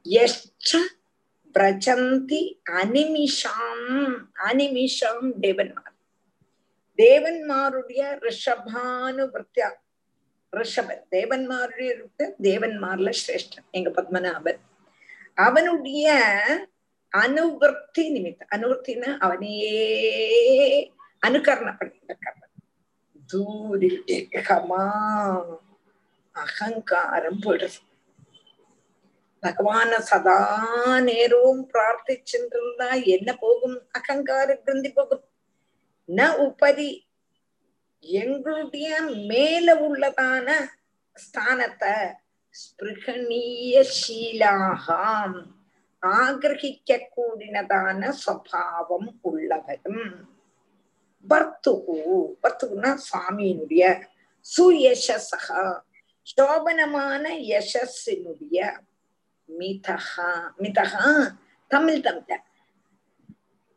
எஷ்ட 0.05 0.70
பிரச்சந்தி 1.55 2.43
அனிமிஷாம் 2.81 4.15
அனிமிஷாம் 4.48 5.27
தேவன்மார். 5.44 5.94
தேவன்மாருடைய 6.98 8.02
ரிஷபானுபிருத்தியா 8.24 9.69
ரிஷபன் 10.52 11.05
தேவன்மாருடைய 11.10 11.90
தேவன்மார்ல 12.43 13.10
சிரேஷ்டன். 13.20 13.66
எங்க 13.70 13.90
பத்மநாபன் 13.90 14.60
அவனுடைய 15.39 16.06
அனுவர்த்தி 17.12 18.05
நிமித்தம். 18.09 18.51
அனுவர்த்தின்னு 18.51 19.10
அவனையே 19.19 19.77
அனுகரண 21.23 21.69
பண்ணிட்டு 21.77 22.06
இருக்கான் 22.09 22.44
தூரிகமா 23.31 24.85
அகங்காரம் 26.35 27.40
போயிடுது 27.44 27.78
பகவான 29.43 29.90
சதா 30.01 30.39
நேரവും 31.01 31.59
பிரார்த்திச்சுருந்தா 31.73 32.89
என்ன 33.06 33.28
போகும் 33.36 33.77
அகங்கார 33.93 34.48
கிருந்தி 34.56 34.90
போகும் 34.93 35.24
ந 36.09 36.28
உபரி 36.39 36.90
எங்களுடைய 38.02 38.89
மேல 39.31 39.74
உள்ளதான 39.86 40.48
ஸ்தானத்தை 41.16 41.94
ஸ்பிருகணீயசீலாகாம் 42.61 45.39
ஆகிரகிக்க 46.13 47.01
கூடினதான 47.17 48.13
சபாவம் 48.25 49.13
உள்ளவரும் 49.23 50.05
பர்த்துகு 51.27 51.99
பர்த்துகுனா 52.43 52.91
சுவாமியினுடைய 53.07 53.85
சுயசசகா 54.47 55.63
சோபனமான 56.27 57.25
யசஸினுடைய 57.49 58.79
மிதகா 59.49 60.55
மிதகா 60.59 61.35
தமிழ் 61.71 62.01
தமிழ 62.01 62.39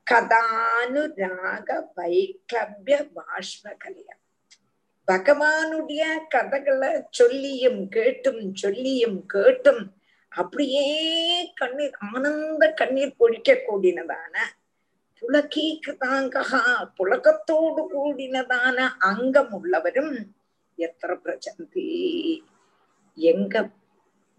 கதானுராக 0.08 1.68
வைக்லவ்ய 1.98 2.98
பாஷ்மகலையா 3.16 4.16
பகவானுடைய 5.12 6.04
கதைகளை 6.30 6.92
சொல்லியும் 7.10 7.90
கேட்டும் 7.90 8.56
சொல்லியும் 8.56 9.26
கேட்டும். 9.26 9.84
அப்படியே 10.30 10.86
கண்ணீர் 11.56 11.98
ஆனந்த 12.14 12.74
கண்ணீர் 12.74 13.18
பொழிக்க 13.18 13.50
கூடினதான 13.68 14.36
புலகீகிருதாங்கா 15.22 16.44
புலகத்தோடு 16.96 17.82
கூடினதான 17.94 18.78
அங்கம் 19.00 19.52
உள்ளவரும் 19.54 20.14
எத்திர 20.78 21.12
பிரச்சந்தி 21.26 21.88
எங்க 23.16 23.70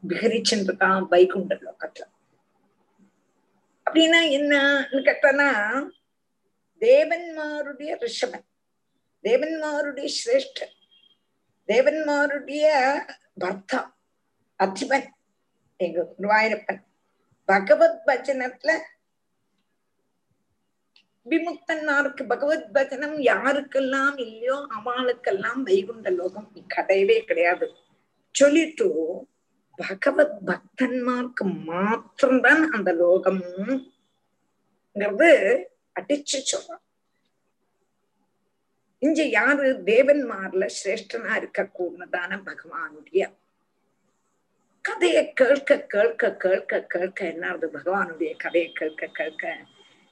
விகரிச்சுருக்கான் 0.08 1.06
வைகுண்ட 1.08 1.54
லோகத்துல. 1.54 2.04
அப்படின்னா 3.90 4.20
என்னன்னு 4.36 5.00
கேட்டனா 5.08 5.50
தேவன்மாருடைய 6.80 7.92
ரிஷபன். 8.04 8.46
தேவன்மாருடைய 9.22 10.08
சிரேஷ்ட 10.18 10.60
தேவன்மாருடைய 11.68 12.94
பர்த்தா 13.40 13.90
அதிபன் 14.58 15.08
எங்க 15.76 16.14
குருவாயிரப்பன். 16.18 16.82
பகவத் 17.44 18.02
பஜனத்துல 18.06 18.78
விமுக்தன்மாருக்கு 21.30 22.28
பகவத் 22.28 22.72
பஜனம் 22.72 23.18
யாருக்கெல்லாம் 23.18 24.18
இல்லையோ 24.18 24.66
அவளுக்கெல்லாம் 24.78 25.62
வைகுண்ட 25.62 26.10
லோகம் 26.10 26.66
கிடையவே 26.74 27.20
கிடையாது. 27.20 27.74
சொல்லிட்டு 28.30 29.18
பகவத் 29.76 30.38
பக்தன்மார்க்கு 30.46 31.64
மாத்திரம்தான் 31.64 32.70
அந்த 32.70 33.02
லோகம்ங்கிறது 33.02 35.60
அடிச்சு 36.00 36.40
சொல்றான். 36.50 36.82
இங்க 39.02 39.22
யாரு 39.22 39.68
தேவன்மார்ல 39.84 40.64
சிரேஷ்டனா 40.76 41.36
இருக்க 41.36 41.62
கூடதான 41.78 42.38
பகவானுடைய 42.48 43.22
கதையை 44.84 45.32
கேட்க 45.32 45.78
கேட்க 45.78 46.36
கேட்க 46.36 46.80
கேட்க 46.82 47.24
என்னது 47.24 47.66
பகவானுடைய 47.72 48.36
கதையை 48.36 48.72
கேட்க 48.72 49.06
கேட்க. 49.06 49.56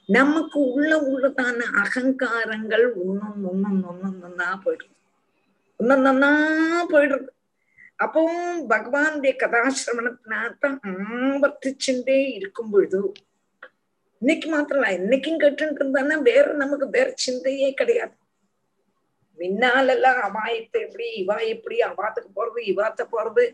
நமக்கு 0.08 0.58
உள்ள 0.60 0.90
உள்ளதான 1.00 1.58
அகங்காரங்கள் 1.82 2.86
ஒன்னும் 2.94 3.44
ஒன்னும் 3.44 3.80
ஒன்னொன்னா 3.90 4.48
போயிடுது. 4.64 4.94
ஒன்னொன்னா 5.80 6.32
போயிடுறது 6.92 7.30
அப்போ 7.96 8.20
பகவானுடைய 8.68 9.32
கதாசிரமணத்தினாத்தான் 9.42 10.78
ஆவர்த்திச்சுட்டே 10.90 12.18
இருக்கும் 12.32 12.70
பொழுது 12.70 13.12
இன்னைக்கு 14.18 14.48
மாத்திரம் 14.50 14.82
இன்னைக்கும் 14.82 15.42
கேட்டுட்டு 15.42 15.80
இருந்தானா 15.80 16.22
வேற 16.22 16.52
நமக்கு 16.54 16.88
வேற 16.90 17.14
சிந்தையே 17.26 17.72
கிடையாது. 17.72 18.14
முன்னாலெல்லாம் 19.40 20.20
அபாயத்தை 20.28 20.78
எப்படி 20.86 21.06
இவா 21.22 21.36
எப்படி 21.54 21.76
அவாத்துக்கு 21.88 22.30
போறது 22.38 22.60
இவாத்த 22.72 23.02
போறது 23.14 23.44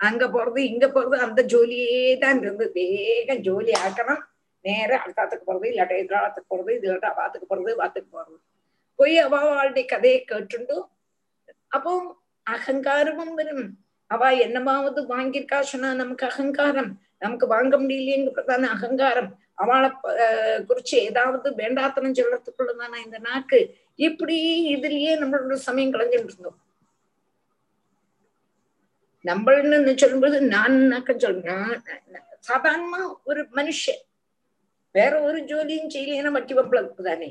அங்க 0.00 0.24
போறது 0.28 0.60
இங்க 0.70 0.86
போறது 0.88 1.16
அந்த 1.26 1.40
ஜோலியே 1.52 2.00
தான் 2.24 2.40
இருந்து 2.42 2.64
வேகம் 2.74 3.44
ஜோலி 3.46 3.72
ஆக்கணும். 3.84 4.22
நேரம் 4.64 5.02
அடுத்தாத்துக்கு 5.04 5.48
போறது 5.48 5.66
இல்லாட்ட 5.72 5.94
எதிராளத்துக்கு 6.02 6.50
போறது 6.52 6.70
இது 6.76 6.86
இல்லாட்ட 6.88 7.08
அவாத்துக்கு 7.12 7.48
போறது 7.52 7.72
வாத்துக்கு 7.80 8.10
போறது. 8.16 8.36
போய் 8.98 9.16
அவாவாளுடைய 9.26 9.84
கதையை 9.92 10.20
கேட்டுண்டு 10.30 10.76
அப்போ 11.76 11.92
அகங்காரமும் 12.46 13.34
வரும். 13.38 13.64
அவ 14.10 14.28
என்னமாவது 14.46 15.00
வாங்கியிருக்கா 15.14 15.58
சொன்னா 15.72 15.88
நமக்கு 16.02 16.24
அகங்காரம். 16.30 16.90
நமக்கு 17.22 17.46
வாங்க 17.46 17.74
முடியலையேங்கிறதான 17.76 18.70
அகங்காரம் 18.70 19.30
அவளை 19.54 19.88
குறிச்சு 20.64 20.96
ஏதாவது 21.00 21.48
வேண்டாத்தனம் 21.56 22.18
சொல்லறதுக்குள்ளதான 22.18 23.00
இந்த 23.04 23.18
நாக்கு 23.18 23.58
இப்படி 23.98 24.36
இதுலயே 24.74 25.12
நம்மளோட 25.20 25.58
சமயம் 25.60 25.94
கலைஞ்சிட்டு 25.94 26.30
இருந்தோம் 26.30 26.58
நம்மள்னு 29.24 29.94
சொல்லும்போது 29.94 30.36
நான் 30.48 30.76
சொல்றேன் 31.18 31.72
சாதாரணமா 32.46 33.00
ஒரு 33.24 33.42
மனுஷன் 33.52 34.02
வேற 34.94 35.14
ஒரு 35.20 35.38
ஜோலியும் 35.44 35.92
செய்யலைன்னா 35.94 36.30
வட்டி 36.30 36.54
வப்பளப்பு 36.54 37.02
தானே 37.02 37.28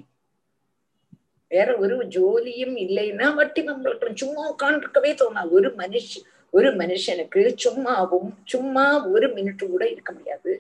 வேற 1.52 1.70
ஒரு 1.78 1.96
ஜோலியும் 2.08 2.76
இல்லைன்னா 2.78 3.28
வட்டி 3.34 3.62
வந்துட்டோம் 3.62 4.20
சும்மா 4.22 4.44
உட்காந்துருக்கவே 4.50 5.12
தோணா 5.14 5.44
ஒரு 5.50 5.70
மனுஷன் 5.78 6.28
ஒரு 6.52 6.70
மனுஷனுக்கு 6.76 7.42
சும்மாவும் 7.64 8.30
சும்மா 8.46 9.08
ஒரு 9.08 9.28
மினிட் 9.34 9.70
கூட 9.70 9.90
இருக்க 9.90 10.12
முடியாது. 10.14 10.54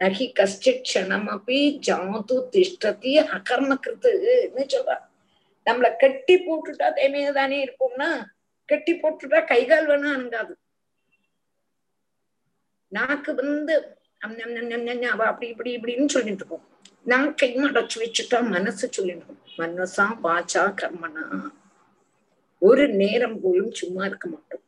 நகி 0.00 0.26
கஷ்டித் 0.32 0.82
க்ஷணம் 0.88 1.26
அப்படி 1.26 1.58
ஜாது 1.86 2.36
திஷ்டத்தி 2.54 3.12
அகர்ம 3.36 3.76
கிருத்துன்னு 3.84 4.64
சொல்றா. 4.74 4.96
நம்மள 5.66 5.88
கட்டி 6.02 6.34
போட்டுட்டா 6.46 6.88
தேமையா 6.98 7.32
தானே 7.32 7.58
இருப்போம்னா 7.66 8.10
கட்டி 8.68 8.92
போட்டுட்டா 8.92 9.44
கைகால் 9.46 9.88
வேணா 9.88 10.10
அணுங்காது 10.16 10.54
நாக்கு 12.92 13.34
வந்து 13.34 13.74
அவ 15.12 15.24
அப்படி 15.26 15.46
இப்படி 15.52 15.70
இப்படின்னு 15.76 16.08
சொல்லிட்டு 16.08 16.44
இருக்கோம். 16.44 16.66
நாக்கையும் 17.06 17.68
அடைச்சு 17.68 17.98
வச்சுட்டா 18.02 18.38
மனசு 18.50 18.88
சொல்லிட்டு 18.92 19.24
இருக்கோம். 19.26 19.42
மனசா 19.60 20.04
வாச்சா 20.26 20.62
கர்மனா. 20.80 21.24
ஒரு 22.62 22.84
நேரம் 22.88 23.40
போலும் 23.40 23.70
சும்மா 23.70 24.02
இருக்க 24.06 24.26
மாட்டோம். 24.28 24.64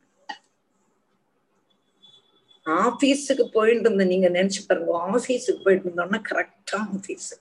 ஆபீஸுக்கு 2.65 3.45
போயிட்டு 3.53 3.85
இருந்த 3.89 4.03
நீங்க 4.03 4.29
நினைச்சு 4.29 4.61
பாருங்க 4.67 4.93
ஆபீஸுக்கு 5.07 5.63
போயிட்டு 5.63 5.87
இருந்தோம்னா 5.87 6.19
கரெக்டா 6.29 6.77
ஆபீஸ். 6.95 7.31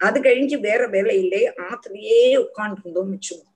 அது 0.00 0.20
கழிஞ்சு 0.20 0.60
வேற 0.60 0.86
வேலை 0.86 1.14
இல்லை 1.18 1.42
ஆத்திலேயே 1.68 2.20
உட்காந்து 2.44 2.80
இருந்தோம் 2.80 3.10
வச்சுக்கோ. 3.12 3.46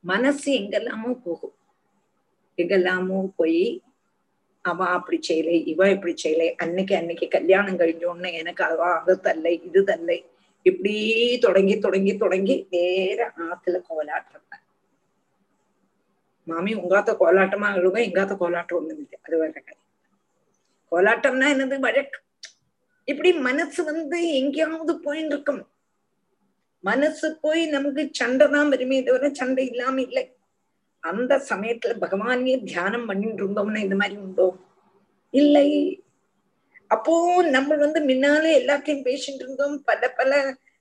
மனசு 0.00 0.48
எங்கெல்லாமோ 0.52 1.10
போகும். 1.24 1.54
எங்கெல்லாமோ 2.58 3.18
போய் 3.36 3.60
அவ 4.64 4.86
அப்படி 4.86 5.18
செய்யலை 5.28 5.56
இவ 5.66 5.90
இப்படி 5.90 6.14
செய்யலை 6.24 6.48
அன்னைக்கு 6.54 6.94
அன்னைக்கு 6.96 7.28
கல்யாணம் 7.28 7.78
கழிஞ்சோன்னு 7.78 8.32
எனக்கு 8.32 8.64
அவ 8.64 8.80
அது 8.94 9.20
தல்லை 9.20 9.62
இது 9.64 9.84
தல்லை. 9.84 10.18
இப்படி 10.62 10.94
தொடங்கி 11.38 11.78
தொடங்கி 11.78 12.16
தொடங்கி 12.16 12.66
நேர 12.70 13.32
ஆத்துல 13.46 13.76
கோலாட்டம். 13.88 14.45
மாமி 16.46 16.72
உங்காத்த 16.74 17.12
கோலாட்டமா 17.20 17.68
எழுவ 17.76 17.98
எங்காத்த 18.02 18.34
கோலாட்டம் 18.34 18.78
ஒண்ணும் 18.78 19.00
இல்லை 19.02 19.18
அது 19.22 19.36
வேற 19.36 19.52
காரியம் 19.58 19.82
கோலாட்டம்னா 20.92 21.46
என்னது 21.54 21.78
வழக்கு 21.78 22.18
இப்படி 23.08 23.30
மனசு 23.40 23.80
வந்து 23.84 24.18
எங்கேயாவது 24.36 24.92
போயின்னு 25.04 25.34
இருக்கும் 25.34 25.62
மனசு 26.84 27.26
போய் 27.40 27.62
நமக்கு 27.66 28.02
சண்டை 28.12 28.46
தான் 28.46 28.68
வருமே 28.68 28.98
தவிர 29.02 29.28
சண்டை 29.32 29.64
இல்லாம 29.66 29.96
இல்லை 30.00 30.24
அந்த 31.04 31.34
சமயத்துல 31.48 31.94
பகவானே 31.98 32.54
தியானம் 32.64 33.06
பண்ணிட்டு 33.06 33.42
இருந்தோம்னா 33.42 33.80
இந்த 33.80 33.96
மாதிரி 33.96 34.16
உண்டோ 34.16 34.46
இல்லை 35.34 35.68
அப்போ 36.90 37.14
நம்ம 37.50 37.76
வந்து 37.76 38.00
முன்னாலே 38.02 38.50
எல்லாத்தையும் 38.60 39.04
பேசிட்டு 39.04 39.42
இருந்தோம் 39.44 39.76
பல 39.84 40.08
பல 40.16 40.32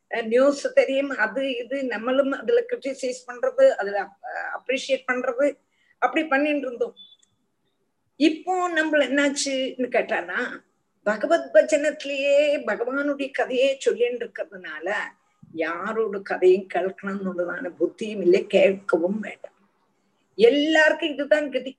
நியூஸ் 0.10 0.74
தெரியும். 0.74 1.10
அது 1.10 1.58
இது 1.58 1.84
நம்மளும் 1.84 2.32
அதுல 2.32 2.64
கிரிட்டிசைஸ் 2.70 3.22
பண்றது 3.28 3.70
அதுல 3.70 4.08
அப்ரிஷியேட் 4.58 5.04
பண்றது. 5.12 5.58
அப்படி 6.00 6.28
பண்ணிட்டு 6.28 6.68
இருந்தோம். 6.68 6.96
இப்போ 8.16 8.70
நம்ம 8.70 8.98
என்னாச்சுன்னு 8.98 9.88
கேட்டானா 9.90 10.64
பகவத் 11.04 11.50
பஜனத்திலேயே 11.54 12.58
பகவானுடைய 12.66 13.32
கதையே 13.32 13.78
சொல்லிட்டு 13.80 14.32
இருக்கிறதுனால 14.32 14.94
யாரோட 15.54 16.20
கதையும் 16.20 16.68
கேட்கணும்னுள்ளதான 16.74 17.72
புத்தியும் 17.80 18.22
இல்லை 18.22 18.46
கேட்கவும் 18.50 19.20
வேண்டாம். 19.20 19.54
எல்லாருக்கும் 20.36 21.10
இதுதான் 21.10 21.52
கதி. 21.52 21.78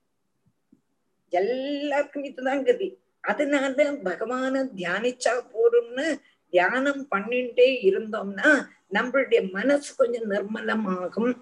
எல்லாருக்கும் 1.29 2.25
இதுதான் 2.25 2.65
கதி. 2.65 2.99
அதனால 3.21 3.93
பகவான 3.93 4.69
தியானிச்சா 4.77 5.51
போறோம்னு 5.53 6.17
தியானம் 6.57 7.03
பண்ணிட்டே 7.15 7.67
இருந்தோம்னா 7.89 8.51
நம்மளுடைய 8.95 9.41
மனசு 9.51 9.91
கொஞ்சம் 9.97 10.29
நிர்மலமாகும். 10.31 11.33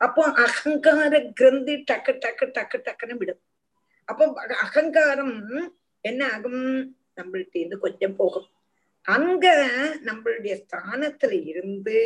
அப்போ 0.00 0.22
அகங்கார 0.44 1.12
கிரந்தி 1.32 1.74
டக்கு 1.90 2.12
டக்கு 2.24 2.46
டக்கு 2.56 2.78
டக்குன்னு 2.86 3.16
விடும். 3.16 3.40
அப்போ 4.08 4.24
அகங்காரம் 4.64 5.36
என்ன 6.04 6.20
ஆகும்? 6.34 6.62
நம்மள்கிட்ட 7.18 7.56
இருந்து 7.56 7.78
கொஞ்சம் 7.78 8.16
போகும். 8.16 8.48
அங்க 9.06 9.46
நம்மளுடைய 10.08 10.54
ஸ்தானத்துல 10.64 11.32
இருந்து 11.46 12.00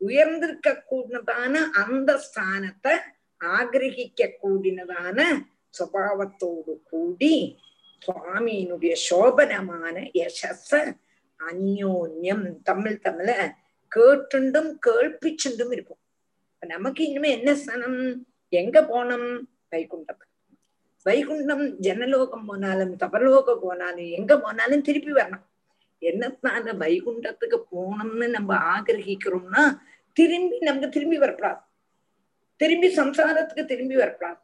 உயர்ந்திருக்க 0.00 0.68
கூடினதான 0.90 1.54
அந்த 1.82 2.10
ஸ்தானத்தை 2.26 2.94
ஆகிரகிக்க 3.40 4.30
கூடினதான 4.42 5.18
சுவாவத்தோடு 5.78 6.74
கூடி 6.90 7.34
சுவாமியினுடைய 8.02 8.94
சோபனமான 9.08 9.96
யசஸ 10.20 10.70
அந்யோன்யம் 11.48 12.56
தமிழ் 12.62 13.00
தமிழ 13.04 13.52
கேட்டுண்டும் 13.96 14.70
கேள்பிச்சுண்டும் 14.86 15.72
இருப்போம். 15.72 15.98
நமக்கு 16.66 17.04
இனிமே 17.04 17.30
என்ன 17.30 17.54
ஸ்தானம் 17.54 18.26
எங்க 18.48 18.82
போனோம் 18.82 19.40
வைகுண்டம். 19.70 20.20
வைகுண்டம் 21.04 21.76
ஜனலோகம் 21.76 22.44
போனாலும் 22.46 22.96
தபலோகம் 22.96 23.60
போனாலும் 23.60 24.10
எங்க 24.18 24.40
போனாலும் 24.40 24.82
திருப்பி 24.82 25.12
வரணும். 25.12 25.46
என்னத்தான 26.00 26.74
வைகுண்டத்துக்கு 26.76 27.58
போனோம்னு 27.72 28.28
நம்ம 28.28 28.80
ஆகிரகிக்கிறோம்னா 28.80 29.78
திரும்பி 30.12 30.58
நமக்கு 30.58 30.88
திரும்பி 30.88 31.18
வரப்படாது. 31.18 31.60
திரும்பி 32.56 32.96
சம்சாரத்துக்கு 32.96 33.64
திரும்பி 33.64 33.96
வரப்படாது. 33.96 34.38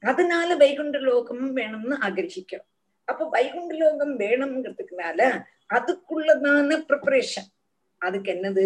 அதனால 0.00 0.56
வைகுண்ட 0.56 0.98
லோகம் 0.98 1.56
வேணும்னு 1.56 1.96
ஆகிரகிக்கிறோம். 2.00 2.68
அப்ப 3.10 3.22
வைகுண்ட 3.34 3.74
லோகம் 3.80 4.14
வேணுங்கிறதுக்குனால 4.22 5.20
அதுக்குள்ளதான 5.76 6.78
ப்ரிப்பரேஷன் 6.88 7.48
அதுக்கு 8.02 8.28
என்னது? 8.34 8.64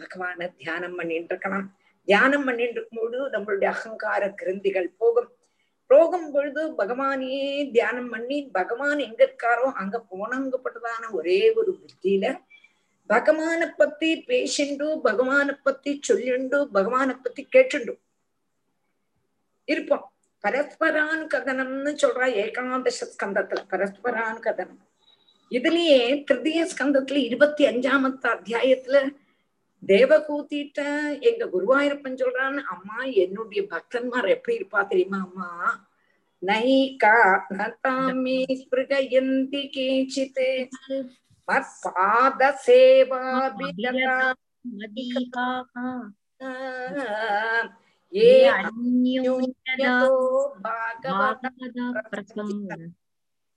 பகவான 0.00 0.48
தியானம் 0.56 0.96
பண்ணிட்டு 0.98 1.32
இருக்கலாம். 1.34 1.66
தியானம் 2.08 2.44
பண்ணிட்டு 2.44 2.76
இருக்கும்பொழுது 2.76 3.24
நம்மளுடைய 3.34 3.68
அகங்கார 3.76 4.22
கிருந்திகள் 4.40 4.88
போகும். 5.00 5.30
போகும் 5.90 6.28
பொழுது 6.32 6.62
பகவானையே 6.80 7.46
தியானம் 7.70 8.10
பண்ணி 8.10 8.38
பகவான் 8.58 8.98
எங்க 8.98 9.20
இருக்காரோ 9.28 9.66
அங்க 9.82 9.96
போனங்கப்பட்டதான 10.10 11.10
ஒரே 11.18 11.38
ஒரு 11.60 11.72
புத்தியில 11.82 12.26
பகவானை 13.10 13.66
பத்தி 13.76 14.10
பேசிண்டு 14.30 14.86
பகவானை 15.08 15.54
பத்தி 15.62 15.92
சொல்லிண்டு 16.08 16.58
பகவானை 16.76 17.14
பத்தி 17.22 17.42
கேட்டுண்டு 17.56 17.94
இருப்போம். 19.68 20.04
பரஸ்பரான் 20.44 21.24
கதனம்னு 21.28 21.92
சொல்றா 22.02 22.26
ஏகாதச 22.42 23.06
ஸ்கந்தத்துல 23.08 23.62
பரஸ்பரான் 23.70 24.42
கதனம் 24.42 24.82
இதுலயே 25.50 25.98
திருதிய 26.24 26.60
ஸ்கந்தத்துல 26.70 27.20
இருபத்தி 27.24 27.64
அஞ்சாமத்த 27.66 28.24
அத்தியாயத்துல 28.32 28.96
தேவகூத்திட்ட 29.82 30.80
எங்க 31.22 31.42
குருவாயூரப்பன் 31.52 32.20
சொல்றான்னு 32.20 32.62
அம்மா 32.68 32.98
என்னுடைய 33.22 33.62
பக்தன்மார் 33.70 34.28
எப்படி 34.28 34.56
இருப்பா 34.58 34.80
தெரியுமா 34.86 35.20
அம்மா? 35.22 35.50
நைகா 36.42 37.14
நதாமே 37.56 38.38
ஸ்பிருகயந்தி 38.58 39.62
கேச்சித் 39.74 40.42
மற்பாத 41.48 42.42
சேவாபிலதா 42.64 44.18
பாகவத 50.64 51.76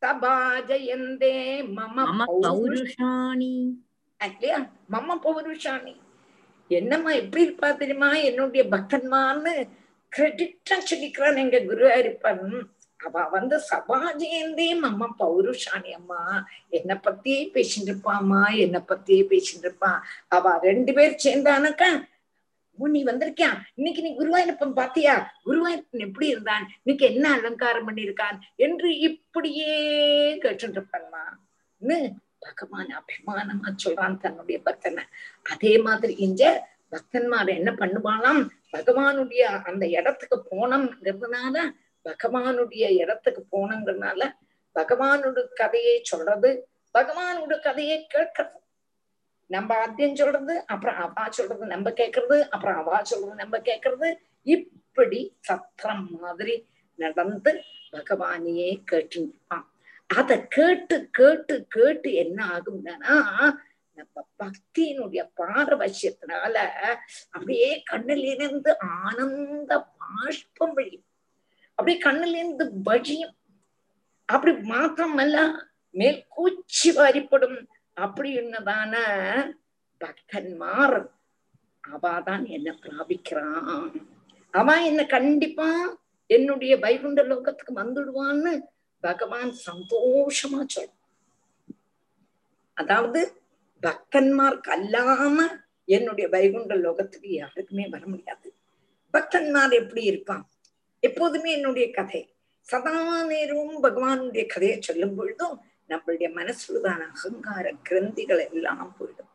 சபாஜயந்தே 0.02 1.36
மம 1.78 1.96
பௌருஷாணி 2.46 3.54
இல்லையா 4.20 4.58
மம 4.92 5.18
பௌருஷாணி 5.24 5.94
என்னம்மா 6.70 7.12
எப்படி 7.12 7.42
இருப்பா 7.46 7.70
தெரியுமா? 7.76 8.10
என்னுடைய 8.20 8.64
பக்தன்மான்னு 8.66 9.54
கிரெடிட்டா 10.12 10.76
சொல்லிக்கிறான் 10.90 11.42
எங்க 11.44 11.58
குருவாயிருப்பன் 11.60 12.46
அவ 13.00 13.24
வந்து 13.30 13.56
சபாஜயந்தே 13.72 14.68
மம்ம 14.84 15.10
பௌருஷாணி 15.20 15.92
அம்மா. 15.92 16.22
என்னை 16.70 16.96
பத்தியே 17.08 17.42
பேசிட்டு 17.56 17.92
இருப்பாம்மா 17.92 18.42
என்னை 18.58 18.80
பத்தியே 18.88 19.22
பேசிட்டு 19.32 19.66
இருப்பான். 19.68 20.00
அவ 20.28 20.58
ரெண்டு 20.62 20.94
பேர் 20.94 21.22
சேர்ந்தானாக்கா 21.24 21.90
நீ 22.90 23.04
வந்திருக்கியா? 23.04 23.50
இன்னைக்கு 23.74 24.02
நீ 24.02 24.16
குருவாயூரப்பன் 24.18 24.74
பாத்தியா? 24.74 25.34
குருவாயூரப்பன் 25.46 26.00
எப்படி 26.00 26.28
இருந்தான்? 26.28 26.70
இன்னைக்கு 26.84 27.16
என்ன 27.16 27.32
அலங்காரம் 27.32 27.88
பண்ணிருக்கான் 27.88 28.40
என்று 28.56 28.98
இப்படியே 28.98 30.38
கேட்டு 30.38 30.68
இருப்பான்மா 30.68 32.14
பகவான் 32.40 32.88
அபிமானமா 32.88 33.76
சொல்றான் 33.84 34.18
தன்னுடைய 34.18 34.62
பக்தனை. 34.66 35.04
அதே 35.44 35.78
மாதிரி 35.78 36.16
இங்க 36.16 36.70
பக்தன்மார் 36.92 37.48
என்ன 37.48 37.72
பண்ணுவானாம்? 37.72 38.48
பகவானுடைய 38.78 39.40
அந்த 39.40 39.88
இடத்துக்கு 39.88 40.44
போனோம்ங்கிறதுனால 40.52 41.72
பகவானுடைய 42.04 42.90
இடத்துக்கு 42.90 43.42
போனங்கிறதுனால 43.52 44.34
பகவானோட 44.80 45.44
கதையை 45.54 46.02
சொல்றது 46.04 46.70
பகவானோட 46.98 47.62
கதையை 47.62 48.08
கேட்கறது 48.14 48.61
நம்ம 49.52 49.76
ஆத்தியம் 49.76 50.16
சொல்றது 50.16 50.64
அப்புறம் 50.66 50.96
அவா 50.96 51.30
சொல்றது 51.30 51.66
நம்ம 51.66 51.90
கேட்கறது 51.92 52.38
அப்புறம் 52.50 52.78
அவா 52.78 53.04
சொல்றது 53.04 53.36
நம்ம 53.36 53.58
கேட்கறது 53.58 54.10
இப்படி 54.48 55.20
சத்திரம் 55.40 56.08
மாதிரி 56.22 56.56
நடந்து 57.00 57.52
பகவானையே 57.92 58.84
கேட்டு 58.86 59.22
அத 60.10 60.38
கேட்டு 60.48 61.10
கேட்டு 61.12 61.66
கேட்டு 61.70 62.14
என்ன 62.14 62.40
ஆகும்னா 62.56 62.96
நம்ம 63.98 64.26
பக்தியினுடைய 64.40 65.22
பாரவசியத்தினால 65.38 66.56
அப்படியே 67.32 67.84
கண்ணுல 67.92 68.26
இருந்து 68.34 68.72
ஆனந்த 68.80 69.72
பாஷ்பம் 69.98 70.74
வழியும். 70.74 71.06
அப்படியே 71.78 72.00
கண்ணுல 72.04 72.36
இருந்து 72.36 72.66
வழியும். 72.84 73.36
அப்படி 74.30 74.52
மாத்திரமல்ல 74.70 75.38
மேல் 75.94 76.20
கூச்சி 76.36 76.90
வாரிப்படும். 76.96 77.58
அப்படின்னதான 78.04 78.96
பக்தன்மார் 80.02 81.10
அவாதான் 81.88 82.44
என்ன 82.48 82.76
பிராபிக்கிறான். 82.82 83.92
அவன் 84.52 84.84
என்ன 84.84 85.06
கண்டிப்பா 85.06 86.00
என்னுடைய 86.28 86.78
வைகுண்ட 86.78 87.22
லோகத்துக்கு 87.24 87.74
வந்துடுவான்னு 87.76 88.62
பகவான் 89.00 89.54
சந்தோஷமா 89.66 90.62
சொல் 90.68 90.94
அதாவது 92.74 93.22
பக்தன்மார்க்கு 93.84 94.70
அல்லாம 94.70 95.38
என்னுடைய 95.86 96.30
வைகுண்ட 96.30 96.76
லோகத்துக்கு 96.76 97.30
யாருக்குமே 97.32 97.88
வர 97.88 98.06
முடியாது. 98.06 98.56
பக்தன்மார் 99.14 99.72
எப்படி 99.72 100.04
இருப்பான்? 100.04 100.50
எப்போதுமே 101.00 101.52
என்னுடைய 101.52 101.92
கதை. 101.92 102.36
சதா 102.60 103.26
நேரமும் 103.26 103.84
பகவானுடைய 103.84 104.46
கதையை 104.46 104.78
சொல்லும் 104.82 105.16
பொழுதும் 105.16 105.56
நம்மளுடைய 105.92 106.30
மனசுலதான் 106.40 107.04
அகங்கார 107.08 107.66
கிரந்திகள் 107.90 108.44
எல்லாம் 108.50 108.96
போயிடும். 109.00 109.32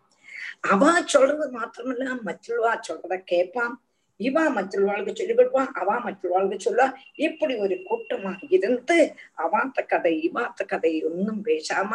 அவா 0.73 0.93
சொல்றது 1.05 1.47
மாத்திரமல்ல 1.59 2.07
மற்றவா 2.29 2.73
சொல்றத 2.89 3.17
கேட்பான். 3.25 3.75
இவா 4.21 4.45
மற்றவாளுக்கு 4.59 5.13
சொல்லி 5.15 5.35
கொடுப்பான் 5.35 5.73
அவா 5.73 5.97
மற்றவாளுக்கு 6.07 6.59
சொல்ல 6.59 6.83
இப்படி 7.27 7.55
ஒரு 7.57 7.77
கூட்டமா 7.91 8.33
இருந்து 8.49 8.99
அவாத்த 9.45 9.87
கதை 9.87 10.15
இவாத்த 10.29 10.61
கதை 10.67 10.93
ஒன்னும் 11.03 11.43
பேசாம 11.45 11.93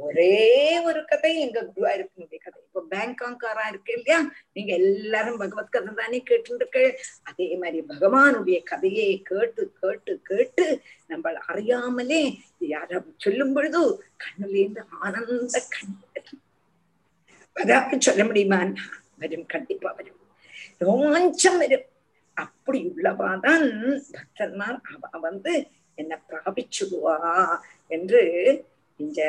ஒரே 0.00 0.80
ஒரு 0.80 1.04
கதை 1.04 1.40
எங்க 1.40 1.60
குருவாயிருப்பனுடைய 1.62 2.38
கதை. 2.38 2.62
இப்ப 2.66 2.84
பேங்காங்காரா 2.90 3.68
இருக்கு 3.68 3.92
இல்லையா? 3.92 4.20
நீங்க 4.52 4.72
எல்லாரும் 4.74 5.36
பகவத் 5.36 5.70
கதை 5.70 5.94
தானே 5.94 6.22
கேட்டுருக்க 6.30 6.78
அதே 7.22 7.56
மாதிரி 7.56 7.84
பகவானுடைய 7.88 8.62
கதையை 8.62 9.22
கேட்டு 9.22 9.72
கேட்டு 9.80 10.20
கேட்டு 10.22 10.66
நம்ம 11.06 11.32
அறியாமலே 11.46 12.22
யார 12.60 13.04
சொல்லும் 13.16 13.52
பொழுது 13.52 13.80
கண்ணுலேருந்து 14.24 14.80
ஆனந்த 15.00 15.62
கண்ணு 15.74 15.98
வரும். 17.54 18.00
சொல்ல 18.00 18.24
முடியுமா? 18.24 18.60
வரும் 19.18 19.46
கண்டிப்பா 19.46 19.90
வரும். 19.92 20.18
ரோமாஞ்சம் 20.80 21.58
வரும். 21.58 21.86
அப்படி 22.34 22.92
உள்ளவாதான் 22.96 23.64
பக்தர்மார் 24.12 24.80
அவ 25.00 25.18
வந்து 25.18 25.66
என்ன 25.94 26.20
பிராபிச்சுடுவா 26.28 27.16
என்று 27.86 28.20
இந்த 28.99 29.19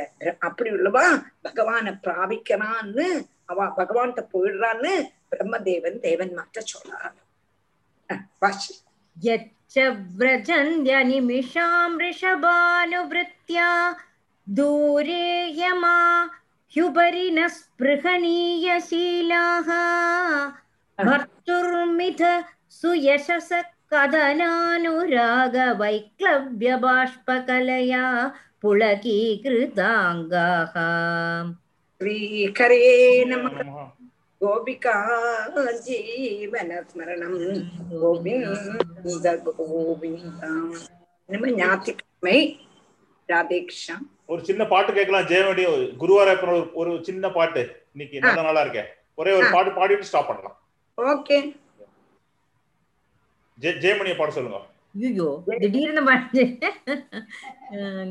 அப்படி 0.41 0.71
உள்ளவா 0.71 1.05
பகவானை 1.43 1.93
பிராபிக்கிறான்னு 2.05 3.07
அவ 3.47 3.59
பகவான்கிட்ட 3.79 4.23
போயிடுறான்னு 4.33 4.93
பிரம்மதேவன் 5.33 5.99
தேவன் 6.01 6.33
மாற்ற 6.39 6.59
சொல்றார் 6.73 7.17
அஹ் 8.11 8.25
வாசி 8.39 8.75
यच्च 9.17 9.75
व्रजन्त्यनिमिषां 10.19 11.71
वृषभानुवृत्त्या 11.97 13.69
दूरे 14.47 15.25
यमा 15.59 15.97
ह्युपरि 16.77 17.27
न 17.31 17.41
स्पृहणीयशीलाः 17.57 18.79
भर्तुर्मिथ 20.99 22.23
सुयशस 22.79 23.51
कदनानुरागवैक्लव्यबाष्पकलया 26.67 28.05
पुलकीकृताङ्गाः 28.63 30.75
ஸ்ரீகரே 32.01 33.25
நம 33.25 33.49
கோபிகா 34.41 34.97
ஜீவனஸ்மரணம் 35.87 37.39
கோவிந்த 37.93 39.41
கோவிந்தா 39.51 40.51
நம்ம 41.29 41.57
ஞாயிற்றுக்கிழமை 41.57 42.59
ராதேக்ஷா 43.29 43.97
ஒரு 44.27 44.45
சின்ன 44.45 44.67
பாட்டு 44.67 44.93
கேட்கலாம் 44.93 45.27
ஜெயவடி 45.27 45.97
குருவாரப்பன் 45.97 46.53
ஒரு 46.53 46.71
ஒரு 46.75 47.05
சின்ன 47.05 47.31
பாட்டு 47.31 47.87
இன்னைக்கு 47.93 48.21
நல்ல 48.21 48.43
நாளா 48.43 48.65
இருக்கே 48.65 48.85
ஒரே 49.19 49.33
ஒரு 49.33 49.47
ஆ. 49.47 49.53
பாட்டு 49.53 49.77
பாடிட்டு 49.77 50.03
ஸ்டாப் 50.03 50.29
பண்ணலாம் 50.29 50.57
ஓகே 50.99 51.55
ஜெ- 53.59 53.81
ஜெயமணியை 53.81 54.17
பாட 54.17 54.31
சொல்லுங்க 54.31 54.70
ஐயோ 54.96 55.28
திடீர்னு 55.60 56.02
பாட்டு 56.04 56.42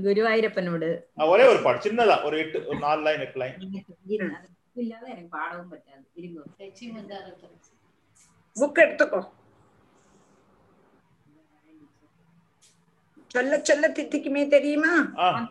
குருவாயூரப்பனோடு. 0.05 0.89
ஒரே 1.27 1.45
ஒரு 1.47 1.61
பாட்டு 1.63 1.85
சின்னதா 1.87 2.17
ஒரு 2.25 2.37
எட்டு 2.43 2.59
ஒரு 2.67 2.79
நாலு 2.79 3.03
லைன் 3.03 3.25
எட்டு 3.27 3.41
லைன் 3.41 3.57
இல்லாத 4.77 5.05
எனக்கு 5.09 5.31
பாடவும் 5.31 5.71
பറ്റാது 5.73 6.05
இருங்க 6.15 6.41
புக் 8.57 8.81
எடுத்துக்கோ. 8.81 9.21
சொல்ல 13.31 13.59
சொல்ல 13.61 13.89
தித்திக்குமே 13.89 14.43
தெரியுமா? 14.49 14.93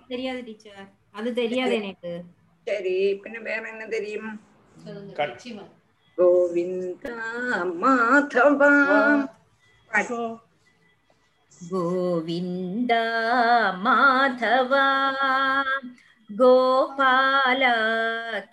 தெரியாது 0.08 0.40
டீச்சர் 0.44 0.82
அது 1.12 1.30
தெரியாது 1.34 1.74
எனக்கு. 1.76 2.12
சரி 2.68 2.96
பின்ன 3.22 3.38
வேற 3.42 3.62
என்ன 3.70 3.86
தெரியும். 3.90 4.32
கோவிந்தா 6.18 7.16
மாதவா. 7.82 8.72
गोविन्द 11.62 12.92
माधव 13.84 14.74
गोपाल 16.30 17.64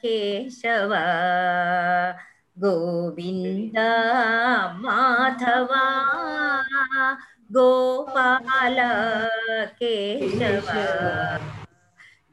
केशव 0.03 0.95
गोविंद 2.59 3.79
माधव 4.83 5.73
गोपाल 7.53 8.79
केशव 9.81 10.71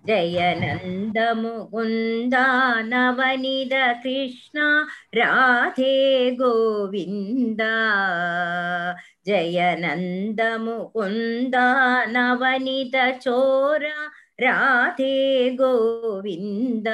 जयनन्द 0.06 1.18
मुकुन्द 1.38 2.34
नवनिद 2.92 3.72
कृष्ण 4.02 4.60
राधे 5.18 5.96
गोविन्द 6.40 7.62
जयनन्द 9.28 10.40
मुकुन्द 10.60 11.56
नवनित 12.16 12.96
चोर 13.22 13.84
राधे 14.42 15.16
गोविन्द 15.60 16.88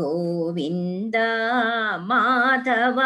गोविन्द 0.00 1.16
माधव 2.08 3.00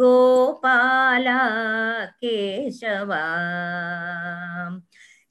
गोपाल 0.00 1.26
केशव 2.24 3.12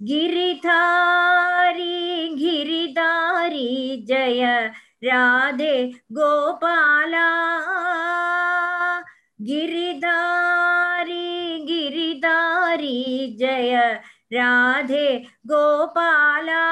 गिरिधारी 0.03 1.85
गिरिधारी, 2.35 4.05
जय 4.09 4.71
राधे 5.05 5.91
गोपाला। 6.13 7.27
गिरिधारी 9.41 11.65
गिरिधारी, 11.67 13.37
जय 13.41 14.01
राधे 14.33 15.25
गोपाला। 15.47 16.63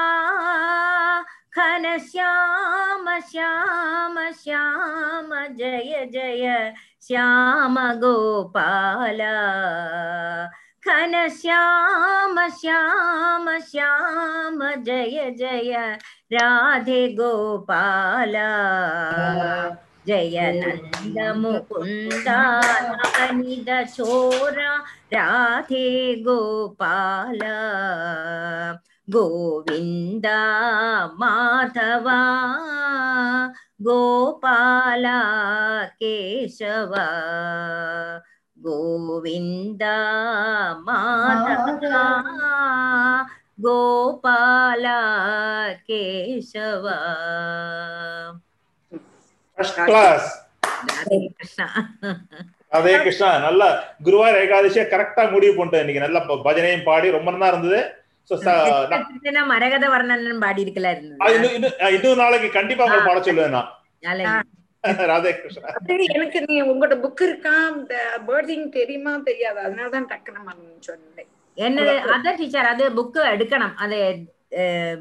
घनश्याम 1.57 3.09
श्याम 3.19 4.19
श्याम, 4.43 5.33
जय 5.55 6.09
जय 6.13 6.73
श्याम 7.01 7.79
गोपाला। 7.79 9.35
घनश्याम 10.87 12.47
श्याम 12.47 12.49
श्याम 12.49 13.57
श्याम, 13.57 14.83
जय 14.83 15.31
जय, 15.37 15.97
राधे 16.33 17.07
गोपाल। 17.13 18.33
जय 20.07 20.51
नंद 20.51 21.19
नवनिद 21.19 23.85
चोरा 23.85 24.83
राधे 25.13 26.15
गोपाल। 26.15 27.39
गोविंद 29.09 30.25
माधवा, 31.19 32.21
गोपाल 33.81 35.05
केशव। 35.89 36.95
गोविन्द 38.56 39.82
माधवा 40.86 42.04
गोपाल 43.64 44.84
केशव 45.88 46.84
ஃபர்ஸ்ட் 49.58 49.80
கிளாஸ் 49.86 50.28
ராதே 50.90 51.16
கிருஷ்ணா 51.30 51.66
அதே 52.72 52.92
கிருஷ்ணா 52.98 53.30
நல்லா 53.38 53.68
குருவார் 54.02 54.38
ஏகாதசியா 54.42 54.84
கரெக்டா 54.86 55.22
முடிவு 55.32 55.54
பண்ணிட்டேன் 55.56 55.82
இன்னைக்கு 55.84 56.04
நல்லா 56.04 56.20
ப- 56.20 56.42
பஜனையும் 56.46 56.86
பாடி 56.86 57.16
ரொம்ப 57.16 57.30
நல்லா 57.30 57.48
இருந்தது 57.48 57.80
So, 58.30 58.36
ச- 58.38 59.42
மரகத 59.50 59.84
வர்ணன் 59.88 60.42
பாடி 60.42 60.60
இருக்கல 60.64 60.90
அது 60.90 61.00
இருந்தது 61.00 61.34
இன்னும் 61.36 61.54
இன்னும் 61.56 61.94
இன்னொரு 61.96 62.18
நாளைக்கு 62.20 62.48
கண்டிப்பா 62.50 62.84
உங்களுக்கு 62.84 63.08
பாட 63.08 63.20
சொல்லுவேன் 63.20 63.54
நான் 63.56 63.70
நல்ல 64.85 65.05
ராதே 65.11 65.31
கிருஷ்ணா 65.37 65.69
அது 65.77 65.95
எனக்கு 66.17 66.39
நீ 66.47 66.55
உங்களோட 66.63 66.95
புக் 67.03 67.23
இருக்கா? 67.27 67.53
இந்த 67.75 67.95
பேர்டிங் 68.27 68.65
தெரியுமா? 68.77 69.13
தெரியாது. 69.29 69.59
அதனாலதான் 69.65 70.09
டக்குனு 70.11 70.41
மறந்து 70.47 70.87
சொன்னேன் 70.89 71.31
என்னது? 71.57 71.93
அதான் 72.15 72.39
டீச்சர் 72.39 72.71
அது 72.73 72.85
புக் 72.99 73.19
எடுக்கணும். 73.33 73.75
அது 73.83 73.97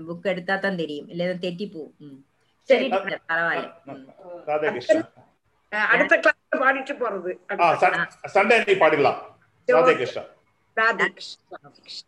புக் 0.08 0.26
எடுத்தா 0.32 0.54
தான் 0.56 0.80
தெரியும். 0.82 1.08
இல்ல 1.12 1.32
தெட்டி 1.44 1.66
போ. 1.74 1.82
ம். 2.06 2.18
சரி. 2.68 2.86
பரவாயில்ல. 3.30 3.68
அடுத்த 5.92 6.14
கிளாஸ் 6.24 6.40
பாடிட்டு 6.62 6.94
போறது. 7.02 7.30
சண்டே 8.34 8.56
நீ 8.68 8.74
பாடிடலாம். 8.82 9.20
ராதே 9.68 9.94
கிருஷ்ணா 10.00 10.22
ராதே 10.76 11.06
கிருஷ்ணா 11.16 11.58